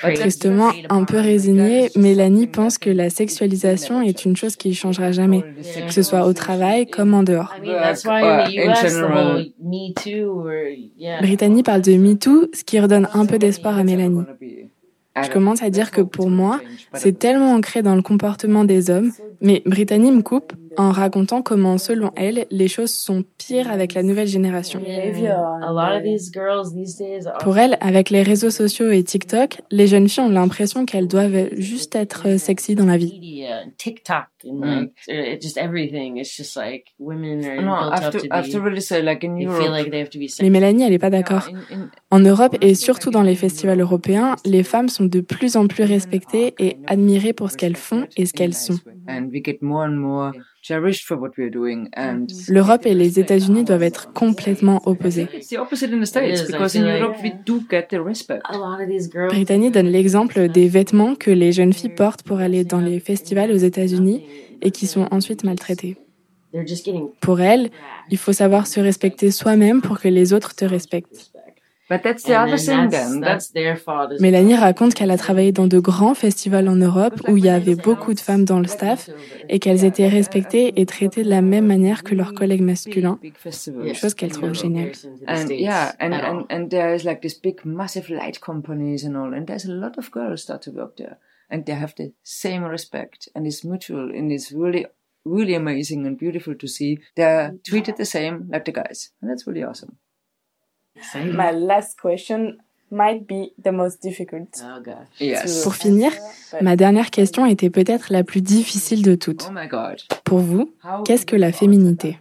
Tristement, 0.00 0.70
un 0.90 1.04
peu 1.04 1.18
résignée, 1.18 1.90
Mélanie 1.96 2.46
pense 2.46 2.78
que 2.78 2.90
la 2.90 3.10
sexualisation 3.10 4.00
est 4.00 4.24
une 4.24 4.36
chose 4.36 4.56
qui 4.56 4.74
changera 4.74 5.12
jamais, 5.12 5.42
que 5.86 5.92
ce 5.92 6.02
soit 6.02 6.26
au 6.26 6.32
travail 6.32 6.86
comme 6.86 7.14
en 7.14 7.22
dehors. 7.22 7.54
Me 9.60 9.92
Too, 9.94 10.28
or 10.28 10.50
yeah. 10.98 11.20
Brittany 11.20 11.62
parle 11.62 11.82
de 11.82 11.92
MeToo, 11.92 12.48
ce 12.52 12.64
qui 12.64 12.78
redonne 12.80 13.08
un 13.12 13.26
peu 13.26 13.38
d'espoir 13.38 13.78
à 13.78 13.84
Mélanie. 13.84 14.24
Je 15.22 15.30
commence 15.30 15.62
à 15.62 15.70
dire 15.70 15.90
que 15.90 16.00
pour 16.00 16.30
moi, 16.30 16.60
c'est 16.94 17.18
tellement 17.18 17.52
ancré 17.54 17.82
dans 17.82 17.96
le 17.96 18.02
comportement 18.02 18.64
des 18.64 18.90
hommes, 18.90 19.10
mais 19.40 19.62
Brittany 19.66 20.12
me 20.12 20.22
coupe 20.22 20.52
en 20.78 20.90
racontant 20.92 21.42
comment, 21.42 21.76
selon 21.76 22.12
elle, 22.16 22.46
les 22.50 22.68
choses 22.68 22.92
sont 22.94 23.24
pires 23.36 23.70
avec 23.70 23.94
la 23.94 24.02
nouvelle 24.02 24.28
génération. 24.28 24.80
are 24.80 26.00
Pour 27.40 27.58
elle, 27.58 27.76
avec 27.80 28.10
les 28.10 28.22
réseaux 28.22 28.50
sociaux 28.50 28.90
et 28.90 29.02
TikTok, 29.02 29.60
les 29.70 29.86
jeunes 29.86 30.08
filles 30.08 30.24
ont 30.24 30.28
l'impression 30.30 30.86
qu'elles 30.86 31.08
doivent 31.08 31.48
juste 31.56 31.94
être 31.96 32.38
sexy 32.38 32.74
dans 32.74 32.86
la 32.86 32.96
vie. 32.96 33.12
media 33.20 33.58
and 33.64 33.70
TikTok 33.76 34.26
and 34.46 34.60
like 34.60 34.92
it- 35.08 35.42
just 35.42 35.56
everything. 35.58 36.16
It's 36.18 36.34
just 36.36 36.56
like 36.56 36.84
women 36.98 37.44
are 37.44 37.60
No, 37.62 37.72
I 37.72 37.90
built 37.90 37.94
have 37.94 38.06
up 38.06 38.12
to, 38.12 38.18
to 38.20 38.26
I 38.26 38.36
have 38.38 38.50
to 38.50 38.58
be. 38.60 38.64
really 38.64 38.80
say, 38.80 39.02
like 39.02 39.24
in 39.24 39.34
They 39.34 39.44
Europe, 39.44 39.62
feel 39.62 39.72
like 39.72 39.90
they 39.90 40.00
have 40.00 40.10
to 40.10 40.18
be 40.18 40.28
Mais. 40.40 40.50
Mélanie, 40.50 40.84
elle 40.84 40.92
est 40.92 40.98
pas 40.98 41.10
d'accord. 41.10 41.48
En 42.10 42.20
Europe 42.20 42.56
et 42.60 42.74
surtout 42.74 43.10
dans 43.10 43.22
les 43.22 43.34
festivals 43.34 43.80
européens, 43.80 44.36
les 44.44 44.62
femmes 44.62 44.88
sont 44.88 45.04
de 45.06 45.20
plus 45.20 45.56
en 45.56 45.66
plus 45.66 45.84
respectées 45.84 46.54
et 46.58 46.76
admirées 46.86 47.32
pour 47.32 47.50
ce 47.50 47.56
qu'elles 47.56 47.76
font 47.76 48.06
et 48.16 48.26
ce 48.26 48.32
qu'elles 48.32 48.54
sont. 48.54 48.78
And 50.70 52.26
L'Europe 52.48 52.86
et 52.86 52.94
les 52.94 53.18
États-Unis 53.18 53.64
doivent 53.64 53.82
être 53.82 54.12
complètement 54.12 54.80
opposés. 54.86 55.26
it's 55.34 55.48
the 55.48 55.58
opposite 55.58 55.92
in 55.92 56.00
the 56.00 56.04
States 56.06 56.40
is, 56.40 56.44
I 56.48 56.52
because 56.52 56.74
in 56.76 56.80
feel 56.82 56.88
like- 56.88 57.00
Europe 57.00 57.16
we 57.22 57.32
do 57.46 57.60
get 57.70 57.88
the 57.90 57.98
respect. 58.04 58.42
A 58.44 58.56
lot 58.56 58.80
of 58.82 58.88
these 58.88 59.08
girls. 59.12 59.32
Brittany 59.32 59.70
donne 59.70 59.88
l'exemple 59.88 60.48
des 60.48 60.68
vêtements 60.68 61.14
que 61.14 61.30
les 61.30 61.52
jeunes 61.52 61.72
filles 61.72 61.94
portent 61.94 62.22
pour 62.22 62.38
aller 62.38 62.64
dans 62.64 62.80
les 62.80 63.00
festivals 63.00 63.50
aux 63.52 63.56
États-Unis 63.56 64.22
et 64.62 64.70
qui 64.70 64.86
sont 64.86 65.06
ensuite 65.10 65.44
maltraités. 65.44 65.96
Pour 67.20 67.40
elle, 67.40 67.68
il 68.10 68.16
faut 68.16 68.32
savoir 68.32 68.66
se 68.66 68.80
respecter 68.80 69.30
soi-même 69.30 69.82
pour 69.82 70.00
que 70.00 70.08
les 70.08 70.32
autres 70.32 70.54
te 70.54 70.64
respectent. 70.64 71.30
But 71.88 72.02
that's 72.02 72.24
the 72.24 72.34
other 72.34 72.58
thing 72.58 72.90
that's, 72.90 73.10
then. 73.10 73.20
that's 73.20 73.52
their 73.52 73.76
fault. 73.76 74.12
Mélanie 74.20 74.54
raconte 74.54 74.92
qu'elle 74.92 75.10
a 75.10 75.16
travaillé 75.16 75.52
dans 75.52 75.66
de 75.66 75.78
grands 75.78 76.14
festivals 76.14 76.68
en 76.68 76.76
Europe 76.76 77.14
où 77.28 77.38
il 77.38 77.44
y 77.46 77.48
avait 77.48 77.76
beaucoup 77.76 78.12
de 78.12 78.20
femmes 78.20 78.44
dans 78.44 78.60
le 78.60 78.66
staff 78.66 79.08
et 79.48 79.58
qu'elles 79.58 79.84
étaient 79.84 80.08
respectées 80.08 80.80
et 80.80 80.84
traitées 80.84 81.22
de 81.22 81.30
la 81.30 81.40
même 81.40 81.66
manière 81.66 82.02
que 82.02 82.14
leurs 82.14 82.34
collègues 82.34 82.60
masculins, 82.60 83.18
chose 83.94 84.14
qu'elle 84.14 84.32
trouve 84.32 84.52
géniale. 84.52 84.92
And 85.26 85.48
yeah, 85.48 85.94
and, 85.98 86.12
and, 86.12 86.44
and 86.50 86.68
there's 86.68 87.04
like 87.04 87.22
this 87.22 87.34
big 87.40 87.64
massive 87.64 88.10
light 88.10 88.38
companies 88.38 89.04
and 89.06 89.14
all, 89.16 89.32
and 89.32 89.46
there's 89.46 89.64
a 89.64 89.72
lot 89.72 89.96
of 89.96 90.10
girls 90.10 90.42
start 90.42 90.62
to 90.64 90.70
work 90.70 90.96
there. 90.96 91.16
And 91.50 91.64
they 91.64 91.74
have 91.74 91.94
the 91.96 92.12
same 92.22 92.64
respect 92.64 93.30
and 93.34 93.46
it's 93.46 93.64
mutual 93.64 94.10
and 94.10 94.30
it's 94.30 94.52
really 94.52 94.84
really 95.24 95.54
amazing 95.54 96.06
and 96.06 96.18
beautiful 96.18 96.54
to 96.54 96.66
see. 96.66 96.98
They're 97.16 97.54
treated 97.66 97.96
the 97.96 98.04
same 98.04 98.48
like 98.50 98.66
the 98.66 98.72
guys. 98.72 99.10
And 99.20 99.30
that's 99.30 99.46
really 99.46 99.62
awesome. 99.62 99.96
My 101.14 101.52
last 101.52 101.98
question 102.00 102.58
might 102.90 103.26
be 103.26 103.52
the 103.62 103.72
most 103.72 104.02
difficult. 104.02 104.48
Oh 104.62 104.80
gosh. 104.82 105.20
Yes. 105.20 105.62
Pour 105.62 105.74
finir, 105.74 106.10
ma 106.60 106.76
dernière 106.76 107.10
question 107.10 107.46
était 107.46 107.70
peut-être 107.70 108.12
la 108.12 108.24
plus 108.24 108.40
difficile 108.40 109.02
de 109.02 109.14
toutes. 109.14 109.46
Oh 109.48 109.52
my 109.52 109.68
god. 109.68 110.00
Pour 110.24 110.38
vous, 110.38 110.72
qu'est-ce 111.04 111.26
que 111.26 111.36
la 111.36 111.52
féminité? 111.52 112.16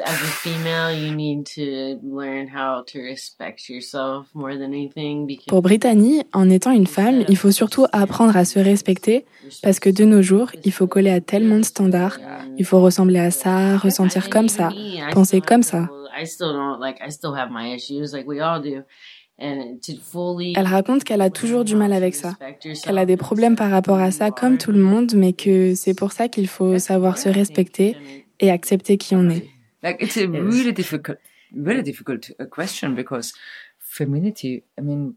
as 0.00 0.10
a 0.10 0.26
female, 0.26 0.94
you 0.94 1.14
need 1.14 1.44
to 1.44 1.98
learn 2.02 2.48
how 2.48 2.82
to 2.86 3.00
respect 3.00 3.68
yourself 3.68 4.26
more 4.34 4.54
than 4.56 4.72
anything. 4.72 5.26
Because 5.26 5.46
Pour 5.46 5.62
Brittany, 5.62 6.22
en 6.32 6.50
étant 6.50 6.72
une 6.72 6.86
femme, 6.86 7.24
il 7.28 7.36
faut 7.36 7.50
surtout 7.50 7.86
apprendre 7.92 8.36
à 8.36 8.44
se 8.44 8.58
respecter 8.58 9.24
parce 9.62 9.80
que 9.80 9.90
de 9.90 10.04
nos 10.04 10.22
jours, 10.22 10.50
il 10.64 10.72
faut 10.72 10.86
coller 10.86 11.10
à 11.10 11.20
tellement 11.20 11.58
de 11.58 11.64
standards. 11.64 12.18
Il 12.58 12.64
faut 12.64 12.80
ressembler 12.80 13.18
à 13.18 13.30
ça, 13.30 13.76
ressentir 13.76 14.30
comme 14.30 14.48
ça, 14.48 14.70
penser 15.12 15.40
comme 15.40 15.62
ça. 15.62 15.88
I 16.20 16.26
still 16.26 16.52
don't 16.52 16.80
like. 16.80 17.00
I 17.00 17.10
still 17.10 17.34
have 17.34 17.50
my 17.50 17.74
issues, 17.74 18.12
like 18.12 18.26
we 18.26 18.40
all 18.40 18.60
do. 18.60 18.82
And 19.40 19.78
to 19.82 19.92
fully 20.02 20.54
Elle 20.56 20.66
raconte 20.66 21.04
qu'elle 21.04 21.20
a 21.20 21.30
toujours 21.30 21.64
du 21.64 21.76
mal 21.76 21.92
avec 21.92 22.16
ça, 22.16 22.36
qu'elle 22.82 22.98
a 22.98 23.06
des 23.06 23.16
problèmes 23.16 23.54
par 23.54 23.70
rapport 23.70 23.98
à 23.98 24.10
ça 24.10 24.32
comme 24.32 24.58
tout 24.58 24.72
le 24.72 24.80
monde, 24.80 25.14
mais 25.14 25.32
que 25.32 25.76
c'est 25.76 25.94
pour 25.94 26.10
ça 26.10 26.26
qu'il 26.26 26.48
faut 26.48 26.80
savoir 26.80 27.18
se 27.18 27.28
respecter 27.28 27.96
et 28.40 28.50
accepter 28.50 28.96
qui 28.96 29.14
on 29.14 29.30
est. 29.30 29.48
Like 29.84 30.02
it's 30.02 30.16
a 30.16 30.26
really 30.26 30.72
difficult, 30.72 31.18
really 31.54 31.84
difficult 31.84 32.32
uh, 32.40 32.46
question 32.46 32.90
because 32.94 33.32
femininity. 33.78 34.64
I 34.76 34.82
mean, 34.82 35.14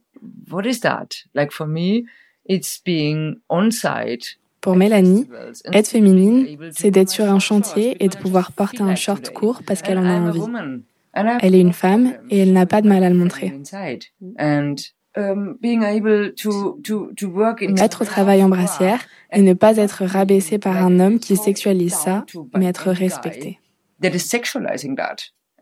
what 0.52 0.66
is 0.66 0.82
that? 0.82 1.26
Like 1.34 1.52
for 1.52 1.66
me, 1.66 2.04
it's 2.46 2.80
being 2.84 3.38
on 3.50 3.72
site. 3.72 4.38
Pour 4.62 4.76
Mélanie, 4.76 5.28
être 5.74 5.88
féminine, 5.88 6.46
c'est 6.70 6.92
d'être 6.92 7.10
sur 7.10 7.26
un 7.26 7.40
chantier 7.40 7.98
et 8.00 8.08
de 8.08 8.16
pouvoir 8.16 8.52
porter 8.52 8.84
un 8.84 8.94
short 8.94 9.32
court 9.32 9.64
parce 9.66 9.82
qu'elle 9.82 9.98
en 9.98 10.06
a 10.06 10.20
envie. 10.20 10.40
Elle 11.42 11.56
est 11.56 11.62
une 11.62 11.74
femme 11.74 12.14
et 12.30 12.40
elle 12.40 12.54
n'a 12.54 12.66
pas 12.66 12.82
de 12.82 12.88
mal 12.88 13.04
à 13.04 13.10
le 13.10 13.16
montrer. 13.16 13.54
um, 15.18 15.58
Être 17.78 18.02
au 18.04 18.06
travail 18.06 18.44
en 18.44 18.50
brassière 18.50 19.02
et 19.34 19.42
ne 19.42 19.54
pas 19.54 19.76
être 19.78 20.06
rabaissée 20.06 20.58
par 20.58 20.78
un 20.78 21.00
homme 21.00 21.20
qui 21.20 21.36
sexualise 21.36 21.94
ça, 21.96 22.26
mais 22.58 22.66
être 22.68 22.92
respectée. 22.92 23.60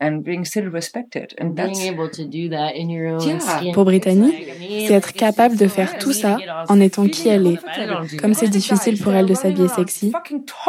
That 0.00 0.06
is 0.06 0.12
sexualizing 0.12 0.18
that 0.18 0.18
and 0.18 0.22
being 0.24 0.44
still 0.44 0.70
respected. 0.70 1.34
And 1.38 1.54
that's, 1.54 1.78
being 1.78 1.92
able 1.92 2.08
to 2.10 2.24
do 2.24 2.48
that 2.50 2.74
in 2.74 2.88
your 2.90 3.14
own 3.14 3.28
Yeah. 3.28 3.38
skin. 3.40 3.72
Pour 3.72 3.84
Brittany, 3.84 4.32
It's 4.34 4.88
c'est 4.88 4.94
être 4.94 5.12
capable 5.12 5.56
de 5.56 5.68
faire 5.68 5.98
tout 5.98 6.12
ça 6.12 6.38
en 6.68 6.80
étant 6.80 7.06
qui 7.06 7.28
elle 7.28 7.46
est. 7.46 7.58
Comme 8.20 8.34
c'est 8.34 8.48
difficile 8.48 8.98
pour 9.02 9.12
elle 9.12 9.26
de 9.26 9.34
s'habiller 9.34 9.68
sexy, 9.68 10.12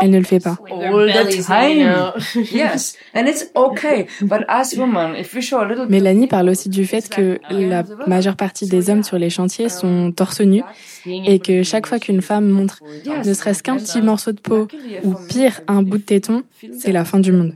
elle 0.02 0.12
ne 0.12 0.18
le 0.18 0.24
fait 0.26 0.40
pas. 0.40 0.58
like 0.70 0.80
their 0.80 0.94
all 0.94 1.08
the 1.08 1.14
bellies 1.14 1.46
hanging 1.50 1.86
time. 1.86 1.96
out. 2.16 2.36
yes, 2.52 2.96
and 3.14 3.28
it's 3.28 3.50
okay. 3.56 4.08
But 4.22 4.42
as 4.48 4.74
women, 4.78 5.16
if 5.16 5.34
we 5.34 5.42
show 5.42 5.60
a 5.60 5.66
little 5.66 5.86
bit 5.86 5.92
Mélanie 5.92 6.28
parle 6.28 6.50
aussi 6.50 6.70
du 6.70 6.86
fait 6.86 7.10
que 7.10 7.40
la 7.50 7.84
majeure 8.08 8.36
partie 8.36 8.68
des 8.68 8.90
hommes 8.90 9.04
sur 9.04 9.18
les 9.18 9.30
chantiers 9.30 9.70
sont 9.70 10.12
torse 10.12 10.42
nu 10.42 10.62
et 11.06 11.40
que 11.40 11.64
chaque 11.64 11.88
fois 11.88 12.00
qu'une 12.00 12.22
femme 12.22 12.48
montre 12.48 12.80
ne 13.26 13.34
serait-ce 13.34 13.64
qu'un 13.64 13.78
petit 13.78 14.02
morceau 14.02 14.32
de 14.32 14.40
peau 14.40 14.68
ou 15.04 15.14
pire 15.28 15.62
un 15.68 15.82
bout 15.84 15.98
de 15.98 16.04
téton, 16.04 16.44
c'est 16.78 16.92
la 16.92 17.06
fin 17.06 17.20
du 17.20 17.32
monde. 17.32 17.54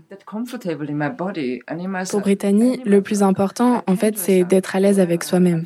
Pour 2.11 2.21
Brittany, 2.21 2.79
le 2.85 3.01
plus 3.01 3.23
important, 3.23 3.83
en 3.87 3.95
fait, 3.95 4.17
c'est 4.17 4.43
d'être 4.43 4.75
à 4.75 4.79
l'aise 4.79 4.99
avec 4.99 5.23
soi-même. 5.23 5.65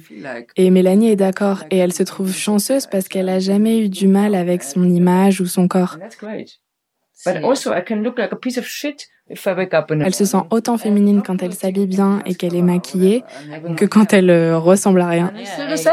Et 0.55 0.69
Mélanie 0.69 1.09
est 1.11 1.15
d'accord 1.15 1.63
et 1.71 1.77
elle 1.77 1.93
se 1.93 2.03
trouve 2.03 2.33
chanceuse 2.33 2.87
parce 2.87 3.07
qu'elle 3.07 3.29
a 3.29 3.39
jamais 3.39 3.79
eu 3.79 3.89
du 3.89 4.07
mal 4.07 4.35
avec 4.35 4.63
son 4.63 4.89
image 4.89 5.41
ou 5.41 5.45
son 5.45 5.67
corps. 5.67 5.95
and 5.95 5.99
that's 5.99 6.17
great. 6.17 6.59
But 7.25 7.43
also, 7.43 7.73
I 7.73 7.81
can 7.85 7.97
look 7.97 8.17
like 8.17 8.31
a 8.31 8.37
piece 8.37 8.57
of 8.57 8.65
shit 8.65 9.07
if 9.29 9.45
I 9.45 9.53
wake 9.53 9.73
up 9.73 9.91
in 9.91 9.99
a 9.99 10.05
Elle 10.05 10.15
se 10.15 10.23
sent 10.23 10.37
autant 10.51 10.77
féminine 10.77 11.21
quand 11.21 11.43
elle 11.43 11.53
s'habille 11.53 11.85
bien 11.85 12.21
et 12.25 12.33
qu'elle 12.33 12.55
est 12.55 12.61
maquillée 12.61 13.23
que 13.75 13.83
quand 13.85 14.13
elle 14.13 14.29
euh, 14.29 14.57
ressemble 14.57 15.01
à 15.01 15.07
rien. 15.07 15.33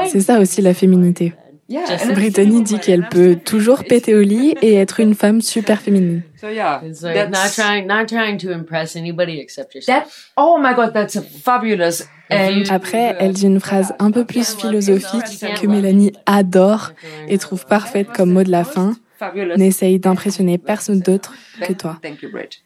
C'est 0.06 0.20
ça 0.20 0.38
aussi 0.38 0.62
la 0.62 0.72
féminité. 0.72 1.34
Brittany 1.68 2.62
dit 2.62 2.78
qu'elle 2.78 3.08
peut 3.08 3.36
toujours 3.44 3.84
péter 3.84 4.14
au 4.14 4.22
lit 4.22 4.54
et 4.62 4.74
être 4.74 5.00
une 5.00 5.14
femme 5.14 5.40
super 5.40 5.80
féminine. 5.80 6.22
So 6.40 6.48
yeah, 6.48 6.80
It's 6.84 7.02
like 7.02 7.16
not 7.16 7.32
that's, 7.32 7.56
trying, 7.56 7.86
not 7.86 8.06
trying 8.06 8.38
to 8.38 8.50
impress 8.50 8.94
anybody 8.96 9.40
except 9.40 9.74
yourself. 9.74 10.04
that. 10.04 10.10
Oh 10.36 10.58
my 10.58 10.74
God, 10.74 10.92
that's 10.92 11.16
a 11.16 11.22
fabulous. 11.22 12.04
And 12.30 12.64
Après, 12.70 13.14
elle 13.18 13.32
dit 13.32 13.46
une 13.46 13.60
phrase 13.60 13.94
un 13.98 14.10
peu 14.10 14.24
plus 14.24 14.54
philosophique 14.56 15.40
que 15.60 15.66
Mélanie 15.66 16.12
adore 16.26 16.92
et 17.28 17.38
trouve 17.38 17.66
parfaite 17.66 18.08
comme 18.12 18.32
mot 18.32 18.42
de 18.44 18.50
la 18.50 18.64
fin. 18.64 18.94
fabulous. 19.18 19.56
N'essaye 19.56 19.98
d'impressionner 19.98 20.58
personne 20.58 21.00
d'autre 21.00 21.34
que 21.62 21.72
toi. 21.72 21.98
Thank 22.02 22.22
you, 22.22 22.30
Brit. 22.30 22.62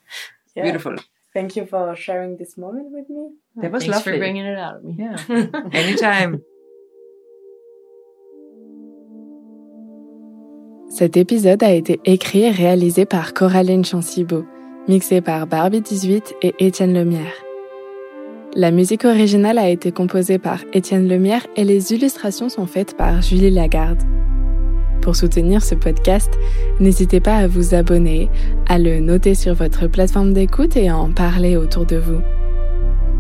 Yeah. 0.57 0.65
Beautiful. 0.65 0.97
Thank 1.33 1.55
you 1.57 1.65
for 1.65 1.95
sharing 1.95 2.37
this 2.37 2.57
moment 2.57 2.87
with 2.91 3.09
me. 3.09 3.29
That 3.63 3.71
was 3.71 3.85
Thanks 3.85 4.03
for 4.03 4.17
bringing 4.19 4.45
it 4.47 4.59
out 4.59 4.79
of 4.79 4.83
me. 4.85 4.97
Yeah. 4.99 5.15
Anytime. 5.73 6.41
Cet 11.01 11.17
épisode 11.17 11.63
a 11.63 11.73
été 11.73 11.99
écrit 12.05 12.43
et 12.43 12.51
réalisé 12.51 13.07
par 13.07 13.33
Coraline 13.33 13.87
Chansibo, 13.87 14.45
mixé 14.87 15.23
par 15.23 15.47
Barbie18 15.47 16.35
et 16.43 16.55
Étienne 16.59 16.93
Lemierre. 16.93 17.33
La 18.55 18.71
musique 18.71 19.07
originale 19.07 19.57
a 19.57 19.71
été 19.71 19.93
composée 19.93 20.37
par 20.37 20.59
Étienne 20.75 21.09
Lemierre 21.09 21.47
et 21.57 21.65
les 21.65 21.95
illustrations 21.95 22.51
sont 22.51 22.67
faites 22.67 22.99
par 22.99 23.23
Julie 23.23 23.51
Lagarde. 23.51 24.03
Pour 25.01 25.17
soutenir 25.17 25.63
ce 25.63 25.75
podcast, 25.75 26.35
n'hésitez 26.81 27.21
pas 27.21 27.37
à 27.37 27.47
vous 27.47 27.75
abonner, 27.75 28.29
à 28.69 28.79
le 28.79 29.01
noter 29.01 29.35
sur 29.35 29.55
votre 29.55 29.87
plateforme 29.87 30.35
d'écoute 30.35 30.77
et 30.77 30.91
à 30.91 30.99
en 30.99 31.13
parler 31.13 31.57
autour 31.57 31.87
de 31.87 31.97
vous. 31.97 32.21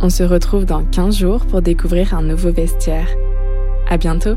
On 0.02 0.10
se 0.10 0.22
retrouve 0.22 0.66
dans 0.66 0.84
15 0.84 1.16
jours 1.16 1.46
pour 1.46 1.62
découvrir 1.62 2.12
un 2.12 2.24
nouveau 2.24 2.52
vestiaire. 2.52 3.08
À 3.88 3.96
bientôt! 3.96 4.36